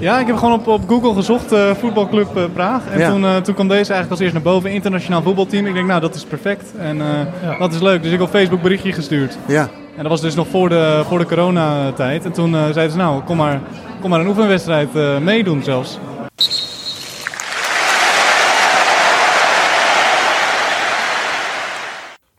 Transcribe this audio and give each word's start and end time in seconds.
Ja, 0.00 0.18
ik 0.18 0.26
heb 0.26 0.36
gewoon 0.36 0.52
op, 0.52 0.66
op 0.66 0.88
Google 0.88 1.14
gezocht, 1.14 1.52
eh, 1.52 1.74
voetbalclub 1.74 2.36
eh, 2.36 2.44
Praag. 2.52 2.82
En 2.90 2.98
Ja. 2.98 3.10
toen, 3.10 3.24
eh, 3.24 3.36
toen 3.36 3.54
kwam 3.54 3.68
deze 3.68 3.92
eigenlijk 3.92 4.10
als 4.10 4.20
eerst 4.20 4.32
naar 4.32 4.42
boven, 4.42 4.70
internationaal 4.70 5.22
voetbalteam. 5.22 5.66
Ik 5.66 5.74
denk, 5.74 5.86
nou, 5.86 6.00
dat 6.00 6.14
is 6.14 6.24
perfect. 6.24 6.72
En 6.78 7.00
eh, 7.00 7.58
dat 7.58 7.72
is 7.72 7.80
leuk. 7.80 8.02
Dus 8.02 8.12
ik 8.12 8.18
heb 8.18 8.26
op 8.26 8.34
Facebook 8.34 8.62
berichtje 8.62 8.92
gestuurd. 8.92 9.38
Ja. 9.46 9.62
En 9.96 10.02
dat 10.02 10.06
was 10.08 10.20
dus 10.20 10.34
nog 10.34 10.46
voor 10.48 10.68
de, 10.68 11.02
voor 11.08 11.18
de 11.18 11.26
coronatijd. 11.26 12.24
En 12.24 12.32
toen 12.32 12.54
eh, 12.54 12.62
zeiden 12.62 12.90
ze, 12.90 12.96
nou, 12.96 13.22
kom 13.22 13.36
maar, 13.36 13.60
kom 14.00 14.10
maar 14.10 14.20
een 14.20 14.26
oefenwedstrijd 14.28 14.88
eh, 14.96 15.18
meedoen 15.18 15.62
zelfs. 15.62 15.98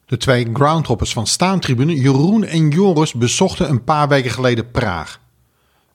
De 0.06 0.18
twee 0.18 0.48
groundhoppers 0.54 1.14
van 1.14 1.28
Staantribune, 1.28 1.96
Jeroen 1.96 2.44
en 2.44 2.70
Joris, 2.70 3.14
bezochten 3.14 3.70
een 3.70 3.84
paar 3.84 4.08
weken 4.08 4.32
geleden 4.32 4.72
Praag. 4.72 5.20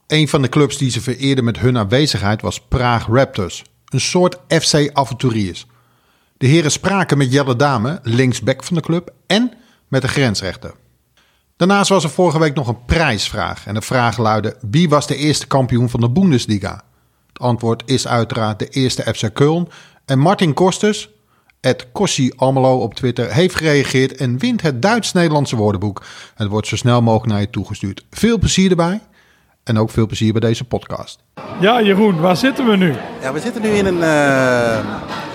Een 0.06 0.28
van 0.28 0.42
de 0.42 0.48
clubs 0.48 0.78
die 0.78 0.90
ze 0.90 1.00
vereerden 1.00 1.44
met 1.44 1.58
hun 1.58 1.78
aanwezigheid 1.78 2.42
was 2.42 2.60
Praag 2.60 3.06
Raptors, 3.06 3.64
een 3.84 4.00
soort 4.00 4.38
FC 4.48 4.90
Avonturiers. 4.92 5.66
De 6.36 6.46
heren 6.46 6.70
spraken 6.70 7.18
met 7.18 7.32
Jelle 7.32 7.56
Dame, 7.56 7.98
linksback 8.02 8.64
van 8.64 8.76
de 8.76 8.82
club, 8.82 9.12
en 9.26 9.52
met 9.88 10.02
de 10.02 10.08
grensrechter. 10.08 10.74
Daarnaast 11.56 11.88
was 11.88 12.04
er 12.04 12.10
vorige 12.10 12.38
week 12.38 12.54
nog 12.54 12.68
een 12.68 12.84
prijsvraag. 12.84 13.66
En 13.66 13.74
de 13.74 13.82
vraag 13.82 14.18
luidde: 14.18 14.56
wie 14.70 14.88
was 14.88 15.06
de 15.06 15.16
eerste 15.16 15.46
kampioen 15.46 15.90
van 15.90 16.00
de 16.00 16.10
Bundesliga? 16.10 16.84
Het 17.28 17.38
antwoord 17.38 17.82
is 17.86 18.06
uiteraard 18.06 18.58
de 18.58 18.68
eerste 18.68 19.14
FC 19.14 19.28
Köln. 19.42 19.72
En 20.04 20.18
Martin 20.18 20.54
Kosters, 20.54 21.10
het 21.60 21.86
op 21.92 22.94
Twitter, 22.94 23.32
heeft 23.32 23.54
gereageerd 23.54 24.16
en 24.16 24.38
wint 24.38 24.62
het 24.62 24.82
Duits-Nederlandse 24.82 25.56
woordenboek. 25.56 26.04
Het 26.34 26.48
wordt 26.48 26.66
zo 26.66 26.76
snel 26.76 27.02
mogelijk 27.02 27.32
naar 27.32 27.40
je 27.40 27.50
toegestuurd. 27.50 28.04
Veel 28.10 28.38
plezier 28.38 28.70
erbij 28.70 29.00
en 29.66 29.78
ook 29.78 29.90
veel 29.90 30.06
plezier 30.06 30.32
bij 30.32 30.40
deze 30.40 30.64
podcast. 30.64 31.18
Ja, 31.60 31.82
Jeroen, 31.82 32.20
waar 32.20 32.36
zitten 32.36 32.66
we 32.66 32.76
nu? 32.76 32.94
Ja, 33.22 33.32
we 33.32 33.40
zitten 33.40 33.62
nu 33.62 33.68
in 33.68 33.86
een, 33.86 34.02
eh, 34.02 34.78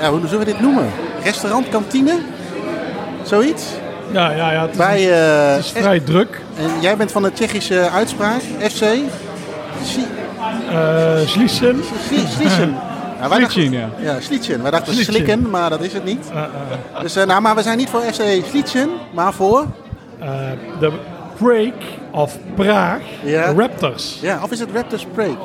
ja, 0.02 0.10
hoe 0.10 0.20
zullen 0.28 0.40
we 0.40 0.52
dit 0.52 0.60
noemen? 0.62 0.90
Restaurant, 1.24 1.70
kantine? 1.70 2.20
Zoiets? 3.24 3.64
Ja, 4.12 4.32
ja, 4.32 4.52
ja. 4.52 4.62
Het 4.62 4.72
is, 4.72 4.78
Bij, 4.78 5.12
eh, 5.12 5.56
het 5.56 5.66
is 5.66 5.72
vrij 5.72 6.00
druk. 6.00 6.42
En 6.58 6.82
jij 6.82 6.98
bent 6.98 7.12
van 7.12 7.24
de 7.24 7.34
Tsjechische 7.34 7.90
uitspraak, 7.90 8.42
FC? 8.60 8.84
Si- 9.84 10.06
Eh 10.70 11.18
Sliessen. 11.26 11.82
Sli- 12.08 12.28
Slitschen. 12.28 12.70
Ja, 13.22 13.30
wij 13.30 13.40
dachten- 13.40 13.52
Slitschen, 13.62 13.92
ja. 14.02 14.20
Slitschen. 14.20 14.62
Wij 14.62 14.72
dachten 14.72 14.94
slikken, 14.94 15.50
maar 15.50 15.70
dat 15.70 15.82
is 15.82 15.94
het 15.94 16.04
niet. 16.06 16.30
Eh, 16.34 16.38
eh, 16.44 17.02
Dus, 17.02 17.16
eh, 17.16 17.26
nou, 17.26 17.42
maar 17.42 17.56
we 17.56 17.62
zijn 17.62 17.78
niet 17.78 17.90
voor 17.90 18.02
FC 18.02 18.22
Slitschen, 18.50 18.90
maar 19.14 19.34
voor... 19.34 19.66
eh, 20.20 20.28
De 20.80 20.92
Break 21.42 21.74
of 22.12 22.38
Praag 22.56 23.00
Ja. 23.24 23.54
Raptors. 23.58 24.20
Ja, 24.22 24.40
of 24.44 24.52
is 24.52 24.60
het 24.60 24.70
Raptors 24.74 25.06
Break? 25.14 25.38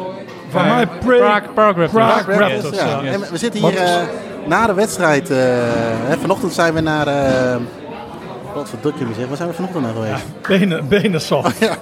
Van 0.51 0.67
mij 0.69 0.87
Break. 0.87 1.19
Praag- 1.21 1.55
Praag 1.55 1.67
Raptors. 1.77 1.91
Praag 1.93 2.27
Raptors, 2.39 2.77
ja. 2.79 3.03
En 3.05 3.21
we- 3.21 3.27
we 3.31 3.37
zitten 3.39 3.61
hier 3.69 3.77
eh, 3.79 3.95
na 4.47 4.67
de 4.67 4.75
wedstrijd. 4.75 5.31
eh, 5.31 5.37
hè, 6.07 6.17
vanochtend 6.21 6.53
zijn 6.53 6.75
we 6.75 6.81
naar... 6.81 7.07
eh 7.07 7.57
wat 8.57 8.69
verdomme 8.69 8.99
jullie 8.99 9.15
zeggen, 9.15 9.29
waar 9.29 9.37
zijn 9.37 9.49
we 9.49 9.55
vanochtend 9.55 9.85
naar 9.85 9.93
geweest? 9.93 10.25
Benen, 10.49 10.89
benen 10.89 11.21
soft. 11.21 11.59
Ja. 11.65 11.77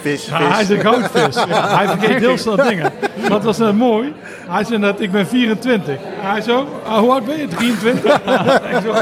Vis, 0.00 0.26
Ja, 0.26 0.52
hij 0.52 0.62
is 0.62 0.68
een 0.68 0.80
goudvis. 0.80 1.34
Ja, 1.34 1.76
hij 1.76 1.88
vergeet 1.88 2.18
heel 2.18 2.38
snel 2.38 2.56
dingen. 2.56 2.92
Wat 3.28 3.44
was 3.44 3.58
net 3.58 3.76
mooi? 3.76 4.12
Hij 4.48 4.64
zei 4.64 4.78
net, 4.78 5.00
ik 5.00 5.12
ben 5.12 5.26
24. 5.26 5.96
Hij 6.00 6.40
zo, 6.40 6.68
ah, 6.84 6.98
hoe 6.98 7.10
oud 7.10 7.24
ben 7.24 7.38
je? 7.38 7.48
23? 7.48 8.14
Ik 8.70 8.80
zo, 8.84 8.92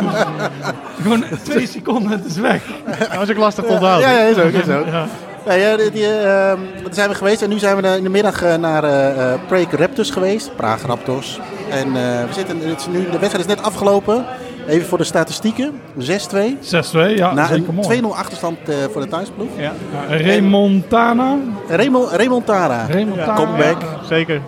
gewoon 1.03 1.25
twee 1.43 1.67
seconden 1.67 2.13
en 2.13 2.19
het 2.19 2.27
is 2.27 2.37
weg. 2.37 2.63
Dat 2.99 3.17
was 3.17 3.31
ook 3.31 3.37
lastig 3.37 3.65
te 3.65 3.71
onthouden. 3.71 4.11
Ja, 4.11 4.19
ja, 4.19 4.25
is 4.25 4.39
ook, 4.39 4.53
is 4.53 4.69
ook. 4.69 4.87
Ja. 4.87 5.07
Ja, 5.47 5.53
ja, 5.53 5.77
die, 5.77 5.91
die, 5.91 6.07
ehm, 6.07 6.59
daar 6.83 6.95
zijn 6.95 7.09
we 7.09 7.15
geweest 7.15 7.43
en 7.43 7.49
nu 7.49 7.59
zijn 7.59 7.77
we 7.77 7.97
in 7.97 8.03
de 8.03 8.09
middag 8.09 8.43
eh, 8.43 8.55
naar 8.55 8.85
eh 8.85 9.33
eh, 9.33 9.41
Prague 9.47 9.77
Raptors 9.79 10.11
geweest. 10.11 10.57
Praag 10.57 10.83
Raptors. 10.83 11.41
En 11.71 11.87
eh, 11.87 12.25
we 12.25 12.33
zitten, 12.33 12.59
het 12.69 12.81
is 12.81 12.87
nu, 12.87 13.05
de 13.05 13.19
wedstrijd 13.19 13.49
is 13.49 13.55
net 13.55 13.63
afgelopen. 13.63 14.25
Even 14.67 14.89
voor 14.89 14.99
de 14.99 15.05
statistieken. 15.05 15.73
6-2. 15.99 16.03
6-2, 16.61 17.15
ja, 17.17 17.33
Na 17.35 17.47
zeker 17.47 17.69
een 17.69 17.75
mooi. 17.75 18.01
2-0 18.01 18.05
achterstand 18.17 18.57
eh, 18.69 18.75
voor 18.93 19.01
de 19.03 19.09
thuisploeg. 19.09 19.49
Ja, 19.57 19.73
Ja, 20.09 20.15
Remontana. 20.17 21.37
Remo, 21.69 22.09
Remontara. 22.13 22.85
Remontana. 22.87 23.35
Comeback. 23.35 23.77
zeker. 24.09 24.41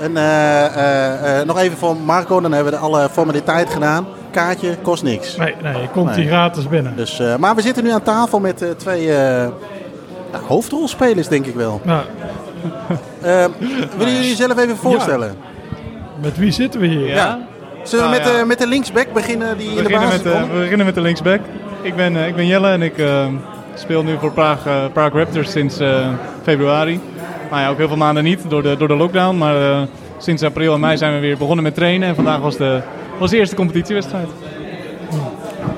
En 0.00 0.16
eh, 0.16 0.64
eh, 0.66 1.40
eh, 1.40 1.46
nog 1.46 1.58
even 1.58 1.78
voor 1.78 1.96
Marco, 1.96 2.40
dan 2.40 2.52
hebben 2.52 2.72
we 2.72 2.78
alle 2.78 3.08
formaliteiten 3.12 3.72
gedaan. 3.74 4.06
Kaartje 4.30 4.76
kost 4.82 5.02
niks. 5.02 5.36
Nee, 5.36 5.54
nee, 5.62 5.80
je 5.82 5.88
komt 5.88 6.06
Nee. 6.06 6.14
hier 6.20 6.26
gratis 6.26 6.68
binnen. 6.68 6.96
Dus, 6.96 7.18
eh, 7.20 7.36
maar 7.36 7.54
we 7.54 7.62
zitten 7.62 7.84
nu 7.84 7.90
aan 7.90 8.02
tafel 8.02 8.40
met 8.40 8.62
eh, 8.62 8.70
twee 8.70 9.12
eh, 9.16 9.48
nou, 10.32 10.44
hoofdrolspelers, 10.46 11.28
denk 11.28 11.46
ik 11.46 11.54
wel. 11.54 11.80
Nou, 11.84 12.02
Eh, 13.20 13.44
willen 13.96 14.12
jullie 14.14 14.28
jezelf 14.28 14.58
even 14.58 14.76
voorstellen? 14.76 15.36
met 16.22 16.36
wie 16.38 16.50
zitten 16.50 16.80
we 16.80 16.86
hier? 16.86 17.06
Ja. 17.08 17.38
Zullen 17.82 18.10
we 18.10 18.10
Nou, 18.10 18.22
met, 18.22 18.32
ja. 18.32 18.38
de, 18.38 18.46
met 18.46 18.58
de 18.58 18.66
linksback 18.66 19.12
beginnen 19.12 19.58
die 19.58 19.68
We 19.70 19.76
in 19.76 19.76
de 19.76 19.82
beginnen, 19.82 20.08
basis 20.08 20.22
met 20.22 20.32
de, 20.32 20.38
komt? 20.38 20.52
we 20.52 20.58
beginnen 20.58 20.86
met 20.86 20.94
de 20.94 21.00
linksback. 21.00 21.40
Ik 21.82 21.96
ben, 21.96 22.16
eh, 22.16 22.26
ik 22.26 22.34
ben 22.36 22.46
Jelle 22.46 22.68
en 22.68 22.82
ik 22.82 22.98
eh, 22.98 23.26
speel 23.74 24.02
nu 24.02 24.16
voor 24.18 24.32
Praag, 24.32 24.66
eh, 24.66 24.84
Praag 24.92 25.12
Raptors 25.12 25.50
sinds 25.50 25.78
eh, 25.78 26.08
februari. 26.42 27.00
Maar 27.50 27.60
ja, 27.62 27.68
ook 27.68 27.76
heel 27.78 27.88
veel 27.88 27.96
maanden 27.96 28.24
niet 28.24 28.50
door 28.50 28.62
de, 28.62 28.76
door 28.76 28.88
de 28.88 28.96
lockdown. 28.96 29.36
Maar 29.38 29.70
eh, 29.70 29.82
sinds 30.18 30.42
april 30.42 30.74
en 30.74 30.80
mei 30.80 30.96
zijn 30.96 31.14
we 31.14 31.20
weer 31.20 31.36
begonnen 31.36 31.64
met 31.64 31.74
trainen. 31.74 32.08
En 32.08 32.14
vandaag 32.14 32.40
was 32.40 32.56
de, 32.56 32.80
was 33.18 33.30
de 33.30 33.36
eerste 33.36 33.56
competitiewedstrijd. 33.56 34.28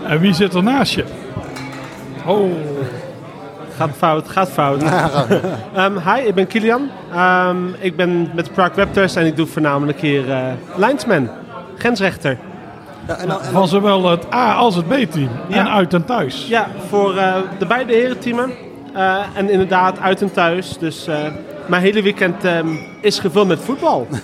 En 0.06 0.20
wie 0.20 0.32
zit 0.34 0.54
er 0.54 0.62
naast 0.62 0.94
je? 0.94 1.04
Oh, 2.26 2.50
Gaat 3.76 3.90
fout, 3.96 4.28
gaat 4.28 4.50
fout. 4.50 4.82
Ehm, 5.74 5.92
hi, 5.98 6.26
ik 6.26 6.34
ben 6.34 6.46
Kilian. 6.46 6.90
Ehm, 7.12 7.56
ik 7.78 7.96
ben 7.96 8.30
met 8.34 8.44
de 8.44 8.50
Prague 8.50 8.84
Raptors 8.84 9.16
en 9.16 9.26
ik 9.26 9.36
doe 9.36 9.46
voornamelijk 9.46 10.00
hier 10.00 10.30
eh 10.30 10.38
linesman, 10.76 11.28
grensrechter. 11.82 12.36
Ja, 13.08 13.16
en 13.16 13.28
dan- 13.28 13.36
en 13.38 13.44
dan- 13.44 13.52
van 13.52 13.68
zowel 13.68 14.10
het 14.10 14.34
A 14.34 14.54
als 14.54 14.74
het 14.76 14.88
B-team. 14.88 15.28
Ja. 15.48 15.56
En 15.56 15.68
uit 15.70 15.94
en 15.94 16.04
thuis. 16.04 16.46
Ja, 16.48 16.66
voor 16.88 17.16
eh, 17.16 17.34
de 17.58 17.66
beide 17.66 17.92
herenteamen. 17.92 18.50
Eh, 18.94 19.16
en 19.34 19.50
inderdaad 19.50 19.98
uit 20.00 20.22
en 20.22 20.32
thuis. 20.32 20.78
Dus 20.78 21.06
eh, 21.06 21.16
mijn 21.66 21.82
hele 21.82 22.02
weekend 22.02 22.44
ehm, 22.44 22.68
is 23.00 23.18
gevuld 23.18 23.48
met 23.48 23.60
voetbal. 23.60 24.06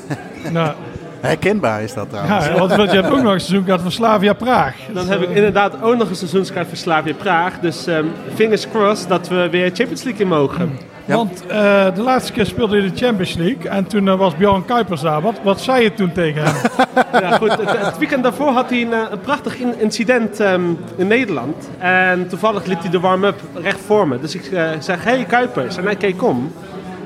Nou, 0.52 0.72
herkenbaar 1.20 1.82
is 1.82 1.94
dat 1.94 2.10
trouwens. 2.10 2.46
ja, 2.46 2.52
want, 2.58 2.74
want 2.76 2.90
je 2.90 2.96
hebt 3.00 3.10
ook 3.12 3.22
nog 3.22 3.32
een 3.32 3.40
seizoen 3.40 3.64
gehad 3.64 3.80
van 3.80 3.90
Slavia 3.92 4.32
Praag. 4.32 4.74
Dan 4.92 5.08
heb 5.08 5.20
ik 5.22 5.28
inderdaad 5.30 5.82
ook 5.82 5.96
nog 5.96 6.08
een 6.08 6.16
seizoenskaart 6.16 6.68
voor 6.68 6.76
Slavia 6.76 7.14
Praag. 7.14 7.58
Dus 7.60 7.86
ehm, 7.86 8.04
fingers 8.34 8.68
crossed 8.68 9.08
dat 9.08 9.28
we 9.28 9.48
weer 9.50 9.66
Champions 9.66 10.02
League 10.02 10.22
in 10.22 10.28
mogen. 10.28 10.78
Ja. 11.08 11.14
Want 11.16 11.46
eh, 11.46 11.94
de 11.94 12.02
laatste 12.02 12.32
keer 12.32 12.46
speelde 12.46 12.76
je 12.82 12.90
de 12.90 12.96
Champions 12.96 13.34
League. 13.34 13.68
En 13.70 13.86
toen 13.86 14.08
eh, 14.08 14.14
was 14.18 14.36
Bjorn 14.36 14.64
Kuipers 14.64 15.00
daar. 15.00 15.20
Wat, 15.20 15.34
wat 15.42 15.60
zei 15.60 15.82
je 15.82 15.94
toen 15.94 16.12
tegen 16.12 16.42
hem? 16.44 16.54
Ja, 17.12 17.36
goed, 17.36 17.50
het, 17.50 17.78
het 17.78 17.98
weekend 17.98 18.22
daarvoor 18.22 18.48
had 18.52 18.70
hij 18.70 18.80
een, 18.82 18.92
eh, 18.92 18.98
een 19.10 19.20
prachtig 19.20 19.58
in- 19.58 19.80
incident 19.80 20.40
ehm, 20.40 20.60
in 20.96 21.06
Nederland. 21.06 21.68
En 21.78 22.28
toevallig 22.28 22.64
liet 22.64 22.78
hij 22.78 22.90
de 22.90 23.00
warm-up 23.00 23.40
recht 23.54 23.80
voor 23.86 24.08
me. 24.08 24.20
Dus 24.20 24.34
ik 24.34 24.44
eh, 24.46 24.64
zeg, 24.78 25.04
hey 25.04 25.24
Kuipers. 25.24 25.76
En 25.76 25.84
hij 25.84 25.96
keek 25.96 26.22
om. 26.22 26.52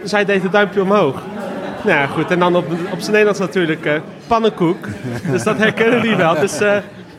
Dus 0.03 0.11
hij 0.13 0.25
deed 0.25 0.43
het 0.43 0.53
duimpje 0.53 0.83
omhoog. 0.83 1.23
Nou 1.85 1.99
ja, 1.99 2.07
goed. 2.07 2.31
En 2.31 2.39
dan 2.39 2.57
op, 2.57 2.65
op 2.73 2.99
zijn 2.99 3.11
Nederlands 3.11 3.39
natuurlijk 3.39 3.85
eh, 3.87 3.93
pannenkoek. 4.27 4.87
Dus 5.31 5.43
dat 5.43 5.57
herkennen 5.57 6.01
die 6.03 6.17
wel. 6.17 6.35
Dus 6.41 6.61
eh, 6.61 6.77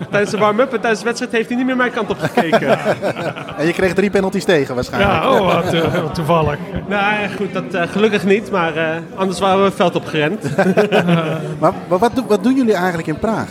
tijdens 0.09 0.31
de 0.31 0.37
warm-up 0.37 0.73
en 0.73 0.79
tijdens 0.79 0.99
de 0.99 1.05
wedstrijd 1.05 1.31
heeft 1.33 1.47
hij 1.47 1.57
niet 1.57 1.65
meer 1.65 1.75
mijn 1.75 1.91
kant 1.91 2.09
op 2.09 2.17
gekeken. 2.19 2.77
En 3.57 3.65
je 3.65 3.73
kreeg 3.73 3.93
drie 3.93 4.09
penalties 4.09 4.43
tegen 4.43 4.75
waarschijnlijk. 4.75 5.13
Ja, 5.23 5.29
oh, 5.31 5.53
wat, 5.55 5.73
eh, 5.73 6.03
toevallig. 6.13 6.57
nou 6.87 7.01
ja, 7.21 7.27
goed, 7.37 7.53
dat 7.53 7.63
eh, 7.73 7.81
gelukkig 7.91 8.23
niet. 8.25 8.51
Maar 8.51 8.75
eh, 8.75 8.85
anders 9.15 9.39
waren 9.39 9.57
we 9.59 9.63
het 9.65 9.73
veld 9.75 9.95
opgerend. 9.95 10.43
Maar, 11.59 11.73
maar 11.87 11.99
wat, 11.99 12.15
doen- 12.15 12.27
wat 12.27 12.43
doen 12.43 12.55
jullie 12.55 12.73
eigenlijk 12.75 13.07
in 13.07 13.19
Praag? 13.19 13.47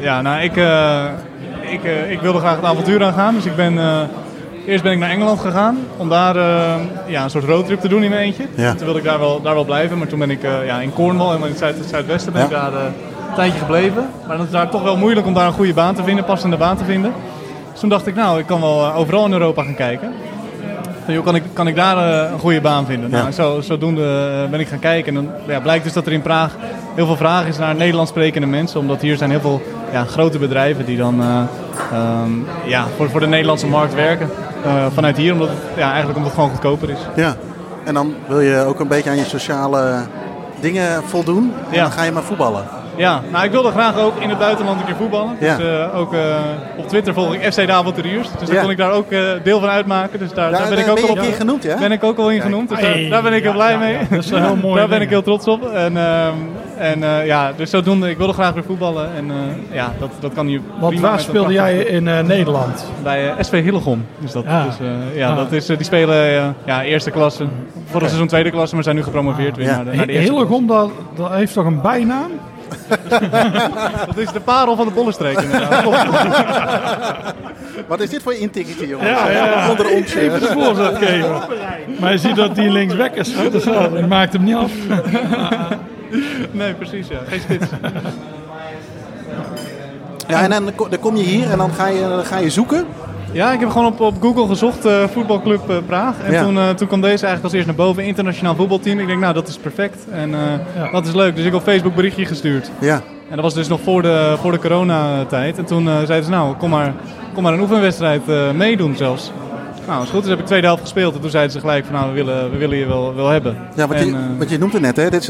Ja, 0.00 0.22
nou, 0.22 0.42
ik, 0.42 0.56
eh, 0.56 1.04
ik, 1.72 1.84
eh, 1.84 2.10
ik 2.10 2.20
wilde 2.20 2.38
graag 2.38 2.56
het 2.56 2.64
avontuur 2.64 3.04
aangaan. 3.04 3.34
Dus 3.34 3.44
ik 3.44 3.56
ben, 3.56 3.78
eh, 3.78 4.00
eerst 4.66 4.82
ben 4.82 4.92
ik 4.92 4.98
naar 4.98 5.10
Engeland 5.10 5.40
gegaan 5.40 5.78
om 5.96 6.08
daar 6.08 6.36
eh, 6.36 6.74
ja, 7.06 7.24
een 7.24 7.30
soort 7.30 7.44
roadtrip 7.44 7.80
te 7.80 7.88
doen 7.88 8.02
in 8.02 8.10
mijn 8.10 8.22
eentje. 8.22 8.44
Ja. 8.54 8.70
Toen 8.74 8.84
wilde 8.84 8.98
ik 8.98 9.04
daar 9.04 9.18
wel, 9.18 9.42
daar 9.42 9.54
wel 9.54 9.64
blijven. 9.64 9.98
Maar 9.98 10.06
toen 10.06 10.18
ben 10.18 10.30
ik 10.30 10.42
eh, 10.42 10.66
ja, 10.66 10.80
in 10.80 10.92
Cornwall, 10.92 11.26
helemaal 11.26 11.46
in 11.46 11.52
het, 11.52 11.62
zuid, 11.62 11.78
het 11.78 11.88
zuidwesten, 11.88 12.32
ben 12.32 12.40
Ja. 12.40 12.46
ik 12.46 12.52
daar 12.52 12.72
eh, 12.74 12.80
tijdje 13.38 13.58
gebleven. 13.58 14.08
Maar 14.26 14.36
dan 14.36 14.46
is 14.46 14.52
daar 14.52 14.68
toch 14.70 14.82
wel 14.82 14.96
moeilijk 14.96 15.26
om 15.26 15.34
daar 15.34 15.46
een 15.46 15.52
goede 15.52 15.74
baan 15.74 15.94
te 15.94 16.02
vinden, 16.04 16.24
passende 16.24 16.56
baan 16.56 16.76
te 16.76 16.84
vinden. 16.84 17.12
Dus 17.70 17.80
toen 17.80 17.88
dacht 17.88 18.06
ik, 18.06 18.14
nou, 18.14 18.38
ik 18.38 18.46
kan 18.46 18.60
wel 18.60 18.84
eh, 18.86 18.98
overal 18.98 19.24
in 19.26 19.32
Europa 19.32 19.62
gaan 19.62 19.74
kijken. 19.74 20.12
Van, 21.04 21.16
joh, 21.16 21.24
kan, 21.26 21.34
ik, 21.34 21.42
kan 21.52 21.66
ik 21.66 21.76
daar 21.76 21.96
eh, 21.96 22.30
een 22.32 22.38
goede 22.38 22.60
baan 22.60 22.86
vinden? 22.86 23.10
Ja. 23.10 23.20
Nou, 23.20 23.32
zo, 23.32 23.60
zodoende 23.60 24.02
eh, 24.44 24.50
ben 24.50 24.60
ik 24.60 24.68
gaan 24.68 24.78
kijken. 24.78 25.16
En 25.16 25.24
dan 25.24 25.32
ja, 25.46 25.60
blijkt 25.60 25.84
dus 25.84 25.92
dat 25.92 26.06
er 26.06 26.12
in 26.12 26.22
Praag 26.22 26.56
heel 26.94 27.06
veel 27.06 27.16
vraag 27.16 27.46
is 27.46 27.58
naar 27.58 27.74
Nederlands 27.74 28.10
sprekende 28.10 28.46
mensen. 28.46 28.80
Omdat 28.80 29.00
hier 29.00 29.16
zijn 29.16 29.30
heel 29.30 29.40
veel 29.40 29.62
ja, 29.92 30.04
grote 30.04 30.38
bedrijven 30.38 30.84
die 30.84 30.96
dan 30.96 31.20
eh, 31.20 31.42
ehm, 31.92 32.30
ja, 32.64 32.84
voor, 32.96 33.10
voor 33.10 33.20
de 33.20 33.26
Nederlandse 33.26 33.66
markt 33.66 33.94
werken. 33.94 34.30
Vanuit 34.94 35.16
hier, 35.16 35.32
omdat 35.32 35.48
het, 35.48 35.58
ja, 35.76 35.86
eigenlijk 35.92 36.16
omdat 36.16 36.24
het 36.32 36.34
gewoon 36.34 36.50
goedkoper 36.50 36.90
is. 36.90 36.98
Ja. 37.16 37.36
En 37.84 37.94
dan 37.94 38.14
wil 38.26 38.40
je 38.40 38.64
ook 38.64 38.80
een 38.80 38.88
beetje 38.88 39.10
aan 39.10 39.16
je 39.16 39.24
sociale 39.24 40.00
dingen 40.60 41.02
voldoen. 41.02 41.52
En 41.70 41.76
Ja. 41.76 41.82
dan 41.82 41.92
ga 41.92 42.02
je 42.02 42.12
maar 42.12 42.22
voetballen. 42.22 42.64
Ja, 42.98 43.20
nou 43.32 43.44
ik 43.44 43.50
wilde 43.50 43.70
graag 43.70 43.98
ook 43.98 44.12
in 44.20 44.28
het 44.28 44.38
buitenland 44.38 44.80
een 44.80 44.86
keer 44.86 44.94
voetballen. 44.96 45.36
Ja. 45.40 45.56
Dus 45.56 45.66
eh, 45.66 45.98
ook 45.98 46.14
eh, 46.14 46.20
op 46.76 46.88
Twitter 46.88 47.14
volg 47.14 47.34
ik 47.34 47.52
FC 47.52 47.56
de 47.66 47.72
Avonturiers. 47.72 48.28
Dus 48.38 48.48
Ja. 48.48 48.54
dan 48.54 48.62
kon 48.62 48.70
ik 48.70 48.76
daar 48.76 48.92
ook 48.92 49.10
eh, 49.10 49.20
deel 49.42 49.60
van 49.60 49.68
uitmaken. 49.68 50.18
Dus 50.18 50.32
daar, 50.32 50.50
Daar, 50.50 50.60
daar 50.60 50.68
ben 50.68 50.78
ik 50.78 50.84
daar 50.84 50.94
ook 50.94 51.02
al 51.02 51.08
op 51.08 51.18
keer 51.18 51.32
genoemd, 51.32 51.62
ja? 51.62 51.78
ben 51.78 51.92
ik 51.92 52.04
ook 52.04 52.18
al 52.18 52.30
in 52.30 52.40
genoemd. 52.40 52.68
Dus 52.68 52.80
daar, 52.80 52.90
Hey, 52.90 53.08
daar 53.08 53.22
ben 53.22 53.32
ik 53.32 53.42
heel 53.42 53.50
ja, 53.50 53.56
blij 53.56 53.72
ja, 53.72 53.78
mee. 53.78 53.92
ja, 53.92 53.98
dat 54.10 54.24
is 54.24 54.30
heel 54.30 54.56
mooi 54.62 54.76
daar 54.78 54.88
ben 54.88 55.00
ik 55.00 55.08
heel 55.08 55.22
trots 55.22 55.46
op. 55.46 55.68
En, 55.72 55.96
ehm, 55.96 56.32
en 56.78 57.02
eh, 57.02 57.26
ja, 57.26 57.52
dus 57.56 57.70
zodoende, 57.70 58.10
ik 58.10 58.16
wilde 58.16 58.32
graag 58.32 58.54
weer 58.54 58.64
voetballen. 58.64 59.08
En 59.16 59.30
eh, 59.30 59.74
ja, 59.76 59.92
dat, 59.98 60.10
dat 60.20 60.32
kan 60.32 60.46
nu 60.46 60.60
Want 60.78 60.92
prima 60.92 61.08
waar 61.08 61.20
speelde 61.20 61.52
jij 61.52 61.76
in 61.78 62.08
eh, 62.08 62.20
Nederland? 62.20 62.90
Bij 63.02 63.32
SV 63.40 63.62
Hillegom. 63.62 64.04
Dus 64.18 64.32
dat, 64.32 64.44
Ja. 64.44 64.64
dus, 64.64 64.74
eh, 64.80 65.16
ja, 65.18 65.28
Ah. 65.30 65.36
dat 65.36 65.52
is, 65.52 65.66
die 65.66 65.82
spelen 65.82 66.54
ja, 66.64 66.82
eerste 66.82 67.10
klasse. 67.10 67.44
Vorig 67.90 68.06
seizoen 68.06 68.28
tweede 68.28 68.50
klasse, 68.50 68.74
maar 68.74 68.84
zijn 68.84 68.96
nu 68.96 69.02
gepromoveerd 69.02 69.56
weer 69.56 69.66
Ja. 69.66 69.76
naar 69.76 69.84
de, 69.84 69.96
naar 69.96 70.06
de 70.06 70.12
eerste 70.12 70.32
Hillegom, 70.32 70.66
dat, 70.66 70.90
dat 71.16 71.30
heeft 71.30 71.52
toch 71.52 71.64
een 71.66 71.80
bijnaam? 71.80 72.30
Dat 74.06 74.16
is 74.16 74.32
de 74.32 74.40
parel 74.44 74.76
van 74.76 74.86
de 74.86 74.92
Bollenstreek 74.92 75.40
inderdaad. 75.40 75.84
Wat 77.86 78.00
is 78.00 78.10
dit 78.10 78.22
voor 78.22 78.34
intikketje, 78.34 78.86
jongens? 78.86 79.08
Ja, 79.10 79.30
ja, 79.30 79.44
ja. 79.44 79.70
Onder 79.70 79.90
ons. 79.90 80.14
eh. 80.14 80.22
Even 80.22 80.40
de 80.40 80.46
voorzet 80.46 80.96
geven. 80.98 81.40
Maar 82.00 82.12
je 82.12 82.18
ziet 82.18 82.36
dat 82.36 82.54
die 82.54 82.70
linksback 82.70 83.14
is. 83.14 83.34
hè, 83.34 83.50
Dus 83.50 83.62
die 83.64 84.06
maakt 84.08 84.32
hem 84.32 84.44
niet 84.44 84.54
af. 84.56 84.72
Nee, 86.50 86.74
precies 86.74 87.08
ja. 87.08 87.18
Geen 87.28 87.40
spits. 87.40 87.66
Ja, 90.28 90.42
en 90.42 90.50
dan, 90.50 90.64
dan 90.90 90.98
kom 91.00 91.16
je 91.16 91.22
hier 91.22 91.50
en 91.50 91.58
dan 91.58 91.70
ga 91.72 91.86
je, 91.86 92.00
dan 92.00 92.24
ga 92.24 92.38
je 92.38 92.50
zoeken. 92.50 92.86
Ja, 93.32 93.52
ik 93.52 93.60
heb 93.60 93.70
gewoon 93.70 93.86
op, 93.86 94.00
op 94.00 94.14
Google 94.22 94.46
gezocht, 94.46 94.84
eh, 94.84 95.04
voetbalclub 95.08 95.70
eh, 95.70 95.76
Praag. 95.86 96.14
En 96.24 96.32
Ja. 96.32 96.42
toen, 96.42 96.58
eh, 96.58 96.68
toen 96.70 96.86
kwam 96.88 97.00
deze 97.00 97.10
eigenlijk 97.26 97.44
als 97.44 97.52
eerst 97.52 97.66
naar 97.66 97.74
boven, 97.76 98.04
internationaal 98.04 98.54
voetbalteam. 98.54 98.98
Ik 98.98 99.06
denk, 99.06 99.20
nou, 99.20 99.34
dat 99.34 99.48
is 99.48 99.56
perfect. 99.56 100.06
En 100.10 100.34
eh, 100.34 100.40
Ja. 100.76 100.90
dat 100.90 101.06
is 101.06 101.14
leuk. 101.14 101.30
Dus 101.36 101.44
ik 101.44 101.50
heb 101.52 101.60
op 101.60 101.66
Facebook 101.66 101.94
berichtje 101.94 102.24
gestuurd. 102.24 102.70
Ja. 102.80 102.94
En 103.30 103.34
dat 103.34 103.44
was 103.44 103.54
dus 103.54 103.68
nog 103.68 103.80
voor 103.80 104.02
de, 104.02 104.36
voor 104.40 104.52
de 104.52 104.58
coronatijd. 104.58 105.58
En 105.58 105.64
toen 105.64 105.88
eh, 105.88 105.94
zeiden 105.94 106.24
ze, 106.24 106.30
nou, 106.30 106.56
kom 106.56 106.70
maar, 106.70 106.94
kom 107.34 107.42
maar 107.42 107.52
een 107.52 107.60
oefenwedstrijd 107.60 108.28
eh, 108.28 108.50
meedoen 108.50 108.96
zelfs. 108.96 109.32
Nou, 109.86 110.02
is 110.02 110.08
goed. 110.10 110.20
Dus 110.20 110.30
heb 110.30 110.38
ik 110.38 110.46
tweede 110.46 110.66
helft 110.66 110.82
gespeeld. 110.82 111.14
En 111.14 111.20
toen 111.20 111.30
zeiden 111.30 111.52
ze 111.52 111.60
gelijk 111.60 111.84
van, 111.84 111.94
nou, 111.94 112.08
we 112.08 112.14
willen, 112.14 112.50
we 112.50 112.56
willen 112.56 112.78
je 112.78 112.86
wel, 112.86 113.14
wel 113.14 113.28
hebben. 113.28 113.56
Ja, 113.74 113.86
wat, 113.86 113.96
En, 113.96 114.06
je, 114.06 114.14
wat 114.38 114.50
je 114.50 114.58
noemt 114.58 114.72
het 114.72 114.82
net, 114.82 114.96
hè? 114.96 115.10
Dit 115.10 115.20
is, 115.22 115.26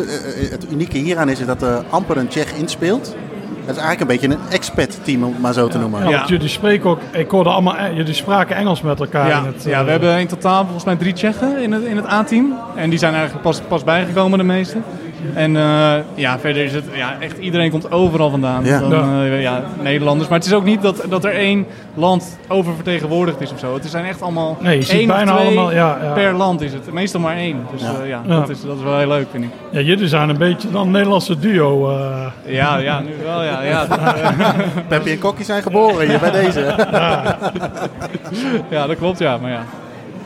het 0.50 0.66
unieke 0.72 0.98
hieraan 0.98 1.28
is 1.28 1.46
dat 1.46 1.62
er 1.62 1.82
amper 1.90 2.16
een 2.16 2.28
Tsjech 2.28 2.54
inspeelt. 2.56 3.16
Het 3.64 3.76
is 3.76 3.82
eigenlijk 3.82 4.00
een 4.00 4.06
beetje 4.06 4.28
een 4.28 4.52
expat-team, 4.52 5.22
om 5.24 5.32
het 5.32 5.40
maar 5.42 5.52
zo 5.52 5.68
te 5.68 5.78
noemen. 5.78 6.02
Ja, 6.02 6.08
Ja. 6.08 6.16
want 6.16 6.28
jullie 6.28 6.48
spreken 6.48 6.90
ook, 6.90 7.00
ik 7.12 7.30
hoorde 7.30 7.50
allemaal, 7.50 7.76
eh, 7.76 7.96
jullie 7.96 8.14
spraken 8.14 8.56
Engels 8.56 8.82
met 8.82 9.00
elkaar. 9.00 9.28
Ja, 9.28 9.38
in 9.38 9.44
het, 9.44 9.64
ja, 9.64 9.78
eh, 9.78 9.84
we 9.84 9.90
hebben 9.90 10.18
in 10.18 10.26
totaal 10.26 10.62
volgens 10.62 10.84
mij 10.84 10.96
drie 10.96 11.12
Tsjechen 11.12 11.58
in 11.62 11.72
het, 11.72 11.82
in 11.84 11.96
het 11.96 12.06
A-team. 12.06 12.52
En 12.76 12.90
die 12.90 12.98
zijn 12.98 13.12
eigenlijk 13.14 13.42
pas, 13.42 13.60
pas 13.68 13.84
bijgekomen, 13.84 14.38
de 14.38 14.44
meeste. 14.44 14.76
En 15.34 15.56
eh, 15.56 15.94
ja, 16.14 16.38
verder 16.38 16.64
is 16.64 16.72
het, 16.72 16.84
ja, 16.94 17.16
echt 17.20 17.38
iedereen 17.38 17.70
komt 17.70 17.92
overal 17.92 18.30
vandaan. 18.30 18.64
Ja. 18.64 18.80
Dan, 18.80 19.22
eh, 19.22 19.42
ja, 19.42 19.62
Nederlanders. 19.82 20.28
Maar 20.28 20.38
het 20.38 20.46
is 20.46 20.52
ook 20.54 20.64
niet 20.64 20.82
dat, 20.82 21.04
dat 21.08 21.24
er 21.24 21.32
één 21.34 21.66
land 21.94 22.38
oververtegenwoordigd 22.48 23.40
is 23.40 23.52
of 23.52 23.58
zo. 23.58 23.74
Het 23.74 23.86
zijn 23.86 24.04
echt 24.04 24.22
allemaal 24.22 24.56
Nee, 24.60 24.76
je 24.78 24.82
ziet 24.84 24.98
één 24.98 25.10
of 25.10 25.16
bijna 25.16 25.32
twee 25.34 25.46
allemaal, 25.46 25.72
ja, 25.72 25.98
ja. 26.02 26.12
per 26.12 26.32
land 26.32 26.60
is 26.60 26.72
het. 26.72 26.92
Meestal 26.92 27.20
maar 27.20 27.36
één. 27.36 27.66
Dus 27.72 27.80
Ja. 27.82 27.92
ja, 27.92 28.04
ja, 28.04 28.20
Ja. 28.26 28.40
Dat, 28.40 28.48
is, 28.48 28.62
dat 28.62 28.76
is 28.76 28.82
wel 28.82 28.98
heel 28.98 29.08
leuk, 29.08 29.26
vind 29.30 29.44
ik. 29.44 29.50
Ja, 29.70 29.80
jullie 29.80 30.08
zijn 30.08 30.28
een 30.28 30.38
beetje 30.38 30.70
dan 30.70 30.86
een 30.86 30.92
Nederlandse 30.92 31.38
duo. 31.38 31.90
eh. 31.90 32.26
Ja, 32.54 32.76
ja 32.76 33.00
nu 33.00 33.10
wel, 33.24 33.42
ja. 33.44 33.62
ja, 33.62 33.86
eh, 33.90 34.58
Peppy 34.88 35.10
en 35.10 35.18
Kokkie 35.18 35.44
zijn 35.44 35.62
geboren 35.62 36.08
hier 36.08 36.18
bij 36.18 36.30
deze. 36.30 36.74
ja, 38.70 38.86
dat 38.86 38.96
klopt, 38.96 39.18
ja. 39.18 39.36
Maar 39.38 39.50
ja. 39.50 39.62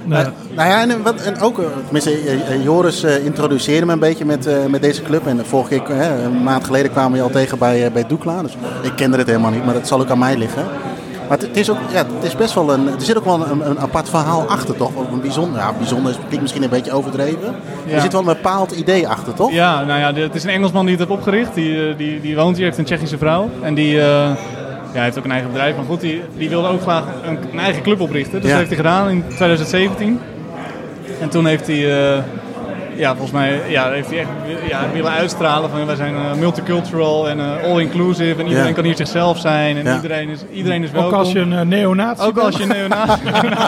Nee. 0.04 0.25
Nou 0.54 0.69
ja, 0.69 0.81
en, 0.81 1.02
wat, 1.02 1.20
en 1.20 1.40
ook, 1.40 1.58
eh, 1.58 2.06
eh, 2.06 2.50
eh, 2.50 2.62
Joris 2.64 3.02
eh, 3.02 3.25
introduceerde 3.25 3.87
me 3.87 3.93
een 3.93 3.99
beetje 3.99 4.25
met, 4.25 4.46
eh, 4.46 4.64
met 4.69 4.82
deze 4.82 5.02
club. 5.02 5.26
En 5.26 5.37
de 5.37 5.44
vorige 5.44 5.81
keer, 5.81 5.96
hè, 5.96 6.25
een 6.25 6.43
maand 6.43 6.64
geleden 6.64 6.90
kwamen 6.90 7.10
we 7.10 7.16
je 7.16 7.22
al 7.22 7.31
tegen 7.31 7.58
bij, 7.58 7.84
eh, 7.84 7.93
bij 7.93 8.06
Doekla. 8.06 8.43
Dus 8.43 8.56
ik 8.82 8.93
kende 8.96 9.16
het 9.16 9.26
helemaal 9.26 9.50
niet, 9.50 9.64
maar 9.64 9.75
dat 9.75 9.87
zal 9.88 10.00
ook 10.00 10.10
aan 10.10 10.19
mij 10.19 10.37
liggen. 10.37 10.64
Maar 11.28 11.38
het, 11.38 11.56
is 11.56 11.70
ook, 11.70 11.76
ja, 11.93 11.99
het 11.99 12.25
is 12.25 12.37
best 12.37 12.54
wel 12.54 12.72
een, 12.72 12.87
er 12.87 13.00
zit 13.00 13.16
ook 13.19 13.25
wel 13.25 13.46
een, 13.50 13.70
een 13.70 13.78
apart 13.78 14.08
verhaal 14.08 14.49
achter, 14.49 14.76
toch? 14.76 14.90
Of 14.94 15.10
een 15.12 15.20
bijzonder, 15.20 15.60
ja, 15.60 15.72
bijzonder 15.78 16.16
is, 16.28 16.40
misschien 16.40 16.62
een 16.62 16.69
beetje 16.69 16.93
overdreven. 16.93 17.54
Ja. 17.87 17.94
Er 17.94 18.00
zit 18.00 18.12
wel 18.12 18.20
een 18.20 18.26
bepaald 18.26 18.72
idee 18.72 19.08
achter, 19.08 19.34
toch? 19.34 19.52
Ja, 19.52 19.84
nou 19.84 20.00
ja, 20.00 20.22
het 20.22 20.34
is 20.34 20.44
een 20.44 20.50
Engelsman 20.50 20.87
die 20.87 20.96
het 20.96 21.08
heeft 21.08 21.19
opgericht. 21.19 21.54
Die, 21.54 21.88
eh, 21.88 21.96
die, 21.96 22.20
die 22.20 22.37
woont 22.37 22.56
hier, 22.56 22.64
heeft 22.64 22.78
een 22.78 22.84
Tsjechische 22.84 23.19
vrouw. 23.19 23.50
En 23.62 23.75
die 23.75 24.00
eh, 24.00 24.31
ja, 24.94 25.02
heeft 25.02 25.18
ook 25.18 25.24
een 25.24 25.30
eigen 25.30 25.50
bedrijf. 25.50 25.76
Maar 25.76 25.84
goed, 25.84 26.00
die, 26.00 26.22
die 26.36 26.48
wilde 26.48 26.68
ook 26.68 26.80
graag 26.80 27.04
een, 27.26 27.38
een 27.52 27.58
eigen 27.58 27.82
club 27.82 28.00
oprichten. 28.00 28.40
Dus 28.40 28.50
Ja. 28.50 28.56
dat 28.58 28.66
heeft 28.68 28.68
hij 28.68 28.76
gedaan 28.76 29.08
in 29.10 29.24
2017. 29.26 30.20
En 31.20 31.28
toen 31.28 31.46
heeft 31.46 31.66
hij, 31.66 32.12
eh, 32.16 32.22
ja, 32.94 33.10
volgens 33.10 33.30
mij, 33.30 33.60
ja, 33.68 33.90
heeft 33.90 34.08
hij 34.10 34.18
echt 34.18 34.28
ja, 34.68 34.80
willen 34.92 35.10
uitstralen 35.10 35.70
van 35.70 35.86
wij 35.86 35.96
zijn 35.96 36.14
eh, 36.14 36.34
multicultural 36.38 37.28
en 37.28 37.40
eh, 37.40 37.70
all-inclusive. 37.70 38.40
En 38.40 38.46
iedereen 38.46 38.66
Ja. 38.68 38.72
kan 38.74 38.84
hier 38.84 38.96
zichzelf 38.96 39.38
zijn. 39.38 39.76
En 39.76 39.84
Ja. 39.84 39.94
iedereen, 39.94 40.28
is, 40.28 40.40
iedereen 40.52 40.82
is 40.82 40.90
welkom. 40.90 41.12
Ook 41.12 41.18
als 41.18 41.32
je 41.32 41.38
een 41.38 41.52
uh, 41.52 41.60
neonazi 41.60 42.22
Ook 42.22 42.38
als 42.38 42.56
je 42.56 42.66
neonazi 42.66 43.20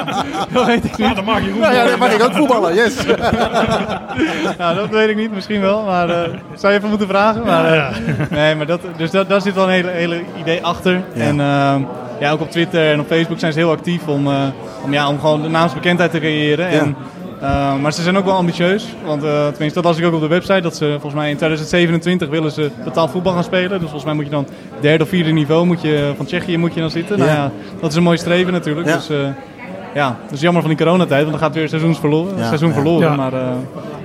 Dat 0.52 0.66
weet 0.66 0.84
ik 0.84 0.96
niet. 0.98 1.14
dan 1.14 1.24
mag 1.24 1.40
je 1.44 1.54
Nou 1.60 1.74
ja, 1.74 1.84
dan 1.84 1.98
mag 1.98 2.12
ik 2.12 2.22
ook 2.22 2.32
voetballen, 2.34 2.74
yes. 2.74 2.96
Ja, 4.58 4.74
dat 4.74 4.88
weet 4.88 5.08
ik 5.08 5.16
niet, 5.16 5.34
misschien 5.34 5.60
wel. 5.60 5.82
Maar 5.84 6.08
eh, 6.08 6.30
zou 6.54 6.72
je 6.72 6.78
even 6.78 6.88
moeten 6.90 7.08
vragen. 7.08 7.44
Maar, 7.44 7.64
eh, 7.74 7.96
Nee, 8.30 8.54
maar 8.54 8.66
dat, 8.66 8.80
dus 8.96 9.10
dat, 9.10 9.28
daar 9.28 9.40
zit 9.40 9.54
wel 9.54 9.64
een 9.64 9.70
hele, 9.70 9.90
hele 9.90 10.20
idee 10.40 10.64
achter. 10.64 11.00
Ja. 11.14 11.22
En 11.22 11.40
ehm, 11.40 11.80
ja, 12.20 12.30
ook 12.30 12.40
op 12.40 12.50
Twitter 12.50 12.92
en 12.92 13.00
op 13.00 13.06
Facebook 13.06 13.38
zijn 13.38 13.52
ze 13.52 13.58
heel 13.58 13.70
actief 13.70 14.06
om, 14.08 14.26
eh, 14.26 14.32
om, 14.84 14.92
ja, 14.92 15.08
om 15.08 15.20
gewoon 15.20 15.42
de 15.42 15.48
naamsbekendheid 15.48 16.10
te 16.10 16.18
creëren. 16.18 16.68
En, 16.68 16.96
eh, 17.44 17.76
maar 17.80 17.92
ze 17.92 18.02
zijn 18.02 18.16
ook 18.16 18.24
wel 18.24 18.34
ambitieus. 18.34 18.86
Want 19.04 19.22
eh, 19.24 19.46
tenminste, 19.48 19.80
dat 19.80 19.84
las 19.84 19.98
ik 19.98 20.04
ook 20.06 20.14
op 20.14 20.20
de 20.20 20.26
website. 20.26 20.60
Dat 20.60 20.76
ze 20.76 20.90
volgens 20.90 21.14
mij 21.14 21.30
in 21.30 21.36
2027 21.36 22.28
willen 22.28 22.50
ze 22.52 22.70
betaald 22.84 23.10
voetbal 23.10 23.32
gaan 23.32 23.44
spelen. 23.44 23.70
Dus 23.70 23.80
volgens 23.80 24.04
mij 24.04 24.14
moet 24.14 24.24
je 24.24 24.30
dan 24.30 24.46
derde 24.80 25.04
of 25.04 25.08
vierde 25.10 25.30
niveau 25.30 25.66
moet 25.66 25.80
je, 25.82 26.12
van 26.16 26.26
Tsjechië 26.26 26.56
moet 26.56 26.74
je 26.74 26.80
dan 26.80 26.90
zitten. 26.90 27.18
Nou 27.18 27.30
Ja. 27.30 27.50
dat 27.80 27.90
is 27.90 27.96
een 27.96 28.02
mooi 28.02 28.16
streven 28.18 28.52
natuurlijk. 28.52 28.86
Ja. 28.86 28.94
Dus 28.94 29.08
eh, 29.10 29.16
ja, 29.94 30.16
dat 30.24 30.32
is 30.32 30.40
jammer 30.40 30.62
van 30.62 30.70
die 30.70 30.80
coronatijd. 30.84 31.20
Want 31.20 31.32
dan 31.32 31.40
gaat 31.46 31.54
weer 31.54 31.68
seizoens 31.68 31.98
verloren, 31.98 32.36
Ja, 32.36 32.46
seizoen 32.46 32.68
ja. 32.68 32.74
verloren. 32.74 33.08
Ja. 33.10 33.16
Maar 33.16 33.32
eh, 33.32 33.40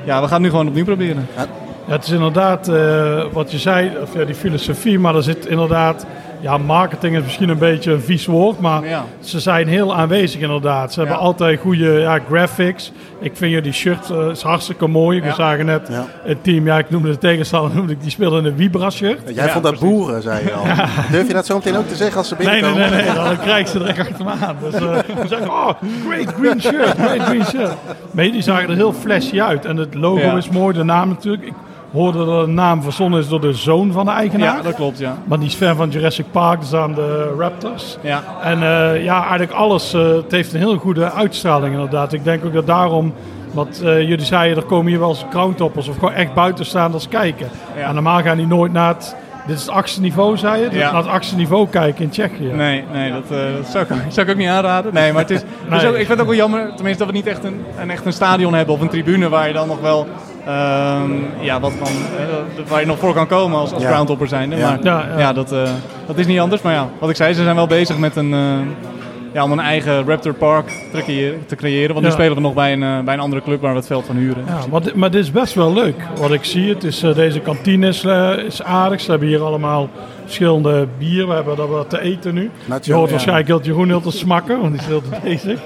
ja, 0.06 0.22
we 0.22 0.28
gaan 0.28 0.34
het 0.34 0.42
nu 0.42 0.50
gewoon 0.50 0.68
opnieuw 0.68 0.86
proberen. 0.86 1.28
Ja, 1.36 1.46
het 1.94 2.04
is 2.06 2.12
inderdaad 2.12 2.68
eh, 2.68 3.24
wat 3.32 3.52
je 3.52 3.58
zei, 3.58 3.92
of 4.02 4.14
ja, 4.14 4.24
die 4.26 4.36
filosofie, 4.36 5.00
maar 5.00 5.16
er 5.16 5.24
zit 5.24 5.46
inderdaad, 5.46 6.06
ja, 6.40 6.58
marketing 6.58 7.16
is 7.18 7.24
misschien 7.24 7.50
een 7.50 7.58
beetje 7.58 7.92
een 7.92 8.02
vies 8.02 8.26
woord, 8.26 8.60
maar 8.60 8.86
Ja. 8.88 9.06
ze 9.20 9.40
zijn 9.40 9.68
heel 9.68 9.96
aanwezig 9.96 10.42
inderdaad. 10.42 10.94
Ze 10.94 11.00
hebben 11.00 11.18
altijd 11.18 11.60
goede 11.60 11.92
ja, 12.00 12.20
graphics. 12.30 12.92
Ik 13.20 13.32
vind 13.36 13.52
jullie 13.52 13.72
shirt 13.72 14.10
eh, 14.10 14.28
is 14.32 14.42
hartstikke 14.42 14.88
mooi. 14.88 15.22
We 15.22 15.32
zagen 15.34 15.66
net 15.66 15.88
Ja. 15.92 16.06
het 16.24 16.44
team, 16.44 16.66
ja, 16.66 16.78
ik 16.78 16.90
noemde 16.90 17.10
de 17.10 17.18
tegenstander, 17.18 17.76
noemde 17.78 17.92
ik, 17.94 18.02
die 18.02 18.10
speelde 18.12 18.38
in 18.38 18.46
een 18.46 18.56
Vibra 18.58 18.90
shirt. 18.90 19.20
Jij 19.36 19.46
Ja, 19.46 19.52
vond 19.52 19.64
dat 19.64 19.78
precies. 19.78 19.96
boeren, 19.98 20.22
zei 20.22 20.44
je 20.46 20.54
al. 20.54 20.64
Durf 21.12 21.28
je 21.28 21.34
dat 21.34 21.46
zo 21.46 21.56
meteen 21.56 21.76
ook 21.78 21.88
te 21.88 21.96
zeggen 21.96 22.18
als 22.18 22.28
ze 22.28 22.36
Nee, 22.38 22.48
nee, 22.48 22.56
binnenkomen? 22.62 22.92
nee, 22.92 23.04
nee, 23.06 23.14
dan 23.14 23.38
krijg 23.40 23.60
ik 23.60 23.68
ze 23.68 23.78
direct 23.78 24.00
achter 24.00 24.26
me 24.26 24.32
aan. 24.46 24.56
Dus 24.64 24.74
eh 24.74 24.82
we 25.22 25.28
zeggen, 25.28 25.50
oh, 25.50 25.70
great 26.08 26.34
green 26.40 26.62
shirt, 26.62 26.90
great 27.00 27.22
green 27.22 27.46
shirt. 27.46 27.74
Maar 28.12 28.24
die 28.32 28.42
zagen 28.42 28.70
er 28.70 28.76
heel 28.76 28.94
flashy 28.94 29.42
uit. 29.42 29.66
En 29.66 29.78
het 29.78 29.94
logo 29.94 30.20
Ja. 30.22 30.38
is 30.38 30.50
mooi, 30.50 30.74
de 30.78 30.84
naam 30.84 31.10
natuurlijk. 31.10 31.44
Ik 31.44 31.54
hoorde 31.92 32.26
dat 32.26 32.46
de 32.46 32.52
naam 32.52 32.82
verzonnen 32.82 33.20
is 33.20 33.28
door 33.28 33.42
de 33.42 33.54
zoon 33.54 33.92
van 33.92 34.06
de 34.06 34.12
eigenaar. 34.12 34.56
Ja, 34.56 34.62
dat 34.62 34.76
klopt, 34.76 34.98
ja. 34.98 35.18
Maar 35.26 35.40
die 35.40 35.48
is 35.48 35.56
fan 35.56 35.76
van 35.76 35.90
Jurassic 35.90 36.26
Park, 36.32 36.60
dus 36.60 36.74
aan 36.74 36.94
de 36.94 37.36
Raptors. 37.38 37.98
Ja, 38.02 38.24
En 38.44 38.54
eh, 38.64 39.04
ja, 39.04 39.20
eigenlijk 39.20 39.52
alles, 39.52 39.94
eh, 39.94 40.02
het 40.08 40.32
heeft 40.32 40.54
een 40.54 40.60
heel 40.60 40.78
goede 40.78 41.12
uitstraling 41.12 41.74
inderdaad. 41.74 42.14
Ik 42.14 42.24
denk 42.24 42.46
ook 42.46 42.54
dat 42.54 42.68
daarom, 42.68 43.14
wat 43.52 43.82
eh, 43.84 44.02
jullie 44.02 44.26
zeiden, 44.26 44.58
er 44.58 44.64
komen 44.64 44.88
hier 44.92 45.00
wel 45.00 45.10
eens 45.10 45.26
crowntoppers 45.30 45.88
of 45.88 45.94
gewoon 45.98 46.14
echt 46.14 46.34
buitenstaanders 46.34 47.08
kijken. 47.08 47.48
Ja. 47.78 47.88
En 47.88 47.94
normaal 47.94 48.22
gaan 48.22 48.38
die 48.38 48.48
nooit 48.48 48.72
naar 48.74 48.88
het, 48.94 49.16
dit 49.48 49.56
is 49.56 49.62
het 49.62 49.72
achtste 49.72 50.02
niveau, 50.02 50.38
zei 50.38 50.62
je? 50.64 50.70
Dus 50.70 50.80
Ja. 50.80 50.92
Naar 50.92 51.02
het 51.02 51.12
achtste 51.12 51.36
niveau 51.36 51.68
kijken 51.68 52.04
in 52.04 52.10
Tsjechië. 52.10 52.52
nee, 52.54 52.84
nee 52.94 53.12
dat, 53.12 53.28
dat 53.30 53.68
zou, 53.68 53.86
ik, 53.86 53.90
zou 54.14 54.26
ik 54.28 54.32
ook 54.32 54.40
niet 54.40 54.50
aanraden. 54.50 54.94
Nee, 54.94 55.12
maar 55.12 55.22
het 55.22 55.32
is, 55.32 55.42
Nee. 55.70 55.80
ook, 55.88 55.92
ik 55.92 55.96
vind 55.96 56.10
het 56.10 56.20
ook 56.20 56.26
wel 56.28 56.36
jammer, 56.36 56.72
tenminste 56.76 57.04
dat 57.04 57.12
we 57.12 57.18
niet 57.18 57.28
echt 57.28 57.44
een, 57.44 57.62
een, 57.80 57.90
echt 57.92 58.06
een 58.06 58.14
stadion 58.14 58.54
hebben 58.54 58.76
of 58.76 58.82
een 58.82 58.90
tribune 58.90 59.30
waar 59.30 59.48
je 59.48 59.54
dan 59.54 59.68
nog 59.68 59.82
wel, 59.82 60.08
ehm, 60.46 61.12
ja, 61.42 61.60
wat 61.60 61.72
kan, 61.78 61.88
eh, 61.88 62.70
waar 62.70 62.80
je 62.80 62.86
nog 62.86 62.98
voor 63.00 63.14
kan 63.14 63.28
komen 63.28 63.58
als, 63.60 63.74
als 63.74 63.84
Ja. 63.84 63.90
groundhopper 63.90 64.28
zijnde. 64.28 64.56
Ja. 64.56 64.70
Maar 64.70 64.80
Ja, 64.84 65.06
ja, 65.12 65.20
ja. 65.20 65.34
dat, 65.34 65.52
eh, 65.52 65.62
dat 66.08 66.18
is 66.18 66.28
niet 66.28 66.40
anders. 66.40 66.62
Maar 66.62 66.74
ja, 66.74 66.88
wat 67.00 67.10
ik 67.10 67.16
zei, 67.16 67.34
ze 67.34 67.44
zijn 67.44 67.56
wel 67.56 67.68
bezig 67.68 67.98
met 67.98 68.16
een, 68.16 68.34
eh, 68.34 68.40
ja, 69.34 69.44
om 69.44 69.52
een 69.52 69.60
eigen 69.60 70.06
Raptor 70.08 70.34
Park 70.34 70.72
te 70.94 71.02
creëren. 71.02 71.46
Te 71.46 71.56
creëren 71.56 71.94
want 71.94 72.06
nu 72.06 72.12
spelen 72.12 72.36
we 72.36 72.42
nog 72.42 72.54
bij 72.54 72.74
een, 72.74 73.06
bij 73.06 73.14
een 73.14 73.20
andere 73.20 73.42
club 73.42 73.62
waar 73.62 73.72
we 73.72 73.78
het 73.78 73.88
veld 73.88 74.06
van 74.06 74.16
huren. 74.16 74.44
Ja, 74.48 74.58
maar, 74.72 74.82
dit, 74.82 74.96
maar 74.96 75.12
dit 75.12 75.24
is 75.24 75.32
best 75.32 75.54
wel 75.54 75.74
leuk. 75.74 75.96
Wat 76.20 76.32
ik 76.32 76.44
zie, 76.46 76.70
het 76.70 76.84
is, 76.84 77.00
deze 77.00 77.40
kantine 77.40 77.88
is, 77.88 78.04
is 78.46 78.64
aardig. 78.64 79.02
Ze 79.02 79.10
hebben 79.10 79.28
hier 79.28 79.42
allemaal 79.42 79.90
verschillende 80.24 80.88
bier. 80.98 81.28
We 81.28 81.34
hebben 81.34 81.56
dat 81.56 81.68
wat 81.70 81.90
te 81.90 82.02
eten 82.02 82.34
nu. 82.34 82.52
Je 82.82 82.94
hoort 82.94 83.06
ja. 83.06 83.12
waarschijnlijk 83.12 83.48
heel 83.48 83.62
Jeroen 83.62 83.88
heel 83.88 84.02
te 84.02 84.12
smakken, 84.12 84.60
want 84.60 84.72
die 84.72 84.82
is 84.82 84.88
heel 84.88 85.02
te 85.02 85.18
bezig. 85.24 85.60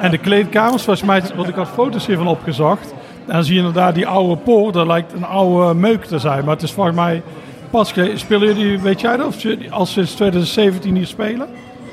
en 0.00 0.10
de 0.10 0.18
kleedkamers, 0.18 0.82
volgens 0.82 1.06
mij, 1.06 1.22
wat 1.36 1.48
ik 1.48 1.54
had 1.54 1.68
foto's 1.68 2.06
hiervan 2.06 2.26
opgezocht. 2.26 2.94
En 3.30 3.36
dan 3.36 3.44
zie 3.44 3.54
je 3.54 3.58
inderdaad 3.60 3.94
die 3.94 4.06
oude 4.06 4.36
poort, 4.36 4.74
dat 4.74 4.86
lijkt 4.86 5.12
een 5.12 5.24
oude 5.24 5.74
meuk 5.74 6.04
te 6.04 6.18
zijn. 6.18 6.44
Maar 6.44 6.54
het 6.54 6.62
is 6.62 6.72
volgens 6.72 6.96
mij 6.96 7.22
pas 7.70 7.92
Spelen 8.14 8.46
jullie, 8.56 8.78
weet 8.80 9.00
jij 9.00 9.16
dat, 9.16 9.26
of 9.26 9.42
jullie 9.42 9.72
al 9.72 9.86
sinds 9.86 10.12
2017 10.14 10.96
hier 10.96 11.06
spelen? 11.06 11.46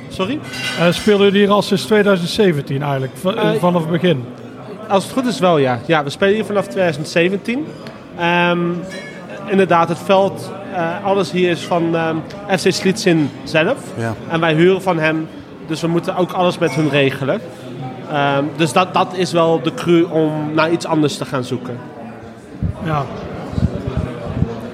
Sorry? 0.09 0.39
Eh 0.79 0.91
spelen 0.91 1.19
jullie 1.19 1.39
hier 1.39 1.49
al 1.51 1.61
sinds 1.61 1.83
2017 1.85 2.81
eigenlijk, 2.81 3.11
v- 3.15 3.25
Eh, 3.25 3.51
vanaf 3.59 3.81
het 3.81 3.91
begin? 3.91 4.23
Als 4.87 5.03
het 5.03 5.13
goed 5.13 5.25
is 5.25 5.39
wel, 5.39 5.57
ja. 5.57 5.79
Ja, 5.85 6.03
we 6.03 6.09
spelen 6.09 6.33
hier 6.33 6.45
vanaf 6.45 6.67
2017. 6.67 7.65
Ehm, 8.19 8.59
inderdaad, 9.47 9.89
het 9.89 9.99
veld, 10.05 10.51
eh, 10.73 11.05
alles 11.05 11.31
hier 11.31 11.49
is 11.49 11.61
van 11.65 11.95
ehm, 11.95 12.15
FC 12.59 12.71
Slitsin 12.71 13.29
zelf. 13.43 13.77
Ja. 13.97 14.13
En 14.29 14.39
wij 14.39 14.53
huren 14.53 14.81
van 14.81 14.99
hem, 14.99 15.27
dus 15.67 15.81
we 15.81 15.87
moeten 15.87 16.15
ook 16.15 16.31
alles 16.31 16.57
met 16.57 16.71
hun 16.75 16.89
regelen. 16.89 17.41
Ehm, 18.11 18.43
dus 18.55 18.73
dat, 18.73 18.93
dat 18.93 19.07
is 19.13 19.31
wel 19.31 19.61
de 19.61 19.73
crew 19.73 20.13
om 20.13 20.31
naar 20.53 20.71
iets 20.71 20.85
anders 20.85 21.17
te 21.17 21.25
gaan 21.25 21.43
zoeken. 21.43 21.77
Ja. 22.83 23.03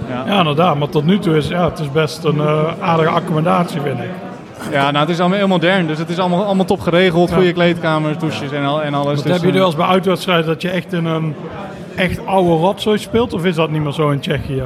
Ja. 0.09 0.23
Ja. 0.25 0.37
inderdaad. 0.37 0.77
Maar 0.77 0.89
tot 0.89 1.05
nu 1.05 1.19
toe 1.19 1.37
is 1.37 1.47
ja, 1.47 1.69
het 1.69 1.79
is 1.79 1.91
best 1.91 2.23
een 2.23 2.39
eh, 2.39 2.63
aardige 2.79 3.09
accommodatie, 3.09 3.81
vind 3.81 3.99
ik. 3.99 4.09
Ja, 4.71 4.91
nou, 4.91 4.97
het 4.97 5.09
is 5.09 5.19
allemaal 5.19 5.37
heel 5.37 5.47
modern, 5.47 5.87
dus 5.87 5.97
het 5.97 6.09
is 6.09 6.19
allemaal, 6.19 6.45
allemaal 6.45 6.65
top 6.65 6.79
geregeld. 6.79 7.29
Ja. 7.29 7.35
Goede 7.35 7.53
kleedkamers, 7.53 8.17
douches 8.17 8.51
en, 8.51 8.65
al, 8.65 8.81
en 8.81 8.93
alles. 8.93 9.21
Dus, 9.21 9.31
heb 9.31 9.41
je 9.41 9.47
eh, 9.47 9.53
nu 9.53 9.61
als 9.61 9.75
bij 9.75 9.85
uitwedstrijden 9.85 10.45
dat 10.45 10.61
je 10.61 10.69
echt 10.69 10.93
in 10.93 11.05
een 11.05 11.35
echt 11.95 12.25
oude 12.25 12.49
rotzooi 12.49 12.97
speelt? 12.97 13.33
Of 13.33 13.45
is 13.45 13.55
dat 13.55 13.69
niet 13.69 13.83
meer 13.83 13.91
zo 13.91 14.09
in 14.09 14.19
Tsjechië? 14.19 14.63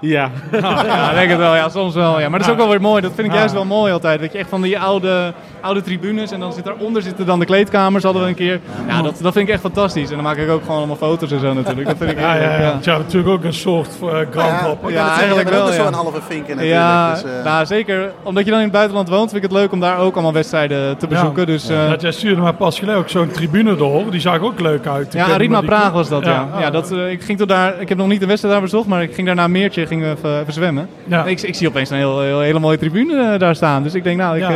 Ja. 0.00 0.30
Ja, 0.60 1.10
ik 1.10 1.14
denk 1.14 1.30
het 1.30 1.38
wel. 1.38 1.54
Ja, 1.54 1.68
soms 1.68 1.94
wel. 1.94 2.20
Ja. 2.20 2.28
Maar 2.28 2.38
dat 2.38 2.48
is 2.48 2.52
ook 2.54 2.58
wel 2.58 2.68
weer 2.68 2.80
mooi. 2.80 3.02
Dat 3.02 3.12
vind 3.14 3.26
ik 3.26 3.32
Ja. 3.32 3.38
juist 3.38 3.54
wel 3.54 3.64
mooi 3.64 3.92
altijd. 3.92 4.20
Dat 4.20 4.32
je 4.32 4.38
echt 4.38 4.48
van 4.48 4.62
die 4.62 4.78
oude, 4.78 5.32
oude 5.60 5.82
tribunes 5.82 6.30
en 6.30 6.40
dan 6.40 6.52
zit 6.52 6.64
daaronder 6.64 7.02
zitten 7.02 7.26
dan 7.26 7.38
de 7.38 7.44
kleedkamers, 7.44 8.04
hadden 8.04 8.22
we 8.22 8.28
een 8.28 8.34
keer. 8.34 8.60
Ja, 8.88 9.02
dat, 9.02 9.18
dat 9.22 9.32
vind 9.32 9.46
ik 9.48 9.52
echt 9.52 9.60
fantastisch. 9.62 10.08
En 10.08 10.14
dan 10.14 10.24
maak 10.24 10.36
ik 10.36 10.50
ook 10.50 10.60
gewoon 10.62 10.76
allemaal 10.76 10.96
foto's 10.96 11.30
en 11.32 11.40
zo 11.40 11.52
natuurlijk. 11.52 11.86
Dat 11.88 11.96
vind 11.98 12.10
ik 12.10 12.18
Ja, 12.28 12.34
ja, 12.34 12.42
ja. 12.60 12.72
Het 12.72 12.80
is 12.80 12.86
natuurlijk 12.86 13.28
ook 13.34 13.44
een 13.44 13.52
soort 13.52 13.88
uh, 14.02 14.10
Ja, 14.10 14.24
groundhop. 14.30 14.78
ja, 14.82 14.88
Ja, 14.90 15.08
eigenlijk 15.08 15.18
eigenlijk 15.20 15.48
wel. 15.48 15.64
wel, 15.64 15.72
zo'n 15.72 15.84
ja. 15.84 15.92
halve 15.92 16.20
vinken 16.28 16.56
natuurlijk. 16.56 16.80
Ja, 16.82 17.12
dus, 17.12 17.22
eh, 17.22 17.44
nou, 17.44 17.66
zeker. 17.66 18.12
Omdat 18.22 18.44
je 18.44 18.50
dan 18.50 18.58
in 18.58 18.64
het 18.64 18.74
buitenland 18.74 19.08
woont, 19.08 19.30
vind 19.30 19.44
ik 19.44 19.50
het 19.50 19.58
leuk 19.58 19.72
om 19.72 19.80
daar 19.80 19.98
ook 19.98 20.12
allemaal 20.14 20.32
wedstrijden 20.32 20.96
te 20.96 21.06
bezoeken. 21.06 21.46
Dus, 21.46 21.68
eh, 21.68 21.88
Dat 21.90 22.00
jij 22.00 22.12
stuurde 22.12 22.40
mij 22.40 22.52
pas 22.52 22.78
geleden 22.78 23.00
ook 23.00 23.08
zo'n 23.08 23.30
tribune 23.30 23.76
door. 23.76 24.10
Die 24.10 24.20
zag 24.20 24.40
ook 24.40 24.60
leuk 24.60 24.86
uit. 24.86 25.12
ja, 25.12 25.26
Ik 25.26 25.32
Arima 25.32 25.58
die- 25.58 25.68
Praag 25.68 25.90
was 25.92 26.08
dat, 26.08 26.24
ja. 26.24 26.48
ja. 26.54 26.60
Ja. 26.60 26.70
dat, 26.70 26.92
ik, 26.92 27.22
ging 27.22 27.38
tot 27.38 27.48
daar, 27.48 27.80
ik 27.80 27.88
heb 27.88 27.98
nog 27.98 28.08
niet 28.08 28.20
de 28.20 28.26
wedstrijd 28.26 28.54
daar 28.54 28.62
bezocht, 28.64 28.86
maar 28.88 29.02
ik 29.02 29.14
ging 29.14 29.26
daarna 29.26 29.44
een 29.44 29.50
meertje 29.50 29.86
ging 29.86 30.02
we 30.02 30.08
even, 30.16 30.40
even 30.40 30.52
zwemmen. 30.52 30.88
Ja. 31.04 31.24
Ik, 31.24 31.40
ik 31.42 31.54
zie 31.54 31.68
opeens 31.68 31.90
een 31.90 31.96
heel, 31.96 32.20
heel- 32.20 32.40
hele 32.40 32.58
mooie 32.58 32.78
tribune 32.78 33.36
daar 33.38 33.54
staan. 33.56 33.82
Dus 33.82 33.94
ik 33.94 34.04
denk, 34.04 34.16
nou, 34.18 34.36
ik, 34.36 34.42
Ja. 34.42 34.48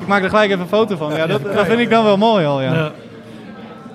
ik 0.00 0.06
maak 0.06 0.22
er 0.22 0.28
gelijk 0.28 0.41
even 0.50 0.60
een 0.60 0.68
foto 0.68 0.96
van. 0.96 1.12
Ja, 1.14 1.26
dat, 1.26 1.42
dat 1.54 1.66
vind 1.66 1.80
ik 1.80 1.90
dan 1.90 2.04
wel 2.04 2.16
mooi 2.16 2.46
al, 2.46 2.60
ja. 2.62 2.72
Ja. 2.74 2.90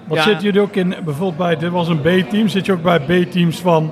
Wat 0.07 0.17
Ja. 0.17 0.23
zitten 0.23 0.43
jullie 0.43 0.61
ook 0.61 0.75
in, 0.75 0.95
bijvoorbeeld 1.05 1.37
bij, 1.37 1.57
dit 1.57 1.69
was 1.71 1.87
een 1.87 2.01
B-team, 2.01 2.47
zit 2.47 2.65
je 2.65 2.71
ook 2.71 2.81
bij 2.83 2.99
B-teams 2.99 3.59
van 3.59 3.91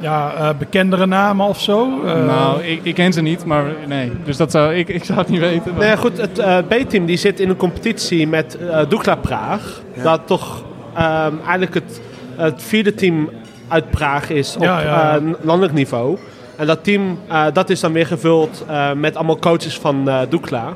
ja, 0.00 0.32
eh, 0.38 0.48
bekendere 0.58 1.06
namen 1.06 1.46
of 1.46 1.60
zo? 1.60 2.02
Eh, 2.06 2.24
nou, 2.26 2.62
ik, 2.62 2.80
ik 2.82 2.94
ken 2.94 3.12
ze 3.12 3.20
niet, 3.22 3.44
maar 3.44 3.64
nee. 3.86 4.12
Dus 4.24 4.36
dat 4.36 4.50
zou, 4.50 4.74
ik, 4.74 4.88
ik 4.88 5.04
zou 5.04 5.18
het 5.18 5.28
niet 5.28 5.40
weten. 5.40 5.74
maar- 5.74 5.86
ja, 5.86 5.96
goed, 5.96 6.16
het 6.16 6.38
eh, 6.38 6.58
B-team 6.68 7.06
die 7.06 7.16
zit 7.16 7.40
in 7.40 7.48
een 7.48 7.56
competitie 7.56 8.28
met 8.28 8.56
eh 8.58 8.78
Dukla 8.88 9.14
Praag. 9.14 9.80
Dat 10.02 10.20
toch 10.24 10.62
ehm, 10.94 11.32
eigenlijk 11.42 11.74
het, 11.74 12.00
het 12.36 12.62
vierde 12.62 12.94
team 12.94 13.30
uit 13.68 13.90
Praag 13.90 14.30
is 14.30 14.56
op 14.56 14.62
Ja, 14.62 14.80
ja, 14.80 14.86
ja. 14.86 15.16
eh, 15.16 15.22
landelijk 15.40 15.74
niveau. 15.74 16.18
En 16.56 16.66
dat 16.66 16.84
team 16.84 17.18
eh, 17.28 17.44
dat 17.52 17.70
is 17.70 17.80
dan 17.80 17.92
weer 17.92 18.06
gevuld 18.06 18.64
eh, 18.68 18.92
met 18.92 19.16
allemaal 19.16 19.38
coaches 19.38 19.78
van 19.78 20.08
eh 20.08 20.18
Dukla. 20.28 20.72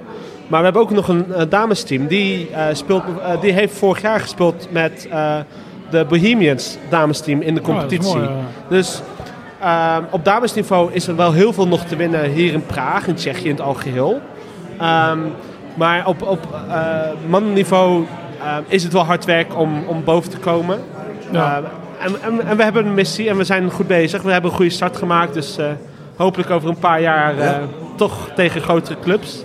Maar 0.47 0.59
we 0.59 0.65
hebben 0.65 0.83
ook 0.83 0.91
nog 0.91 1.09
een 1.09 1.33
eh, 1.35 1.43
damesteam. 1.49 2.07
Die, 2.07 2.51
eh, 2.51 2.65
speelt, 2.73 3.03
eh, 3.23 3.41
die 3.41 3.53
heeft 3.53 3.79
vorig 3.79 4.03
jaar 4.03 4.21
gespeeld 4.21 4.69
met 4.71 5.09
eh, 5.11 5.37
de 5.91 6.05
Bohemians 6.09 6.79
damesteam 6.89 7.41
in 7.41 7.55
de 7.55 7.61
Oh, 7.61 7.67
competitie. 7.67 8.15
mooi, 8.17 8.29
ja. 8.29 8.31
Dus 8.69 9.03
ehm, 9.61 10.03
op 10.11 10.25
damesniveau 10.25 10.93
is 10.93 11.07
er 11.09 11.17
wel 11.17 11.33
heel 11.33 11.53
veel 11.53 11.69
nog 11.69 11.85
te 11.85 11.97
winnen 11.97 12.31
hier 12.31 12.53
in 12.53 12.67
Praag, 12.67 13.07
in 13.07 13.15
Tsjechië 13.15 13.45
in 13.45 13.51
het 13.51 13.61
algeheel. 13.61 14.21
Ehm, 14.79 15.19
maar 15.75 16.07
op, 16.07 16.23
op 16.23 16.39
eh, 16.69 16.91
mannenniveau 17.29 18.05
ehm, 18.43 18.63
is 18.69 18.83
het 18.83 18.93
wel 18.93 19.05
hard 19.05 19.25
werk 19.25 19.59
om, 19.59 19.85
om 19.87 20.05
boven 20.05 20.31
te 20.31 20.39
komen. 20.39 20.79
Ja. 21.31 21.63
En, 22.01 22.15
en, 22.23 22.47
en 22.47 22.57
we 22.57 22.63
hebben 22.63 22.87
een 22.87 22.95
missie 22.95 23.29
en 23.29 23.37
we 23.37 23.45
zijn 23.45 23.71
goed 23.71 23.87
bezig. 23.87 24.23
We 24.23 24.33
hebben 24.33 24.51
een 24.51 24.57
goede 24.57 24.71
start 24.71 24.97
gemaakt. 24.97 25.35
Dus 25.35 25.59
eh, 25.59 25.67
hopelijk 26.17 26.51
over 26.51 26.69
een 26.69 26.79
paar 26.79 27.01
jaar 27.01 27.39
eh, 27.39 27.53
toch 27.97 28.29
tegen 28.35 28.61
grotere 28.61 28.97
clubs. 29.03 29.45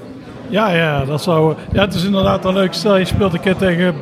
Ja, 0.50 0.70
ja, 0.70 1.06
dat 1.06 1.22
zou. 1.22 1.54
Ja, 1.72 1.82
het 1.82 1.94
is 1.94 2.04
inderdaad 2.06 2.44
wel 2.44 2.54
leuk. 2.54 2.74
Stel 2.74 2.98
je 2.98 3.06
speelt 3.06 3.34
een 3.34 3.40
keer 3.40 3.56
tegen 3.56 3.96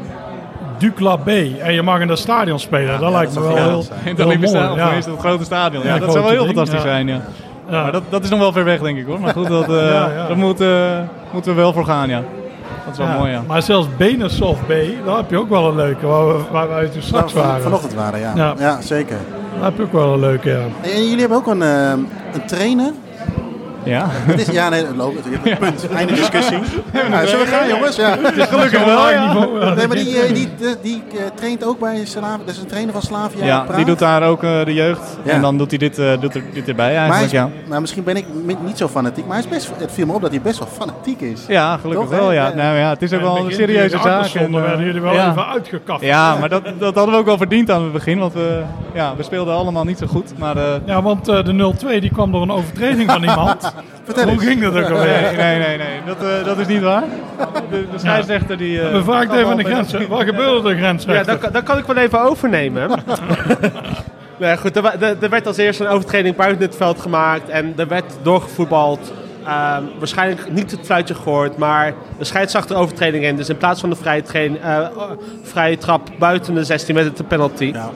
Dukla 0.77 1.16
B 1.16 1.27
en 1.27 1.74
je 1.74 1.82
mag 1.82 2.00
in 2.00 2.08
dat 2.08 2.20
stadion 2.20 2.60
spelen. 2.60 3.00
dat 3.00 3.12
lijkt 3.12 3.34
me 3.34 3.42
wel 3.42 3.56
ja, 3.56 3.63
heel, 3.63 3.84
dat 3.88 3.88
heel 4.04 4.25
mooi. 4.25 4.48
stadion, 4.48 4.72
of 4.72 4.77
Ja. 4.77 4.92
het 5.12 5.20
grote 5.20 5.44
stadion. 5.44 5.84
Ja, 5.84 5.94
Ja, 5.94 6.00
dat 6.00 6.12
zou 6.12 6.24
wel 6.24 6.34
heel 6.34 6.44
ding, 6.46 6.56
fantastisch 6.56 6.84
ja. 6.84 6.89
zijn, 6.89 7.08
ja. 7.08 7.22
Ja. 7.70 7.82
Maar 7.82 7.92
dat, 7.92 8.04
dat 8.10 8.24
is 8.24 8.30
nog 8.30 8.39
wel 8.39 8.51
ver 8.51 8.63
weg, 8.63 8.80
denk 8.82 8.98
ik 8.98 9.06
hoor. 9.06 9.20
Maar 9.20 9.34
goed, 9.34 9.48
dat, 9.48 9.63
eh, 9.70 9.75
Ja, 9.75 10.10
ja. 10.16 10.27
daar 10.27 10.38
moet, 10.38 10.62
eh, 10.62 11.00
moeten 11.32 11.56
we 11.56 11.62
wel 11.62 11.74
voor 11.74 11.86
gaan, 11.86 12.10
ja. 12.10 12.22
Dat 12.86 12.92
is 12.92 12.98
wel 12.98 13.08
Ja, 13.08 13.18
mooi, 13.18 13.32
ja. 13.32 13.42
Maar 13.48 13.62
zelfs 13.62 13.88
Benesoft 13.98 14.66
B, 14.68 14.74
daar 15.06 15.16
heb 15.18 15.30
je 15.30 15.38
ook 15.38 15.50
wel 15.50 15.68
een 15.70 15.75
leuke, 15.75 16.06
waar, 16.08 16.27
we, 16.27 16.39
waar 16.51 16.70
wij 16.70 16.88
toen 16.88 17.01
straks 17.01 17.32
van- 17.32 17.42
waren. 17.42 17.62
Vanochtend 17.62 17.94
waren, 17.94 18.20
ja. 18.20 18.32
Ja. 18.36 18.54
ja. 18.60 18.82
zeker. 18.82 19.18
Daar 19.56 19.63
heb 19.66 19.77
je 19.77 19.84
ook 19.84 19.92
wel 19.94 20.13
een 20.13 20.20
leuke, 20.20 20.50
ja. 20.50 20.89
En 20.89 21.04
jullie 21.04 21.20
hebben 21.20 21.38
ook 21.38 21.48
een, 21.48 21.62
eh, 21.62 21.89
een 22.34 22.46
trainer. 22.46 22.92
Ja, 23.88 24.10
is, 24.38 24.46
ja, 24.46 24.70
nee, 24.70 24.96
logisch. 24.96 25.24
Je 25.24 25.38
hebt 25.38 25.50
een 25.50 25.58
punt. 25.58 25.88
Einde 25.96 26.13
discussie. 26.13 26.58
Ja, 26.94 27.25
zullen 27.25 27.46
we 27.46 27.51
gaan, 27.51 27.67
jongens? 27.67 27.96
Ja. 27.96 28.17
gelukkig 28.34 28.86
wel, 28.86 29.10
ja. 29.10 29.34
Nee, 29.75 29.88
maar 29.88 29.98
die, 29.98 30.20
eh, 30.20 30.34
die, 30.34 30.50
die, 30.58 30.75
die, 30.82 31.03
eh, 31.12 31.25
traint 31.36 31.63
ook 31.63 31.79
bij 31.79 32.06
Slavia. 32.06 32.38
Dat 32.46 32.56
is 32.56 32.62
een 32.62 32.67
trainer 32.67 32.94
van 32.94 33.01
Slavia. 33.01 33.46
Ja, 33.46 33.60
Praag. 33.60 33.75
die 33.75 33.86
doet 33.86 34.00
daar 34.00 34.24
ook 34.24 34.44
eh, 34.44 34.65
de 34.65 34.74
jeugd. 34.74 35.17
Ja. 35.24 35.32
En 35.32 35.41
dan 35.41 35.58
doet 35.58 35.70
hij 35.70 35.79
dit, 35.79 36.00
eh, 36.00 36.12
doet 36.20 36.36
er, 36.36 36.44
dit 36.53 36.67
erbij 36.67 36.94
Maar, 36.94 36.96
eigenlijk, 36.96 37.25
is, 37.25 37.32
ja. 37.32 37.50
maar 37.70 37.82
misschien 37.82 38.03
ben 38.03 38.15
ik 38.15 38.25
niet 38.65 38.77
zo 38.77 38.88
fanatiek. 38.88 39.25
Maar 39.25 39.36
hij 39.36 39.46
is 39.46 39.51
best, 39.51 39.72
het 39.77 39.91
viel 39.91 40.06
me 40.06 40.13
op 40.13 40.22
dat 40.22 40.32
hij 40.32 40.41
best 40.41 40.60
wel 40.60 40.67
fanatiek 40.67 41.22
is. 41.22 41.46
Ja, 41.48 41.77
gelukkig 41.77 42.10
Toch, 42.10 42.17
wel, 42.17 42.32
ja. 42.32 42.53
Nou 42.53 42.77
ja, 42.77 42.89
het 42.89 43.01
is 43.01 43.13
ook 43.13 43.22
wel 43.22 43.38
een 43.38 43.51
serieuze 43.51 43.98
zaak. 43.98 44.34
en, 44.34 44.51
werden 44.51 44.86
jullie 44.86 45.01
wel 45.01 45.13
ja. 45.13 45.29
even 45.29 45.48
uitgekaft. 45.48 46.03
Ja, 46.03 46.36
maar 46.36 46.50
dat, 46.50 46.63
dat 46.79 46.96
hadden 46.96 47.13
we 47.13 47.20
ook 47.20 47.25
wel 47.25 47.38
verdiend 47.38 47.72
aan 47.72 47.84
het 47.84 47.94
begin. 47.94 48.20
Want 48.20 48.34
we, 48.34 48.63
ja, 48.94 49.15
we 49.15 49.24
speelden 49.24 49.53
allemaal 49.53 49.84
niet 49.84 49.98
zo 49.98 50.08
goed. 50.08 50.38
Maar 50.38 50.58
eh, 50.58 50.74
Ja, 50.86 51.01
want 51.01 51.27
eh, 51.27 51.44
de 51.44 51.74
0-2 51.98 52.00
die 52.00 52.12
kwam 52.12 52.32
door 52.32 52.41
een 52.41 52.51
overtreding 52.51 53.12
van 53.12 53.24
iemand. 53.24 53.74
Vertel 54.03 54.27
Hoe 54.27 54.39
ging 54.39 54.62
dat 54.62 54.75
ook 54.75 54.89
alweer? 54.89 55.22
nee, 55.38 55.60
nee, 55.60 55.77
nee. 55.77 56.00
Dat, 56.05 56.17
eh, 56.24 56.46
dat 56.46 56.57
is 56.57 56.67
niet 56.67 56.81
waar. 56.81 57.03
De, 57.69 57.86
de 57.91 57.98
scheidsrechter 58.00 58.57
die... 58.57 58.81
eh, 58.81 58.91
We 58.91 59.03
vragen 59.03 59.36
even 59.38 59.50
aan 59.51 59.57
de 59.57 59.63
grens. 59.63 59.93
Wat 60.07 60.24
gebeurde 60.24 60.69
er 60.69 60.75
Ja, 60.75 60.81
grensrechter? 60.81 61.25
dat, 61.25 61.39
kan- 61.41 61.51
dat 61.51 61.63
kan 61.63 61.77
ik 61.77 61.86
wel 61.86 61.98
even 61.98 62.22
overnemen. 62.22 62.89
nee, 64.39 64.57
goed, 64.57 64.75
er, 64.75 64.86
er- 64.86 65.17
er 65.22 65.29
werd 65.29 65.48
als 65.48 65.57
eerste 65.57 65.84
een 65.84 65.89
overtreding 65.89 66.36
buiten 66.36 66.65
het 66.65 66.75
veld 66.75 67.01
gemaakt 67.01 67.50
en 67.50 67.74
er 67.77 67.88
werd 67.88 68.13
doorgevoetbald. 68.22 69.13
Ehm, 69.46 69.84
waarschijnlijk 69.98 70.51
niet 70.51 70.72
het 70.72 70.79
fluitje 70.84 71.15
gehoord, 71.15 71.57
maar 71.57 71.93
de 72.17 72.24
scheidsrechter 72.25 72.75
overtreding 72.75 73.24
in. 73.24 73.36
Dus 73.36 73.50
in 73.50 73.57
plaats 73.57 73.79
van 73.79 73.89
de 73.89 73.96
vrije, 73.96 74.22
train, 74.22 74.62
eh, 74.62 74.88
vrije 75.43 75.77
trap 75.77 76.10
buiten 76.19 76.53
de 76.53 76.63
16 76.63 76.96
werd 76.96 77.07
het 77.07 77.19
een 77.19 77.27
penalty. 77.27 77.72
Ja. 77.74 77.89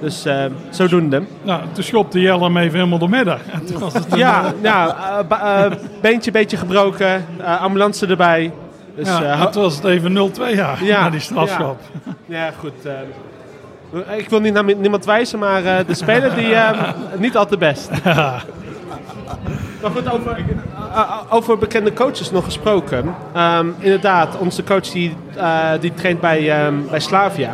Dus 0.00 0.24
eh, 0.24 0.44
zodoende. 0.70 1.22
Nou, 1.42 1.60
toen 1.72 1.84
schopte 1.84 2.20
Jelle 2.20 2.42
hem 2.44 2.56
even 2.56 2.78
helemaal 2.78 2.98
door 2.98 3.10
midden. 3.10 3.38
Het 3.46 4.06
Ja, 4.16 4.52
ja 4.62 4.96
ba- 5.28 5.64
eh, 5.64 5.72
beentje 6.02 6.30
beetje 6.30 6.56
gebroken, 6.56 7.24
ambulance 7.60 8.06
erbij. 8.06 8.52
Dus, 8.96 9.08
ja, 9.08 9.46
toen 9.46 9.62
was 9.62 9.74
het 9.76 9.84
even 9.84 10.12
0-2 10.12 10.54
ja, 10.54 10.74
Ja, 10.80 11.00
na 11.00 11.10
die 11.10 11.20
strafschop. 11.20 11.80
Ja, 12.26 12.50
goed. 12.58 12.72
eh, 12.84 14.18
ik 14.18 14.28
wil 14.30 14.40
niet 14.40 14.52
naar 14.52 14.64
niemand 14.64 15.04
wijzen, 15.04 15.38
maar 15.38 15.62
de 15.86 15.94
speler 15.94 16.34
die 16.34 16.54
niet 17.18 17.36
al 17.36 17.46
te 17.46 17.56
best. 17.56 17.90
Maar 19.82 19.90
goed, 19.90 20.12
over, 20.12 20.36
over 21.28 21.58
bekende 21.58 21.92
coaches 21.92 22.30
nog 22.30 22.44
gesproken. 22.44 23.14
Ehm, 23.34 23.66
inderdaad, 23.78 24.36
onze 24.38 24.64
coach 24.64 24.90
die, 24.90 25.16
die 25.80 25.94
traint 25.94 26.20
bij, 26.20 26.50
ehm, 26.50 26.74
bij 26.90 27.00
Slavia. 27.00 27.50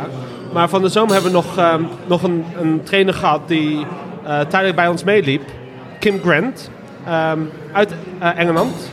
Maar 0.55 0.69
van 0.69 0.81
de 0.81 0.89
zomer 0.89 1.13
hebben 1.13 1.31
we 1.31 1.37
nog, 1.37 1.57
ehm, 1.57 1.83
nog 2.05 2.23
een, 2.23 2.45
een 2.61 2.83
trainer 2.83 3.13
gehad 3.13 3.41
die 3.47 3.85
eh, 4.23 4.39
tijdelijk 4.39 4.75
bij 4.75 4.87
ons 4.87 5.03
meeliep. 5.03 5.41
Kim 5.99 6.19
Grant. 6.23 6.69
ehm, 7.05 7.39
uit 7.71 7.93
eh, 8.19 8.39
Engeland. 8.39 8.91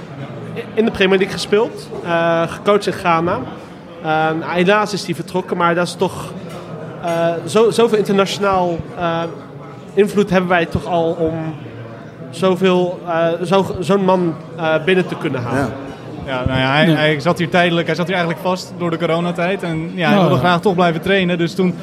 In 0.74 0.84
de 0.84 0.90
Premier 0.90 1.18
League 1.18 1.34
gespeeld. 1.34 1.88
eh, 2.04 2.42
gecoacht 2.46 2.86
in 2.86 2.92
Ghana. 2.92 3.38
Ehm, 4.04 4.36
helaas 4.40 4.92
is 4.92 5.04
hij 5.04 5.14
vertrokken, 5.14 5.56
maar 5.56 5.74
dat 5.74 5.86
is 5.86 5.94
toch... 5.94 6.32
zo, 7.46 7.70
zoveel 7.70 7.98
internationaal 7.98 8.78
invloed 9.94 10.30
hebben 10.30 10.50
wij 10.50 10.66
toch 10.66 10.86
al 10.86 11.16
om 11.18 11.54
zoveel, 12.30 13.00
eh, 13.06 13.28
zo, 13.42 13.66
zo'n 13.80 14.04
man 14.04 14.34
binnen 14.84 15.06
te 15.06 15.16
kunnen 15.16 15.42
halen. 15.42 15.60
Ja. 15.60 15.70
Ja, 16.26 16.44
nou 16.46 16.58
ja, 16.58 16.72
hij, 16.72 16.84
hij 16.86 17.20
zat 17.20 17.38
hier 17.38 17.48
tijdelijk, 17.48 17.86
hij 17.86 17.96
zat 17.96 18.06
hier 18.06 18.16
eigenlijk 18.16 18.46
vast 18.46 18.72
door 18.78 18.90
de 18.90 18.98
coronatijd. 18.98 19.62
En 19.62 19.90
ja, 19.94 20.06
hij 20.06 20.14
Oh, 20.16 20.20
wilde 20.20 20.34
ja. 20.34 20.40
graag 20.40 20.60
toch 20.60 20.74
blijven 20.74 21.00
trainen. 21.00 21.38
Dus 21.38 21.54
toen, 21.54 21.74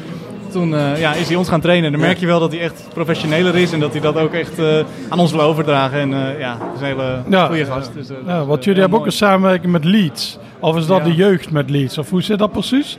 toen 0.51 0.75
eh, 0.75 1.00
ja, 1.00 1.13
is 1.13 1.27
hij 1.27 1.36
ons 1.38 1.50
gaan 1.50 1.62
trainen. 1.62 1.91
Dan 1.91 2.01
merk 2.01 2.17
je 2.17 2.25
wel 2.25 2.39
dat 2.39 2.51
hij 2.51 2.62
echt 2.62 2.88
professioneler 2.93 3.55
is. 3.55 3.72
En 3.72 3.79
dat 3.79 3.91
hij 3.91 4.01
dat 4.01 4.17
ook 4.17 4.34
echt 4.34 4.60
eh, 4.60 4.65
aan 5.10 5.19
ons 5.19 5.31
wil 5.31 5.41
overdragen. 5.41 6.00
En 6.00 6.13
eh, 6.13 6.39
ja, 6.39 6.58
dat 6.58 6.67
is 6.75 6.79
een 6.81 6.86
hele 6.88 7.46
goede 7.48 7.65
gast. 7.65 7.91
Dus, 7.93 8.08
Ja, 8.25 8.38
dat 8.38 8.48
want 8.48 8.63
jullie 8.63 8.81
hebben 8.81 9.00
ook 9.00 9.05
een 9.05 9.12
samenwerking 9.12 9.72
met 9.72 9.84
Leeds. 9.86 10.38
Of 10.60 10.77
is 10.77 10.86
dat 10.86 11.03
de 11.03 11.15
jeugd 11.15 11.51
met 11.51 11.69
Leeds? 11.69 11.98
Of 11.98 12.10
hoe 12.10 12.22
zit 12.22 12.39
dat 12.39 12.51
precies? 12.51 12.98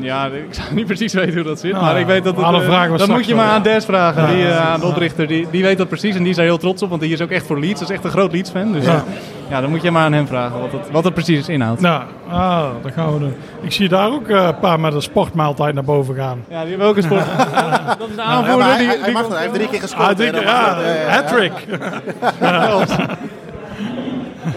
Ja, 0.00 0.26
ik 0.48 0.54
zou 0.54 0.74
niet 0.74 0.86
precies 0.86 1.12
weten 1.12 1.34
hoe 1.34 1.42
dat 1.42 1.60
zit. 1.60 1.72
Nou, 1.72 1.84
maar 1.84 2.00
ik 2.00 2.06
weet 2.06 2.24
dat 2.24 2.36
het, 2.36 2.44
eh, 2.44 2.60
vragen 2.60 2.88
dan 2.88 2.98
straks 2.98 3.18
moet 3.20 3.26
je 3.26 3.34
maar 3.34 3.48
aan 3.50 3.62
Des 3.62 3.84
vragen. 3.84 4.22
Ja. 4.22 4.34
Die, 4.34 4.46
aan 4.52 4.80
de 4.80 4.86
oprichter. 4.86 5.26
Die, 5.26 5.46
die 5.50 5.62
weet 5.62 5.78
dat 5.78 5.88
precies. 5.88 6.14
En 6.14 6.20
die 6.20 6.30
is 6.30 6.36
daar 6.36 6.44
heel 6.44 6.58
trots 6.58 6.82
op. 6.82 6.88
Want 6.88 7.00
die 7.00 7.12
is 7.12 7.20
ook 7.20 7.30
echt 7.30 7.46
voor 7.46 7.60
Leeds. 7.60 7.80
Dat 7.80 7.88
is 7.90 7.94
echt 7.94 8.04
een 8.04 8.10
groot 8.10 8.32
Leeds 8.32 8.50
fan. 8.50 8.72
Dus, 8.72 8.84
Ja. 8.84 9.04
Ja. 9.50 9.60
dan 9.60 9.70
moet 9.70 9.82
je 9.82 9.90
maar 9.90 10.04
aan 10.04 10.12
hem 10.12 10.26
vragen 10.26 10.60
wat 10.60 10.72
het, 10.72 10.90
wat 10.90 11.04
het 11.04 11.14
precies 11.14 11.48
inhoudt. 11.48 11.80
Nou, 11.80 12.02
ah, 12.28 12.66
dat 12.82 12.92
gaan 12.92 13.12
we 13.12 13.18
doen. 13.18 13.34
Ik 13.60 13.72
zie 13.72 13.88
daar 13.88 14.12
ook 14.12 14.28
eh, 14.28 14.44
een 14.46 14.58
paar 14.58 14.80
met 14.80 14.94
een 14.94 15.02
sportmaaltijd 15.02 15.74
naar 15.74 15.84
boven 15.84 16.14
gaan. 16.14 16.44
Ja, 16.48 16.60
die 16.60 16.70
hebben 16.70 16.86
ook 16.88 16.96
een 16.96 17.02
sport. 17.02 17.24
dat 17.98 18.08
is 18.08 18.14
de 18.14 18.22
Ja, 18.22 18.24
aanvoerder. 18.28 18.66
hij, 18.66 18.78
die, 18.78 18.86
hij, 18.86 18.96
hij 18.96 19.04
die 19.04 19.12
mag. 19.12 19.28
Hij 19.28 19.40
heeft 19.40 19.54
drie 19.54 19.68
keer 19.68 19.80
gescoord. 19.80 20.20
Ah, 20.20 20.42
ja, 20.42 20.80
eh, 20.80 21.12
hat-trick. 21.14 21.52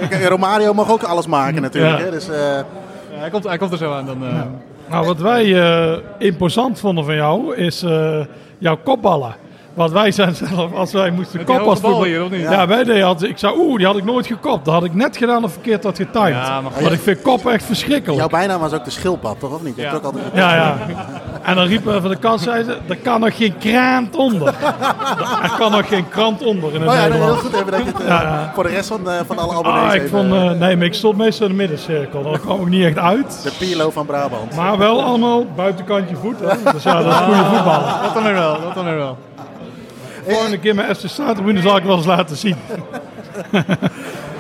Kijk, 0.10 0.26
Romario 0.28 0.74
mag 0.74 0.92
ook 0.92 1.04
alles 1.04 1.28
maken 1.28 1.62
natuurlijk. 1.62 1.98
Ja. 1.98 2.04
Hè? 2.06 2.12
Dus, 2.12 2.30
eh, 2.30 2.38
Ja, 2.38 2.64
hij, 3.18 3.30
komt, 3.30 3.44
hij 3.44 3.58
komt 3.58 3.72
er 3.72 3.78
zo 3.78 3.94
aan. 3.94 4.06
Dan, 4.06 4.26
eh, 4.28 4.34
Nou, 4.90 5.06
wat 5.06 5.18
wij 5.20 5.62
eh, 5.62 5.98
imposant 6.18 6.80
vonden 6.80 7.06
van 7.06 7.16
jou, 7.16 7.56
is 7.56 7.84
eh, 7.84 8.20
jouw 8.58 8.78
kopballen. 8.84 9.36
Want 9.74 9.92
wij 9.92 10.12
zijn 10.12 10.36
zelf, 10.36 10.74
als 10.74 10.92
wij 10.94 11.12
moesten 11.12 11.38
Met 11.38 11.46
koppen 11.46 11.66
als 11.66 11.74
hoge 11.80 11.82
bal 11.82 11.92
voetbal- 11.92 12.10
hier, 12.10 12.24
of 12.24 12.30
niet? 12.30 12.42
Ja, 12.42 12.68
wij 12.68 12.84
deden 12.84 13.04
altijd, 13.06 13.32
ik 13.32 13.38
zei, 13.38 13.54
oeh, 13.58 13.78
die 13.78 13.86
had 13.86 13.98
ik 13.98 14.04
nooit 14.04 14.26
gekopt. 14.28 14.66
Dat 14.66 14.74
had 14.74 14.84
ik 14.84 14.94
net 14.94 15.18
gedaan 15.18 15.44
of 15.44 15.52
verkeerd 15.52 15.84
had 15.84 15.98
getimed. 15.98 16.28
Ja, 16.28 16.62
maar. 16.62 16.72
Want 16.82 16.92
ik 16.92 17.00
vind 17.00 17.22
koppen 17.22 17.54
echt 17.54 17.64
verschrikkelijk. 17.66 18.20
jouw 18.20 18.28
bijnaam 18.30 18.60
was 18.60 18.74
ook 18.74 18.84
de 18.86 18.90
schildpad, 18.92 19.40
toch? 19.40 19.54
Of 19.54 19.64
niet? 19.64 19.76
Ja. 19.76 19.94
ook 19.94 20.04
altijd... 20.04 20.24
Ja, 20.34 20.56
ja. 20.56 20.78
En 21.44 21.56
dan 21.56 21.66
riepen 21.66 21.94
we 21.94 22.02
van 22.02 22.10
de 22.10 22.16
kant, 22.18 22.42
zei 22.42 22.64
ze, 22.64 22.78
er 22.88 22.98
kan 22.98 23.20
nog 23.20 23.36
geen 23.38 23.58
krant 23.58 24.16
onder. 24.16 24.54
Er 25.44 25.52
kan 25.58 25.72
nog 25.72 25.88
geen 25.88 26.10
krant 26.10 26.44
onder 26.44 26.74
in 26.74 26.82
het 26.82 26.90
Oh 26.90 26.96
ja, 26.96 27.08
nee, 27.08 27.22
heel 27.22 27.36
goed 27.36 27.54
even 27.54 27.72
dat 27.72 27.80
je 27.80 27.86
het 27.86 28.00
eh, 28.06 28.40
voor 28.54 28.64
de 28.64 28.70
rest 28.70 28.88
van, 28.88 29.10
eh, 29.10 29.16
van 29.28 29.38
alle 29.38 29.54
abonnees 29.54 29.84
Ah, 29.84 29.96
ik 29.96 30.02
even, 30.04 30.10
vond, 30.10 30.34
eh, 30.34 30.50
nee, 30.60 30.76
maar 30.78 30.86
ik 30.86 30.94
stond 30.94 31.18
meestal 31.18 31.46
in 31.46 31.52
de 31.52 31.58
middencirkel. 31.58 32.24
Daar 32.24 32.40
kwam 32.40 32.62
ik 32.62 32.68
niet 32.68 32.86
echt 32.86 32.98
uit. 32.98 33.40
de 33.44 33.52
Pirlo 33.66 33.90
van 33.90 34.06
Brabant. 34.06 34.56
Maar 34.56 34.78
wel 34.78 35.02
allemaal 35.04 35.46
buitenkantje 35.56 36.16
voet. 36.16 36.40
Hè? 36.40 36.72
Dus 36.72 36.84
ja, 36.84 37.02
dat 37.04 37.12
is 37.14 37.18
goede 37.20 37.44
voetbal. 37.46 37.84
dat 38.04 38.14
dan 38.14 38.24
weer 38.24 38.34
wel. 38.34 38.62
Dat 38.62 38.74
dan 38.76 38.86
weer 38.86 38.96
wel. 38.96 39.18
Volgende 40.28 40.58
keer 40.60 40.76
met 40.76 40.98
FC 40.98 41.08
Staattribune 41.08 41.62
zal 41.62 41.78
ik 41.78 41.84
wel 41.84 41.98
eens 41.98 42.06
laten 42.06 42.36
zien. 42.38 42.56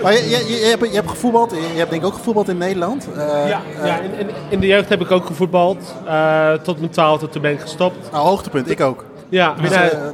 Maar 0.03 0.13
je, 0.13 0.29
je, 0.29 0.59
je, 0.59 0.65
hebt, 0.69 0.87
je 0.89 0.95
hebt 0.95 1.09
gevoetbald, 1.09 1.51
je 1.51 1.77
hebt 1.77 1.89
denk 1.89 2.01
ik 2.01 2.07
ook 2.07 2.13
gevoetbald 2.13 2.49
in 2.49 2.57
Nederland. 2.57 3.07
Eh, 3.17 3.47
Ja, 3.47 3.61
eh, 3.79 3.85
ja 3.87 3.99
in, 3.99 4.11
in, 4.19 4.27
in 4.49 4.59
de 4.59 4.67
jeugd 4.67 4.89
heb 4.89 5.01
ik 5.01 5.11
ook 5.11 5.25
gevoetbald. 5.25 5.95
eh, 6.07 6.51
tot 6.53 6.79
mijn 6.79 6.91
twaalfde, 6.91 7.29
toen 7.29 7.41
ben 7.41 7.51
ik 7.51 7.59
gestopt. 7.59 8.11
nou, 8.11 8.27
hoogtepunt, 8.27 8.69
ik 8.69 8.81
ook. 8.81 9.05
Ja, 9.29 9.53
Dus, 9.61 9.71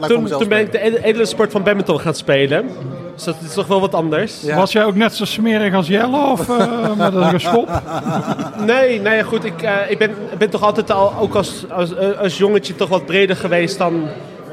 toen, 0.08 0.26
toen 0.28 0.48
ben 0.48 0.60
ik 0.60 0.72
de 0.72 0.78
ed- 0.78 1.04
edele 1.04 1.26
sport 1.26 1.52
van 1.52 1.64
badminton 1.64 2.00
gaan 2.00 2.14
spelen. 2.16 2.70
Dus 3.16 3.24
dat 3.24 3.36
is 3.48 3.54
toch 3.54 3.68
wel 3.68 3.80
wat 3.82 3.94
anders. 3.96 4.42
Ja. 4.42 4.56
Was 4.56 4.72
jij 4.72 4.84
ook 4.86 4.96
net 4.96 5.16
zo 5.16 5.26
smerig 5.26 5.74
als 5.74 5.88
Jelle 5.88 6.18
of 6.32 6.50
eh, 6.50 6.96
met 6.98 7.14
een 7.14 7.30
geschop? 7.30 7.82
Nee, 8.66 9.02
nee, 9.02 9.24
goed. 9.24 9.44
Ik, 9.44 9.62
eh, 9.62 9.74
ik 9.90 9.98
ben, 9.98 10.10
ik 10.32 10.38
ben 10.38 10.50
toch 10.50 10.64
altijd 10.64 10.92
al, 10.92 11.14
ook 11.20 11.36
als, 11.36 11.66
als, 11.72 11.90
als 12.18 12.38
jongetje, 12.38 12.76
toch 12.76 12.90
wat 12.90 13.06
breder 13.06 13.36
geweest 13.36 13.78
dan 13.78 14.08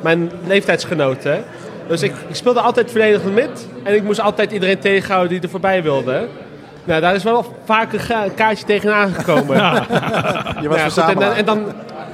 mijn 0.05 0.31
leeftijdsgenoten. 0.47 1.45
Dus 1.89 2.03
ik, 2.03 2.13
ik 2.29 2.35
speelde 2.35 2.61
altijd 2.61 2.91
verdedigend 2.91 3.35
mid. 3.35 3.67
En 3.83 3.95
ik 3.95 4.03
moest 4.03 4.21
altijd 4.21 4.53
iedereen 4.53 4.79
tegenhouden 4.79 5.33
die 5.33 5.41
er 5.43 5.49
voorbij 5.49 5.83
wilde. 5.83 6.27
Nou, 6.85 7.01
daar 7.01 7.15
is 7.15 7.23
wel 7.23 7.55
vaak 7.65 7.93
een, 7.93 7.99
ga- 8.01 8.25
een 8.25 8.35
kaartje 8.35 8.65
tegenaan 8.65 9.13
gekomen. 9.15 9.57
Je 10.63 10.69
was 10.69 10.95
Ja, 10.95 11.05
goed, 11.05 11.23
en, 11.23 11.45
dan 11.45 11.59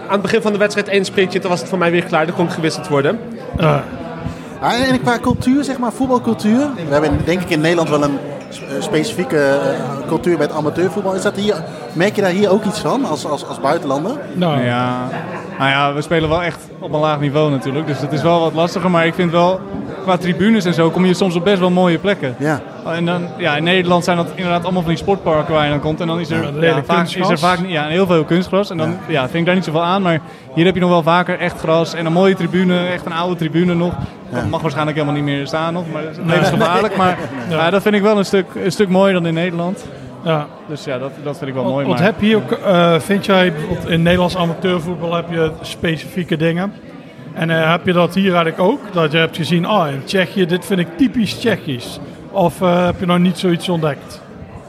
aan 0.07 0.13
het 0.13 0.23
begin 0.23 0.43
van 0.43 0.53
de 0.53 0.59
wedstrijd 0.59 0.89
één 0.89 1.05
sprintje, 1.05 1.39
toen 1.39 1.51
was 1.51 1.61
het 1.61 1.69
voor 1.69 1.79
mij 1.79 1.91
weer 1.91 2.05
klaar. 2.05 2.27
Dan 2.27 2.35
kon 2.35 2.45
ik 2.47 2.51
gewisseld 2.53 2.89
worden. 2.89 3.19
Eh, 3.59 3.77
Ah, 4.63 4.89
en, 4.89 5.01
qua 5.01 5.19
cultuur, 5.19 5.65
zeg 5.65 5.79
maar, 5.79 5.93
voetbalcultuur. 5.93 6.59
We 6.89 6.93
hebben 6.93 7.19
denk 7.25 7.41
ik 7.41 7.51
in 7.51 7.61
Nederland 7.61 7.89
wel 7.89 8.03
een 8.03 8.19
eh, 8.51 8.57
specifieke 8.81 9.37
eh, 9.39 10.07
cultuur 10.07 10.39
met 10.39 10.53
amateurvoetbal. 10.53 11.15
Is 11.15 11.23
dat 11.23 11.37
hier, 11.37 11.55
merk 11.93 12.17
je 12.17 12.23
daar 12.23 12.31
hier 12.31 12.51
ook 12.51 12.65
iets 12.65 12.79
van 12.81 13.05
als, 13.05 13.27
als, 13.27 13.47
als 13.47 13.61
buitenlander? 13.61 14.13
nou, 14.33 14.63
Ja, 14.65 15.09
nou 15.59 15.71
ja, 15.71 15.95
we 15.95 16.03
spelen 16.03 16.29
wel 16.29 16.43
echt 16.43 16.59
op 16.81 16.93
een 16.93 17.01
laag 17.01 17.21
niveau 17.21 17.51
natuurlijk. 17.51 17.87
Dus 17.87 18.01
het 18.01 18.13
is 18.13 18.23
wel 18.23 18.41
wat 18.41 18.53
lastiger. 18.55 18.91
Maar 18.91 19.07
ik 19.07 19.15
vind 19.15 19.31
wel, 19.31 19.61
qua 20.03 20.17
tribunes 20.17 20.65
en 20.65 20.75
zo, 20.75 20.91
kom 20.91 21.05
je 21.05 21.15
soms 21.15 21.35
op 21.35 21.45
best 21.45 21.59
wel 21.59 21.71
mooie 21.71 21.99
plekken. 21.99 22.35
Ja. 22.39 22.61
Oh, 22.87 22.95
En 22.97 23.07
dan, 23.07 23.23
ja, 23.37 23.57
in 23.57 23.63
Nederland 23.65 24.05
zijn 24.05 24.17
dat 24.17 24.27
inderdaad 24.35 24.63
allemaal 24.63 24.83
van 24.83 24.91
die 24.91 25.01
sportparken 25.01 25.55
waar 25.55 25.65
je 25.65 25.71
dan 25.71 25.81
komt. 25.81 26.01
En 26.01 26.07
dan 26.07 26.21
is 26.21 26.31
er, 26.31 26.61
Ja, 26.61 26.83
vaak, 26.83 27.07
is 27.07 27.29
er 27.29 27.39
vaak 27.39 27.61
niet- 27.61 27.71
ja, 27.71 27.87
heel 27.87 28.07
veel 28.07 28.25
kunstgras. 28.25 28.71
En 28.71 28.77
dan 28.77 28.97
ja. 29.09 29.21
vind 29.23 29.35
ik 29.35 29.45
daar 29.47 29.55
niet 29.55 29.65
zoveel 29.65 29.83
aan. 29.85 30.03
Maar 30.03 30.21
hier 30.55 30.65
heb 30.65 30.75
je 30.75 30.81
nog 30.81 30.91
wel 30.91 31.03
vaker 31.03 31.39
echt 31.39 31.59
gras 31.59 31.95
en 31.95 32.07
een 32.07 32.13
mooie 32.13 32.35
tribune. 32.35 32.87
Echt 32.87 33.07
een 33.07 33.13
oude 33.13 33.37
tribune 33.37 33.75
nog. 33.75 33.93
Dat 34.33 34.49
mag 34.49 34.61
waarschijnlijk 34.61 34.97
helemaal 34.99 35.23
niet 35.23 35.29
meer 35.35 35.47
staan 35.47 35.73
nog. 35.73 35.85
Maar 35.93 36.03
dat 36.03 36.11
is 36.11 36.19
levensgevaarlijk. 36.25 36.97
Maar 36.97 37.19
ja, 37.51 37.71
dat 37.71 37.83
vind 37.83 37.95
ik 37.95 38.03
wel 38.03 38.19
een 38.19 38.25
stuk, 38.25 38.47
een 38.65 38.73
stuk 38.73 38.89
mooier 38.89 39.13
dan 39.15 39.27
in 39.27 39.35
Nederland. 39.35 39.85
Ja. 40.25 40.47
Dus 40.69 40.85
ja, 40.85 40.99
dat, 40.99 41.11
dat 41.23 41.39
vind 41.39 41.51
ik 41.51 41.57
wel 41.57 41.65
mooi. 41.65 41.87
want 41.87 41.99
heb 41.99 42.21
je 42.21 42.27
hier 42.27 42.37
ook, 42.37 42.53
eh, 42.53 43.01
vind 43.01 43.27
jij 43.27 43.53
bijvoorbeeld 43.53 43.89
in 43.89 44.03
Nederlands 44.03 44.37
amateurvoetbal 44.37 45.15
heb 45.15 45.31
je 45.31 45.51
specifieke 45.61 46.37
dingen? 46.37 46.73
En 47.35 47.51
eh, 47.51 47.71
heb 47.71 47.87
je 47.87 47.93
dat 47.93 48.15
hier 48.15 48.35
eigenlijk 48.35 48.61
ook? 48.61 48.81
Dat 48.93 49.13
je 49.13 49.19
hebt 49.19 49.37
gezien, 49.37 49.65
ah 49.65 49.93
in 49.93 50.05
Tsjechië, 50.05 50.47
dit 50.47 50.67
vind 50.67 50.81
ik 50.81 50.89
typisch 50.97 51.39
Tsjechisch. 51.39 52.01
Of 52.31 52.63
eh, 52.63 52.85
heb 52.85 53.01
je 53.01 53.07
nog 53.07 53.19
niet 53.19 53.39
zoiets 53.39 53.69
ontdekt? 53.69 54.21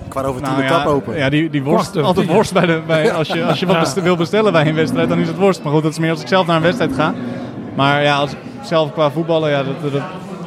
Kwart 0.07 0.25
over 0.25 0.41
tien 0.41 0.51
Nou 0.51 0.63
de 0.63 0.69
ja, 0.73 0.77
tap 0.83 0.87
open. 0.93 1.17
Ja, 1.17 1.29
die, 1.29 1.49
die 1.49 1.63
worst. 1.63 1.91
Kwart 1.91 2.05
over 2.05 2.07
altijd 2.07 2.35
worst 2.35 2.53
bij 2.53 2.65
de, 2.65 2.79
bij, 2.87 3.11
als 3.13 3.27
je, 3.27 3.45
als 3.45 3.59
je 3.59 3.65
wat 3.65 3.75
Ja. 3.75 3.81
best- 3.81 4.01
wil 4.01 4.15
bestellen 4.15 4.51
bij 4.51 4.67
een 4.67 4.75
wedstrijd, 4.75 5.09
dan 5.09 5.19
is 5.19 5.27
het 5.27 5.37
worst. 5.37 5.63
Maar 5.63 5.73
goed, 5.73 5.83
dat 5.83 5.91
is 5.91 5.99
meer 5.99 6.09
als 6.11 6.21
ik 6.21 6.27
zelf 6.27 6.45
naar 6.47 6.55
een 6.55 6.61
wedstrijd 6.61 6.93
ga. 6.93 7.13
Maar 7.75 8.03
ja, 8.03 8.15
als, 8.17 8.31
zelf 8.61 8.93
qua 8.93 9.11
voetballen, 9.11 9.49
ja, 9.49 9.63
dat, 9.63 9.91
dat, 9.91 10.01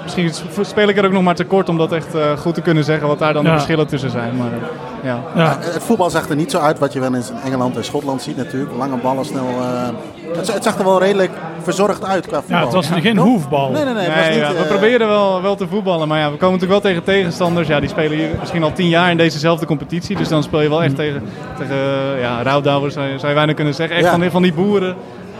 misschien 0.05 0.31
speel 0.61 0.89
ik 0.89 0.97
er 0.99 1.05
ook 1.07 1.13
nog 1.13 1.23
maar 1.23 1.35
tekort 1.35 1.69
om 1.69 1.79
dat 1.79 1.93
echt 1.93 2.15
eh, 2.15 2.37
goed 2.39 2.55
te 2.55 2.61
kunnen 2.61 2.85
zeggen 2.85 3.09
wat 3.09 3.19
daar 3.19 3.33
dan 3.33 3.45
de 3.45 3.51
verschillen 3.51 3.87
tussen 3.87 4.11
zijn. 4.11 4.37
Maar 4.37 4.47
eh, 4.53 4.59
ja. 5.03 5.19
Ja, 5.35 5.57
Het 5.61 5.83
voetbal 5.83 6.11
zag 6.11 6.29
er 6.29 6.37
niet 6.37 6.51
zo 6.51 6.59
uit 6.59 6.79
wat 6.79 6.93
je 6.93 7.01
wel 7.01 7.15
eens 7.15 7.31
in 7.31 7.37
Engeland 7.45 7.77
en 7.77 7.85
Schotland 7.85 8.23
ziet 8.23 8.37
natuurlijk. 8.37 8.73
Lange 8.77 8.97
ballen, 8.97 9.25
snel. 9.25 9.47
eh, 9.61 9.89
het, 10.37 10.53
het 10.55 10.63
zag 10.63 10.79
er 10.79 10.85
wel 10.85 10.99
redelijk 11.01 11.31
verzorgd 11.63 12.05
uit 12.05 12.27
qua 12.27 12.39
voetbal. 12.41 12.59
ja 12.59 12.65
het 12.65 12.75
was 12.75 12.89
geen 13.01 13.17
hoefbal. 13.19 13.71
Nee, 13.71 13.85
nee, 13.85 13.95
nee. 13.95 14.03
Het 14.05 14.15
was 14.15 14.25
Nee, 14.25 14.31
niet, 14.35 14.39
ja, 14.49 14.53
we 14.53 14.59
eh, 14.59 14.69
proberen 14.69 15.09
wel, 15.09 15.43
wel 15.43 15.55
te 15.57 15.67
voetballen, 15.69 16.09
maar 16.09 16.19
ja, 16.19 16.31
we 16.31 16.37
komen 16.37 16.55
natuurlijk 16.59 16.83
wel 16.83 16.91
tegen 16.93 17.05
tegenstanders. 17.05 17.69
Ja, 17.69 17.81
die 17.81 17.89
spelen 17.89 18.19
hier 18.19 18.29
misschien 18.41 18.63
al 18.63 18.73
tien 18.73 18.89
jaar 18.89 19.11
in 19.11 19.17
dezezelfde 19.17 19.67
competitie. 19.67 20.17
Dus 20.17 20.29
dan 20.29 20.43
speel 20.43 20.61
je 20.61 20.69
wel 20.69 20.83
echt 20.83 20.97
tegen, 20.97 21.23
tegen 21.59 21.75
eh, 21.75 22.21
ja, 22.21 22.43
rouwdouwers, 22.43 22.95
zou 22.95 23.07
je, 23.07 23.17
zou 23.19 23.29
je 23.29 23.35
bijna 23.35 23.53
kunnen 23.53 23.75
zeggen. 23.75 23.97
Echt 23.97 24.05
Ja. 24.05 24.11
van, 24.19 24.31
van 24.31 24.43
die 24.43 24.53
boeren. 24.55 24.95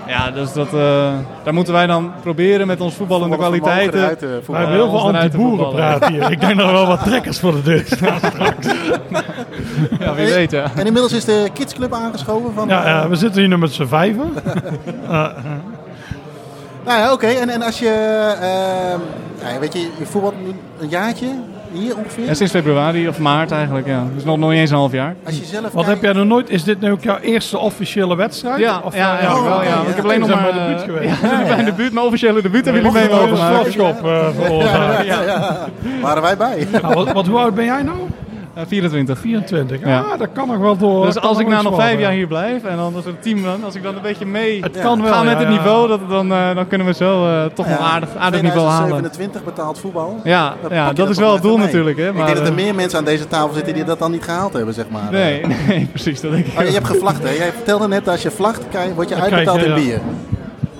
Ja, 0.07 0.31
dus 0.31 0.53
dat, 0.53 0.67
eh, 0.67 1.13
daar 1.45 1.55
moeten 1.55 1.73
wij 1.73 1.87
dan 1.87 2.13
proberen 2.23 2.67
met 2.67 2.81
ons 2.81 2.95
voetballende 2.95 3.35
voetballen 3.37 3.61
kwaliteiten. 3.61 4.01
eruit, 4.01 4.23
eh, 4.23 4.29
We 4.47 4.57
hebben 4.57 4.75
heel 4.75 4.91
veel 4.91 5.01
anti-boeren 5.15 5.69
praten 5.75 6.13
hier. 6.13 6.31
Ik 6.31 6.41
denk 6.41 6.57
dat 6.59 6.67
er 6.67 6.73
wel 6.73 6.87
wat 6.87 7.05
trekkers 7.05 7.39
voor 7.41 7.53
de 7.53 7.63
deur 7.63 7.83
staan. 7.87 8.19
Ja, 9.99 10.15
wie 10.15 10.27
weet, 10.27 10.51
ja. 10.51 10.63
En 10.77 10.87
inmiddels 10.87 11.13
is 11.13 11.25
de 11.25 11.49
kidsclub 11.53 11.93
aangeschoven. 11.93 12.53
Van, 12.55 12.69
Ja, 12.69 12.89
ja, 12.89 13.09
we 13.09 13.17
zitten 13.17 13.41
hier 13.41 13.49
nu 13.49 13.59
met 13.59 13.73
z'n 13.73 13.87
vijven. 13.87 14.33
Nou 16.85 16.99
ja, 16.99 17.13
oké. 17.13 17.27
En, 17.27 17.49
en 17.49 17.63
als 17.63 17.79
je, 17.79 17.89
ehm, 18.41 19.01
ja, 19.53 19.59
weet 19.61 19.73
je, 19.73 19.79
je 19.99 20.07
voetbalt 20.07 20.35
een 20.81 20.89
jaartje 20.89 21.27
hier 21.75 21.97
ongeveer. 21.97 22.25
Ja, 22.25 22.35
sinds 22.35 22.53
februari 22.53 23.09
of 23.09 23.19
maart 23.19 23.51
eigenlijk, 23.51 23.87
ja. 23.87 24.05
Dus 24.15 24.25
nog, 24.25 24.39
nog 24.39 24.51
niet 24.51 24.59
eens 24.59 24.71
een 24.71 24.77
half 24.77 24.93
jaar. 24.93 25.15
Als 25.27 25.39
je 25.39 25.45
zelf 25.45 25.63
Wat 25.63 25.73
kijkt- 25.73 25.89
heb 25.89 26.03
jij 26.03 26.13
nog 26.13 26.27
nooit? 26.27 26.51
Is 26.51 26.65
dit 26.65 26.81
nu 26.81 26.91
ook 26.91 27.03
jouw 27.03 27.19
eerste 27.19 27.59
officiële 27.59 28.17
wedstrijd? 28.17 28.59
Ja, 28.61 28.81
Of, 28.85 28.95
ja, 28.97 29.01
eh, 29.01 29.09
eigenlijk 29.19 29.39
oh, 29.41 29.49
wel, 29.49 29.63
ja. 29.63 29.69
ja. 29.69 29.81
Ik 29.89 29.95
heb 29.97 30.05
alleen 30.05 30.21
nog 30.21 30.29
maar... 30.29 30.41
maar 30.41 30.51
eh, 30.51 30.67
debuut 30.67 30.83
geweest. 30.83 31.21
Ja, 31.23 31.55
mijn 31.55 31.65
debuut, 31.65 31.93
mijn 31.93 32.07
officiële 32.07 32.43
debuut 32.43 32.65
hebben 32.65 32.83
jullie 32.83 32.99
mee 32.99 33.09
mogen 33.09 33.27
je 33.27 33.33
een 33.33 33.39
maken. 33.39 33.73
strafschop 33.73 34.05
eh? 34.11 35.07
Ja, 35.07 35.23
ja. 35.23 35.59
Waren 36.03 36.23
wij 36.23 36.37
bij. 36.37 36.67
Nou, 36.83 36.95
wat, 36.95 37.13
wat, 37.13 37.27
hoe 37.27 37.39
oud 37.39 37.55
ben 37.55 37.65
jij 37.65 37.83
nou? 37.83 37.97
Ja, 38.57 38.67
24. 38.67 39.19
24. 39.19 39.81
Ja. 39.81 40.01
Ah, 40.01 40.19
dat 40.19 40.29
kan 40.33 40.49
nog 40.49 40.59
wel 40.59 40.77
door. 40.77 41.05
Dus 41.07 41.19
als 41.19 41.39
ik 41.39 41.47
na 41.47 41.63
nog 41.63 41.75
vijf 41.77 42.01
jaar 42.01 42.13
hier 42.13 42.27
blijf 42.27 42.65
en 42.65 42.77
dan 42.77 42.95
als 42.95 43.05
het 43.05 43.23
team 43.23 43.43
dan, 43.43 43.65
als 43.65 43.75
ik 43.75 43.83
dan 43.83 43.95
een 43.97 44.03
beetje 44.03 44.27
mee 44.27 44.63
Het 44.63 44.75
Ja. 44.75 44.83
kan 44.83 45.03
wel. 45.03 45.13
ga 45.13 45.23
met 45.23 45.33
ja, 45.33 45.39
het 45.39 45.49
ja. 45.49 45.55
niveau, 45.55 45.89
dat, 45.89 46.01
dan, 46.09 46.33
eh, 46.33 46.55
dan 46.55 46.67
kunnen 46.69 46.87
we 46.87 46.95
zo 46.95 47.27
eh, 47.27 47.45
toch 47.45 47.67
wel 47.67 47.77
aardig, 47.79 48.09
aardig 48.19 48.43
niveau 48.43 48.67
halen. 48.69 48.89
2027 48.89 49.45
betaald 49.45 49.79
voetbal. 49.79 50.21
Ja, 50.25 50.55
ja 50.71 50.89
je 50.89 50.95
dat 50.95 51.11
is 51.11 51.19
wel 51.19 51.33
het 51.33 51.43
doel 51.43 51.57
mee. 51.57 51.67
natuurlijk. 51.67 51.97
Hè, 51.97 52.09
ik 52.09 52.15
maar, 52.15 52.25
denk 52.27 52.39
dat 52.39 52.47
er 52.47 52.53
eh, 52.53 52.65
meer 52.65 52.75
mensen 52.75 52.99
aan 52.99 53.05
deze 53.05 53.29
tafel 53.29 53.55
zitten 53.55 53.75
die 53.75 53.85
dat 53.85 53.99
dan 53.99 54.11
niet 54.11 54.23
gehaald 54.25 54.53
hebben, 54.53 54.75
zeg 54.75 54.89
maar. 54.89 55.11
Nee, 55.11 55.47
nee, 55.69 55.87
precies. 55.87 56.21
Dat 56.21 56.31
denk 56.31 56.47
ik. 56.47 56.59
Oh, 56.61 56.67
je 56.67 56.73
hebt 56.73 56.87
gevlacht, 56.87 57.23
hè? 57.23 57.31
Jij 57.31 57.53
vertelde 57.53 57.89
net, 57.89 58.09
als 58.09 58.23
je 58.23 58.31
vlacht, 58.31 58.63
word 58.95 59.09
je 59.09 59.15
uitbetaald 59.15 59.59
krijg 59.59 59.77
in 59.77 59.83
je, 59.83 59.89
bier. 59.89 60.01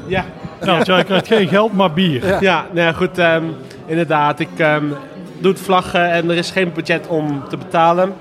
Ja, 0.07 0.25
Ja, 0.65 0.73
want 0.75 0.87
jij 0.87 1.05
krijgt 1.05 1.27
geen 1.27 1.49
geld, 1.49 1.73
maar 1.73 1.93
bier. 1.93 2.43
ja 2.43 2.67
nou 2.73 2.87
ja, 2.87 2.93
goed. 2.93 3.19
ehm, 3.19 3.43
inderdaad, 3.87 4.41
ik 4.41 4.49
ehm, 4.57 4.85
doe 5.45 5.53
het 5.53 5.63
vlaggen 5.63 6.11
en 6.11 6.31
er 6.31 6.37
is 6.37 6.51
geen 6.51 6.73
budget 6.75 7.07
om 7.07 7.43
te 7.49 7.57
betalen. 7.57 8.13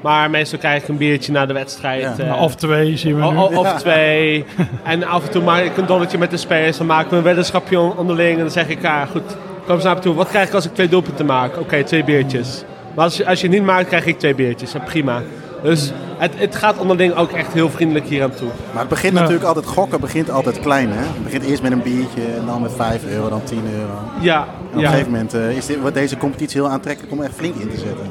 Maar 0.00 0.30
meestal 0.30 0.58
krijg 0.58 0.82
ik 0.82 0.88
een 0.88 0.96
biertje 0.96 1.32
na 1.32 1.46
de 1.46 1.52
wedstrijd. 1.52 2.02
Ja. 2.02 2.14
eh, 2.18 2.26
Nou, 2.28 2.40
of 2.40 2.54
twee 2.54 2.96
zien 2.96 3.16
we 3.16 3.22
o- 3.22 3.30
nu. 3.30 3.36
o- 3.38 3.58
of 3.60 3.72
twee. 3.80 4.44
En 4.84 5.04
af 5.04 5.24
en 5.24 5.30
toe 5.30 5.42
maak 5.42 5.62
ik 5.62 5.76
een 5.76 5.86
dolletje 5.86 6.18
met 6.18 6.30
de 6.30 6.36
spelers. 6.36 6.76
Dan 6.78 6.86
maken 6.86 7.10
we 7.10 7.16
een 7.16 7.22
weddenschapje 7.22 7.80
on- 7.80 7.96
onderling. 7.96 8.32
En 8.36 8.38
dan 8.42 8.50
zeg 8.50 8.68
ik, 8.68 8.82
ja 8.82 9.04
goed, 9.06 9.36
kom 9.66 9.74
eens 9.74 9.84
naar 9.84 9.94
me 9.94 10.00
toe. 10.00 10.14
Wat 10.14 10.28
krijg 10.28 10.48
ik 10.48 10.54
als 10.54 10.66
ik 10.66 10.74
twee 10.74 10.88
doelpunten 10.88 11.26
maak? 11.26 11.58
Oké, 11.58 11.82
twee 11.84 12.04
biertjes. 12.04 12.64
Maar 12.94 13.04
als 13.04 13.16
je, 13.16 13.26
als 13.26 13.40
je 13.40 13.46
het 13.46 13.56
niet 13.56 13.64
maakt, 13.66 13.88
krijg 13.88 14.06
ik 14.06 14.18
twee 14.18 14.34
biertjes. 14.34 14.74
Prima. 14.84 15.22
Dus 15.62 15.92
het, 16.18 16.32
het 16.36 16.56
gaat 16.56 16.78
onderling 16.78 17.14
ook 17.14 17.30
echt 17.30 17.52
heel 17.52 17.70
vriendelijk 17.70 18.06
hier 18.06 18.22
aan 18.22 18.34
toe. 18.34 18.48
Maar 18.70 18.80
het 18.80 18.88
begint 18.88 19.12
Ja. 19.14 19.18
natuurlijk 19.20 19.46
altijd, 19.46 19.66
gokken 19.66 20.00
begint 20.00 20.30
altijd 20.30 20.60
klein, 20.60 20.90
hè? 20.90 20.98
Het 21.02 21.24
begint 21.24 21.44
eerst 21.44 21.62
met 21.62 21.72
een 21.72 21.82
biertje 21.82 22.20
en 22.38 22.46
dan 22.46 22.62
met 22.62 22.72
5 22.76 23.04
euro, 23.06 23.28
dan 23.28 23.42
10 23.44 23.62
euro. 23.78 23.92
Ja, 24.20 24.38
En 24.72 24.76
op 24.78 24.82
een 24.82 24.88
gegeven 24.88 25.10
moment 25.10 25.34
eh, 25.34 25.56
is 25.56 25.66
dit, 25.66 25.80
wordt 25.80 25.94
deze 25.96 26.16
competitie 26.16 26.60
heel 26.60 26.70
aantrekkelijk 26.70 27.12
om 27.12 27.22
echt 27.22 27.34
flink 27.34 27.54
in 27.54 27.68
te 27.70 27.76
zetten. 27.76 28.06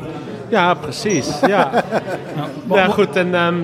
ja 0.48 0.74
precies. 0.74 1.40
Ja. 1.48 1.70
Ja, 2.70 2.86
wat- 2.86 2.94
goed. 2.94 3.16
En 3.16 3.36
ehm, 3.36 3.56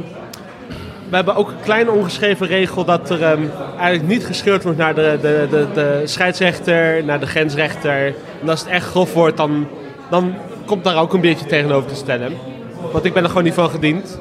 we 1.09 1.15
hebben 1.15 1.35
ook 1.35 1.47
een 1.49 1.61
kleine 1.63 1.91
ongeschreven 1.91 2.47
regel 2.47 2.85
dat 2.85 3.09
er 3.09 3.23
ehm, 3.23 3.41
eigenlijk 3.79 4.07
niet 4.07 4.25
gescheurd 4.25 4.63
wordt 4.63 4.77
naar 4.77 4.95
de, 4.95 5.17
de, 5.21 5.47
de, 5.49 5.67
de 5.73 6.01
scheidsrechter, 6.05 7.03
naar 7.05 7.19
de 7.19 7.25
grensrechter. 7.25 8.13
En 8.41 8.49
als 8.49 8.59
het 8.59 8.69
echt 8.69 8.85
grof 8.87 9.13
wordt, 9.13 9.37
dan, 9.37 9.67
dan 10.09 10.33
komt 10.65 10.83
daar 10.83 10.97
ook 10.97 11.13
een 11.13 11.21
beetje 11.21 11.45
tegenover 11.45 11.89
te 11.89 11.95
stellen. 11.95 12.33
Want 12.91 13.05
ik 13.05 13.13
ben 13.13 13.23
er 13.23 13.29
gewoon 13.29 13.43
niet 13.43 13.53
van 13.53 13.69
gediend. 13.69 14.19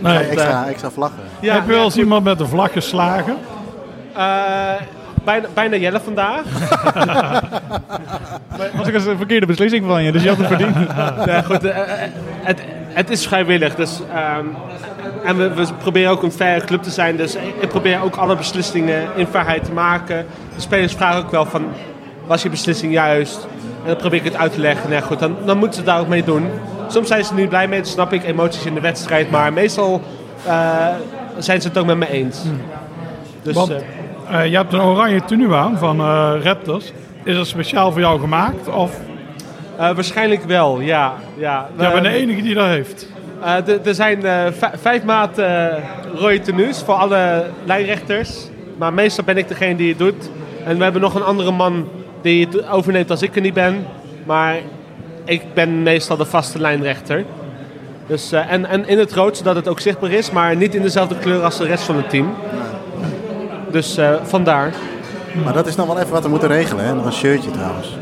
Nee. 0.00 0.18
Extra, 0.18 0.66
extra 0.66 0.90
vlaggen. 0.90 1.18
Ja, 1.40 1.54
Heb 1.54 1.66
je 1.66 1.72
wel 1.72 1.84
eens 1.84 1.96
iemand 1.96 2.24
met 2.24 2.40
een 2.40 2.48
vlag 2.48 2.72
geslagen? 2.72 3.36
eh, 4.16 4.72
bijna, 5.24 5.46
bijna 5.54 5.76
Jelle 5.76 6.00
vandaag. 6.00 6.42
was 8.76 8.86
ik 8.88 8.94
een 8.94 9.16
verkeerde 9.16 9.46
beslissing 9.46 9.86
van 9.86 10.02
je, 10.02 10.12
dus 10.12 10.22
je 10.22 10.28
had 10.28 10.38
het 10.38 10.46
verdiend. 10.46 10.76
Nee, 11.26 11.42
goed, 11.42 11.64
eh, 11.64 11.78
eh, 12.02 12.10
het, 12.42 12.60
het 12.88 13.10
is 13.10 13.26
vrijwillig. 13.26 13.74
Dus, 13.74 14.00
ehm, 14.14 14.46
en 15.24 15.36
we, 15.36 15.54
we 15.54 15.66
proberen 15.78 16.10
ook 16.10 16.22
een 16.22 16.32
fair 16.32 16.64
club 16.64 16.82
te 16.82 16.90
zijn. 16.90 17.16
Dus 17.16 17.34
ik 17.60 17.68
probeer 17.68 18.02
ook 18.02 18.16
alle 18.16 18.36
beslissingen 18.36 19.02
in 19.14 19.26
vrijheid 19.26 19.64
te 19.64 19.72
maken. 19.72 20.26
De 20.54 20.60
spelers 20.60 20.92
vragen 20.94 21.18
ook 21.24 21.30
wel 21.30 21.44
van, 21.46 21.64
was 22.26 22.42
je 22.42 22.48
beslissing 22.50 22.92
juist? 22.92 23.46
En 23.82 23.88
dan 23.88 23.96
probeer 23.96 24.18
ik 24.18 24.24
het 24.24 24.36
uit 24.36 24.52
te 24.52 24.60
leggen. 24.60 24.90
Nee, 24.90 25.02
goed, 25.02 25.18
dan, 25.18 25.36
dan 25.44 25.58
moeten 25.58 25.78
ze 25.78 25.84
daar 25.84 26.00
ook 26.00 26.08
mee 26.08 26.24
doen. 26.24 26.46
Soms 26.92 27.08
zijn 27.08 27.24
ze 27.24 27.30
er 27.30 27.40
niet 27.40 27.48
blij 27.48 27.68
mee, 27.68 27.78
dat 27.78 27.88
snap 27.88 28.12
ik. 28.12 28.24
Emoties 28.24 28.64
in 28.66 28.74
de 28.74 28.80
wedstrijd. 28.80 29.30
Maar 29.30 29.52
meestal 29.52 30.00
eh, 30.46 30.86
zijn 31.38 31.60
ze 31.60 31.68
het 31.68 31.78
ook 31.78 31.86
met 31.86 31.96
me 31.96 32.08
eens. 32.10 32.42
Dus, 33.42 33.54
Want 33.54 33.70
eh, 33.70 34.40
eh, 34.40 34.50
je 34.50 34.56
hebt 34.56 34.72
een 34.72 34.80
oranje 34.80 35.24
tenue 35.24 35.54
aan 35.54 35.78
van 35.78 36.00
Raptors. 36.42 36.92
Is 37.24 37.36
dat 37.36 37.46
speciaal 37.46 37.92
voor 37.92 38.00
jou 38.00 38.20
gemaakt? 38.20 38.68
Of 38.68 38.98
waarschijnlijk 39.76 40.44
wel, 40.44 40.80
ja. 40.80 41.14
ja. 41.36 41.68
jij 41.78 41.92
bent 41.92 42.04
de 42.04 42.10
enige 42.10 42.42
die 42.42 42.54
dat 42.54 42.66
heeft? 42.66 43.06
Er 43.84 43.94
zijn 43.94 44.22
vij- 44.52 44.72
vijf 44.80 45.02
eh, 45.36 45.66
rode 46.14 46.40
tenues 46.40 46.82
voor 46.82 46.94
alle 46.94 47.46
lijnrechters. 47.64 48.48
Maar 48.78 48.92
meestal 48.92 49.24
ben 49.24 49.36
ik 49.36 49.48
degene 49.48 49.76
die 49.76 49.88
het 49.88 49.98
doet. 49.98 50.30
En 50.64 50.76
we 50.76 50.82
hebben 50.82 51.00
nog 51.02 51.14
een 51.14 51.24
andere 51.24 51.52
man 51.52 51.88
die 52.22 52.46
het 52.46 52.68
overneemt 52.68 53.10
als 53.10 53.22
ik 53.22 53.34
er 53.34 53.40
niet 53.40 53.54
ben. 53.54 53.86
Maar 54.24 54.56
ik 55.24 55.54
ben 55.54 55.82
meestal 55.82 56.16
de 56.16 56.24
vaste 56.24 56.58
lijnrechter. 56.58 57.24
Dus, 58.06 58.32
eh, 58.32 58.52
en, 58.52 58.66
en 58.66 58.88
in 58.88 58.98
het 58.98 59.12
rood, 59.12 59.36
zodat 59.36 59.56
het 59.56 59.68
ook 59.68 59.80
zichtbaar 59.80 60.10
is. 60.10 60.30
Maar 60.30 60.56
niet 60.56 60.74
in 60.74 60.82
dezelfde 60.82 61.18
kleur 61.18 61.42
als 61.42 61.58
de 61.58 61.64
rest 61.64 61.84
van 61.84 61.96
het 61.96 62.10
team. 62.10 62.34
Dus 63.70 63.96
eh, 63.96 64.14
vandaar. 64.22 64.72
Maar 65.44 65.52
dat 65.52 65.66
is 65.66 65.76
nog 65.76 65.86
wel 65.86 65.98
even 65.98 66.12
wat 66.12 66.22
we 66.22 66.28
moeten 66.28 66.48
regelen. 66.48 66.84
Hè? 66.84 66.94
Nog 66.94 67.04
een 67.04 67.12
shirtje 67.12 67.50
trouwens. 67.50 67.96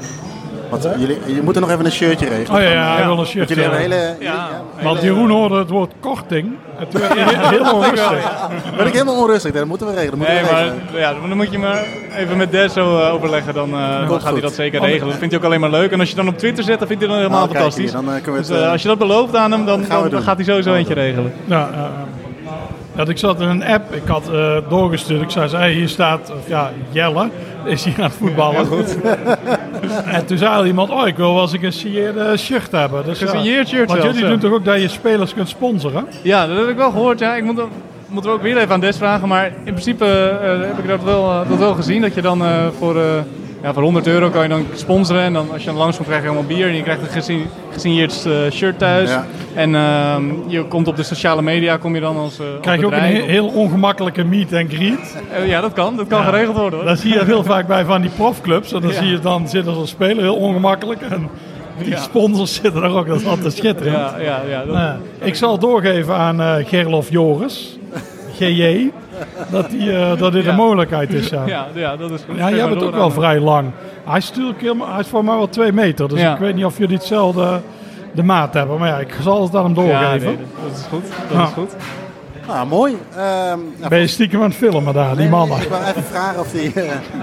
Want 0.71 0.89
jullie, 0.99 1.19
je 1.27 1.43
moet 1.43 1.55
er 1.55 1.61
nog 1.61 1.71
even 1.71 1.85
een 1.85 1.93
shirtje 1.93 2.29
regelen. 2.29 2.61
Oh 2.61 2.67
ja, 2.67 2.73
ja, 2.73 2.93
hij 2.95 3.01
wil 3.03 3.11
een 3.11 3.17
Want 3.17 3.29
shirt. 3.29 3.49
jullie 3.49 3.63
hebben 3.65 3.85
een 3.85 3.91
hele... 3.91 4.15
Ja. 4.19 4.49
hele- 4.77 4.89
Want 4.89 5.03
Jeroen 5.03 5.31
hoorde 5.31 5.59
het 5.59 5.71
woord 5.71 5.93
korting. 6.01 6.53
Het 6.77 6.93
werd 6.93 7.13
heel 7.57 7.73
onrustig. 7.75 8.49
Ben 8.77 8.87
ik 8.87 8.93
helemaal 8.93 9.17
onrustig. 9.23 9.53
Dat 9.53 9.65
moeten 9.67 9.87
we 9.87 9.95
regelen. 9.95 10.19
Moeten 10.19 10.35
Nee, 10.37 10.45
we 10.45 10.51
maar 10.53 10.63
regelen. 10.65 11.01
ja, 11.01 11.13
dan 11.29 11.37
moet 11.37 11.51
je 11.51 11.59
maar 11.59 11.85
even 12.17 12.37
met 12.37 12.51
Des 12.53 12.73
zo 12.73 12.99
eh, 13.01 13.13
overleggen. 13.15 13.55
Dan, 13.55 13.73
eh, 13.75 14.09
dan 14.09 14.21
gaat 14.21 14.33
hij 14.33 14.41
dat 14.41 14.53
zeker 14.53 14.81
regelen. 14.81 15.09
Dat 15.09 15.17
vindt 15.19 15.33
hij 15.35 15.41
ook 15.43 15.47
alleen 15.47 15.61
maar 15.61 15.71
leuk. 15.71 15.91
En 15.93 16.01
als 16.01 16.11
je 16.11 16.17
dan 16.17 16.29
op 16.29 16.39
Twitter 16.39 16.65
zet, 16.65 16.79
dan 16.79 16.89
vindt 16.89 17.03
hij 17.03 17.13
dat 17.13 17.21
helemaal 17.21 17.41
Nou, 17.47 17.51
kijk 17.53 17.63
fantastisch. 17.63 17.93
hier, 17.93 18.03
dan, 18.25 18.35
eh, 18.35 18.49
dus 18.49 18.69
als 18.71 18.83
je 18.83 18.89
dat 18.89 18.99
belooft 18.99 19.37
aan 19.37 19.51
hem, 19.53 19.67
dan, 19.67 19.85
dan, 20.11 20.23
gaat 20.23 20.37
hij 20.37 20.45
sowieso 20.45 20.75
eentje 20.75 20.95
regelen. 20.95 21.33
Ja, 21.45 21.71
Ja, 22.97 23.07
ik 23.07 23.19
zat 23.19 23.41
in 23.41 23.49
een 23.49 23.65
app, 23.65 23.95
ik 23.95 24.07
had 24.07 24.33
eh, 24.33 24.57
doorgestuurd. 24.69 25.23
Ik 25.23 25.31
zei, 25.31 25.49
ze, 25.49 25.57
hey, 25.57 25.73
hier 25.73 25.89
staat, 25.89 26.31
of 26.31 26.49
ja, 26.49 26.71
Jelle 26.91 27.29
is 27.65 27.85
hier 27.85 27.95
aan 27.97 28.03
het 28.03 28.13
voetballen. 28.13 28.67
en 30.15 30.27
toen 30.27 30.39
zei 30.39 30.67
iemand, 30.67 30.91
oh, 30.91 31.07
ik 31.07 31.17
wil 31.17 31.35
wel 31.35 31.43
eens 31.43 31.53
een 31.53 31.59
gesigneerde 31.59 32.37
shirt 32.37 32.73
hebben. 32.73 33.05
Dus. 33.05 33.19
Gesigneerd 33.19 33.69
shirt 33.69 33.89
Want 33.89 34.01
zelfs, 34.01 34.19
jullie 34.19 34.35
ja. 34.35 34.41
doen 34.41 34.51
toch 34.51 34.59
ook 34.59 34.65
dat 34.65 34.81
je 34.81 34.89
spelers 34.89 35.35
kunt 35.35 35.49
sponsoren? 35.49 36.07
Ja, 36.23 36.47
dat 36.47 36.57
heb 36.57 36.69
ik 36.69 36.77
wel 36.77 36.91
gehoord. 36.91 37.19
Ja. 37.19 37.35
Ik 37.37 37.45
moet, 37.45 37.61
moet 38.09 38.25
er 38.25 38.31
ook 38.31 38.43
weer 38.43 38.57
even 38.57 38.73
aan 38.73 38.81
Des 38.81 38.97
vragen. 38.97 39.29
Maar 39.29 39.47
in 39.47 39.73
principe 39.73 40.05
eh, 40.05 40.61
heb 40.61 40.79
ik 40.79 40.89
dat 40.89 41.03
wel, 41.03 41.31
eh, 41.31 41.49
dat 41.49 41.59
wel 41.59 41.75
gezien. 41.75 42.01
Dat 42.01 42.15
je 42.15 42.23
dan 42.23 42.45
eh, 42.45 42.67
voor, 42.79 42.97
eh, 42.97 43.05
ja, 43.63 43.73
voor 43.73 43.83
100 43.83 44.07
euro 44.07 44.31
kan 44.31 44.43
je 44.43 44.49
dan 44.49 44.67
sponsoren. 44.75 45.23
En 45.23 45.33
dan, 45.33 45.49
als 45.53 45.61
je 45.61 45.67
dan 45.67 45.77
langskomt 45.77 46.09
krijg 46.09 46.23
je 46.23 46.29
allemaal 46.29 46.47
bier. 46.49 46.67
En 46.69 46.75
je 46.75 46.83
krijgt 46.83 47.03
een 47.03 47.09
gesign- 47.09 47.47
gesigneerd 47.73 48.27
eh, 48.27 48.51
shirt 48.51 48.79
thuis. 48.79 49.11
Ja. 49.11 49.27
En 49.55 49.75
ehm, 49.75 50.25
je 50.47 50.65
komt 50.65 50.89
op 50.89 50.97
de 50.97 51.03
sociale 51.03 51.43
media 51.43 51.77
kom 51.77 51.95
je 51.95 52.01
dan 52.01 52.17
als, 52.17 52.41
als 52.41 52.49
Krijg 52.61 52.81
je 52.81 52.87
ook 52.87 52.93
een 52.93 52.99
he- 52.99 53.23
heel 53.23 53.47
ongemakkelijk 53.47 54.27
meet 54.27 54.53
and 54.55 54.73
greet. 54.73 55.23
Eh, 55.33 55.49
ja, 55.49 55.61
dat 55.61 55.73
kan. 55.73 55.97
Dat 55.97 56.07
kan 56.07 56.19
Ja. 56.21 56.25
geregeld 56.25 56.57
worden 56.57 56.79
hoor. 56.79 56.89
Dat 56.89 56.99
zie 56.99 57.13
je 57.13 57.25
heel 57.25 57.45
vaak 57.45 57.67
bij 57.67 57.85
van 57.85 58.01
die 58.01 58.11
profclubs. 58.11 58.73
En 58.73 58.81
dan 58.81 58.91
Ja. 58.91 58.97
zie 58.97 59.09
je 59.11 59.19
dan 59.19 59.49
zitten 59.49 59.75
zo'n 59.75 59.87
speler 59.87 60.23
heel 60.23 60.37
ongemakkelijk. 60.37 61.01
En 61.11 61.29
die 61.79 61.89
Ja. 61.91 61.97
sponsors 62.01 62.55
zitten 62.55 62.81
daar 62.81 62.95
ook. 62.95 63.07
Dat 63.07 63.21
is 63.21 63.27
altijd 63.27 63.53
schitterend. 63.57 63.97
Ja, 63.97 64.15
ja, 64.19 64.41
ja. 64.49 64.65
Dat, 64.65 64.75
Nou 64.75 64.97
ik 65.19 65.35
zal 65.35 65.59
doorgeven 65.59 66.15
aan 66.15 66.41
eh 66.41 66.55
Gerlof 66.67 67.11
Joris, 67.11 67.79
GJ, 68.47 68.91
dat, 69.51 69.71
die, 69.71 69.93
eh, 69.97 70.19
dat 70.19 70.33
dit 70.33 70.45
Ja. 70.45 70.51
een 70.51 70.57
mogelijkheid 70.57 71.13
is. 71.13 71.29
Ja, 71.29 71.43
ja. 71.47 71.67
ja, 71.75 71.81
ja, 71.81 71.97
dat 71.97 72.11
is 72.11 72.21
goed. 72.29 72.37
jij 72.37 72.53
Geef 72.53 72.69
bent 72.69 72.75
maar 72.75 72.85
ook 72.89 72.95
wel 72.95 73.11
vrij 73.11 73.41
lang. 73.41 73.71
Hij 74.05 74.19
is, 74.19 74.33
helemaal, 74.59 74.89
hij 74.91 75.01
is 75.01 75.07
voor 75.09 75.25
mij 75.25 75.35
wel 75.37 75.49
twee 75.49 75.73
meter, 75.73 76.09
dus 76.09 76.21
Ja. 76.21 76.33
ik 76.33 76.39
weet 76.39 76.55
niet 76.55 76.65
of 76.65 76.79
jullie 76.79 76.97
hetzelfde 76.97 77.61
de 78.13 78.23
maat 78.23 78.55
hebben. 78.55 78.79
Maar 78.79 78.89
ja, 78.89 78.99
ik 78.99 79.15
zal 79.23 79.43
het 79.43 79.55
aan 79.57 79.65
hem 79.75 79.85
Ja, 79.87 80.01
doorgeven. 80.01 80.27
nee, 80.27 80.39
dat 80.69 80.77
is 80.79 80.85
goed. 80.91 81.03
Dat 81.29 81.37
Ja. 81.39 81.43
is 81.45 81.51
goed. 81.53 81.75
Ah, 82.47 82.69
mooi. 82.71 82.97
Ehm, 83.17 83.59
nou, 83.77 83.89
Ben 83.89 83.99
je 83.99 84.07
stiekem 84.07 84.41
aan 84.43 84.49
het 84.49 84.57
filmen 84.57 84.95
daar, 84.95 85.09
die 85.11 85.17
nee, 85.19 85.29
mannen? 85.29 85.61
Ik 85.63 85.69
wil 85.69 85.79
even 85.79 86.03
vragen 86.03 86.41
of 86.41 86.53
hij 86.53 86.73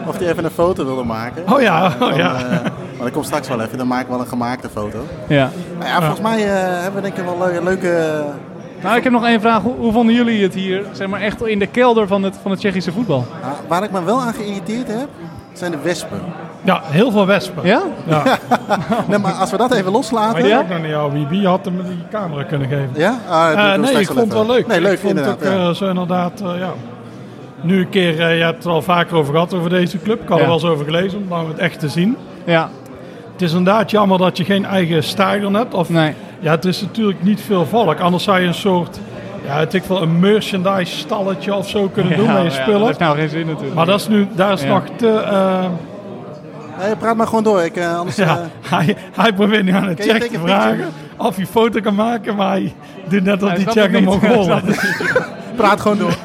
of 0.08 0.18
die 0.18 0.28
even 0.30 0.44
een 0.46 0.50
foto 0.52 0.86
wilde 0.86 1.04
maken. 1.04 1.44
Oh 1.54 1.62
ja, 1.62 1.86
oh 1.86 2.00
Dan, 2.00 2.16
ja. 2.16 2.36
eh, 2.36 2.60
maar 2.98 3.08
ik 3.08 3.14
kom 3.14 3.24
straks 3.24 3.48
wel 3.48 3.62
even, 3.62 3.78
dan 3.78 3.88
maak 3.88 4.02
ik 4.02 4.08
wel 4.08 4.20
een 4.20 4.28
gemaakte 4.28 4.70
foto. 4.70 4.98
Ja. 5.28 5.50
Nou 5.80 5.90
ja, 5.90 5.98
volgens 6.00 6.22
mij 6.22 6.38
eh, 6.46 6.52
hebben 6.82 6.94
we 6.96 7.02
denk 7.02 7.18
ik 7.18 7.24
wel 7.26 7.38
leuke... 7.38 7.64
leuke 7.64 8.24
Nou, 8.84 8.98
ik 8.98 9.04
heb 9.04 9.12
nog 9.14 9.26
één 9.26 9.42
vraag. 9.42 9.62
Hoe, 9.62 9.76
hoe 9.78 9.92
vonden 9.92 10.16
jullie 10.16 10.44
het 10.44 10.54
hier, 10.54 10.84
zeg 10.92 11.08
maar, 11.08 11.22
echt 11.22 11.46
in 11.46 11.60
de 11.60 11.68
kelder 11.68 12.08
van 12.08 12.24
het, 12.24 12.36
van 12.42 12.52
het 12.52 12.60
Tsjechische 12.60 12.92
voetbal? 12.92 13.26
ah, 13.44 13.50
waar 13.68 13.84
ik 13.84 13.92
me 13.92 14.04
wel 14.04 14.22
aan 14.22 14.34
geïrriteerd 14.34 14.88
heb, 14.88 15.08
zijn 15.54 15.72
de 15.72 15.78
wespen. 15.84 16.22
Ja, 16.64 16.82
heel 16.84 17.12
veel 17.12 17.26
wespen. 17.26 17.66
Ja? 17.66 17.82
Ja. 18.08 18.24
Nee, 19.08 19.18
maar 19.20 19.32
als 19.34 19.52
we 19.52 19.58
dat 19.58 19.72
even 19.72 19.84
Maar 19.84 19.94
loslaten... 19.94 20.40
ik 20.40 20.46
Ja? 20.46 20.60
ook 20.60 20.68
nog 20.70 20.78
niet 20.82 20.90
jou, 20.90 21.12
wie, 21.12 21.28
wie 21.28 21.48
had 21.48 21.66
hem 21.66 21.76
die 21.88 21.98
camera 22.12 22.44
kunnen 22.44 22.68
geven? 22.68 22.90
Ja? 22.94 23.18
Ah, 23.30 23.74
Eh, 23.74 23.80
nee, 23.80 23.94
ik 24.00 24.06
vond 24.08 24.20
het 24.20 24.34
wel 24.34 24.46
leuk. 24.46 24.68
Nee, 24.68 24.82
leuk 24.82 24.92
ik 24.94 25.00
vond 25.00 25.18
het 25.20 25.28
inderdaad. 25.28 25.54
ook 25.54 25.60
ja. 25.62 25.68
eh, 25.70 25.76
zo 25.76 25.90
inderdaad, 25.90 26.42
eh, 26.42 26.60
ja. 26.60 26.70
Nu 27.62 27.80
een 27.80 27.90
keer, 27.90 28.22
eh, 28.22 28.38
je 28.38 28.44
hebt 28.44 28.56
het 28.56 28.66
er 28.66 28.72
al 28.72 28.82
vaker 28.82 29.16
over 29.18 29.34
gehad 29.34 29.54
over 29.54 29.70
deze 29.70 30.02
club. 30.02 30.22
Ik 30.22 30.28
had 30.28 30.38
er 30.38 30.44
Ja. 30.44 30.50
wel 30.50 30.60
eens 30.60 30.66
over 30.70 30.86
gelezen 30.86 31.18
om 31.20 31.26
nou 31.30 31.48
het 31.48 31.58
echt 31.58 31.80
te 31.80 31.88
zien. 31.90 32.18
Ja. 32.44 32.70
Het 33.32 33.42
is 33.42 33.54
inderdaad 33.54 33.92
jammer 33.92 34.18
dat 34.18 34.38
je 34.38 34.44
geen 34.44 34.66
eigen 34.66 35.04
stadion 35.04 35.54
hebt. 35.54 35.74
Of, 35.74 35.90
Nee. 35.90 36.14
Ja, 36.40 36.52
het 36.52 36.66
is 36.66 36.82
natuurlijk 36.82 37.24
niet 37.24 37.42
veel 37.42 37.66
volk. 37.66 38.00
Anders 38.00 38.24
zou 38.24 38.40
je 38.40 38.48
een 38.48 38.54
soort, 38.54 39.00
ja, 39.46 39.60
het 39.60 39.74
ik 39.74 39.84
wel 39.84 40.02
een 40.02 40.20
merchandise 40.20 40.98
stalletje 40.98 41.54
of 41.56 41.70
zo 41.70 41.88
kunnen 41.88 42.16
doen 42.18 42.26
ja, 42.26 42.34
met 42.34 42.42
je 42.44 42.50
ja, 42.50 42.56
dat 42.56 42.64
spullen. 42.66 42.86
heeft 42.88 43.00
nou 43.00 43.18
geen 43.18 43.30
zin 43.30 43.46
natuurlijk. 43.48 43.76
maar 43.76 43.86
dat 43.86 44.00
is 44.00 44.08
nu, 44.08 44.28
daar 44.36 44.54
is 44.54 44.62
Ja. 44.62 44.68
nog 44.68 44.84
te... 44.96 45.10
eh, 45.10 45.66
Nee, 46.80 46.96
praat 46.96 47.16
maar 47.16 47.28
gewoon 47.28 47.44
door. 47.44 47.62
Ik, 47.64 47.76
eh, 47.76 47.98
anders, 47.98 48.16
ja, 48.26 48.38
eh, 48.38 48.72
hij, 48.72 48.96
hij 49.12 49.34
probeert 49.34 49.64
nu 49.64 49.72
aan 49.72 49.84
you 49.84 49.96
check 49.96 50.24
te 50.24 50.40
vragen 50.40 50.88
of 51.18 51.36
hij 51.36 51.46
foto 51.46 51.80
kan 51.82 51.96
maken, 51.96 52.36
maar 52.36 52.50
hij 52.50 52.74
doet 53.10 53.24
net 53.24 53.42
als 53.42 53.50
Hij 53.52 53.60
die 53.60 53.68
check 53.68 53.84
het 53.84 53.94
hem 53.94 54.10
ook 54.14 54.22
het 54.22 55.56
praat 55.56 55.82
gewoon 55.82 55.98
door. 55.98 56.16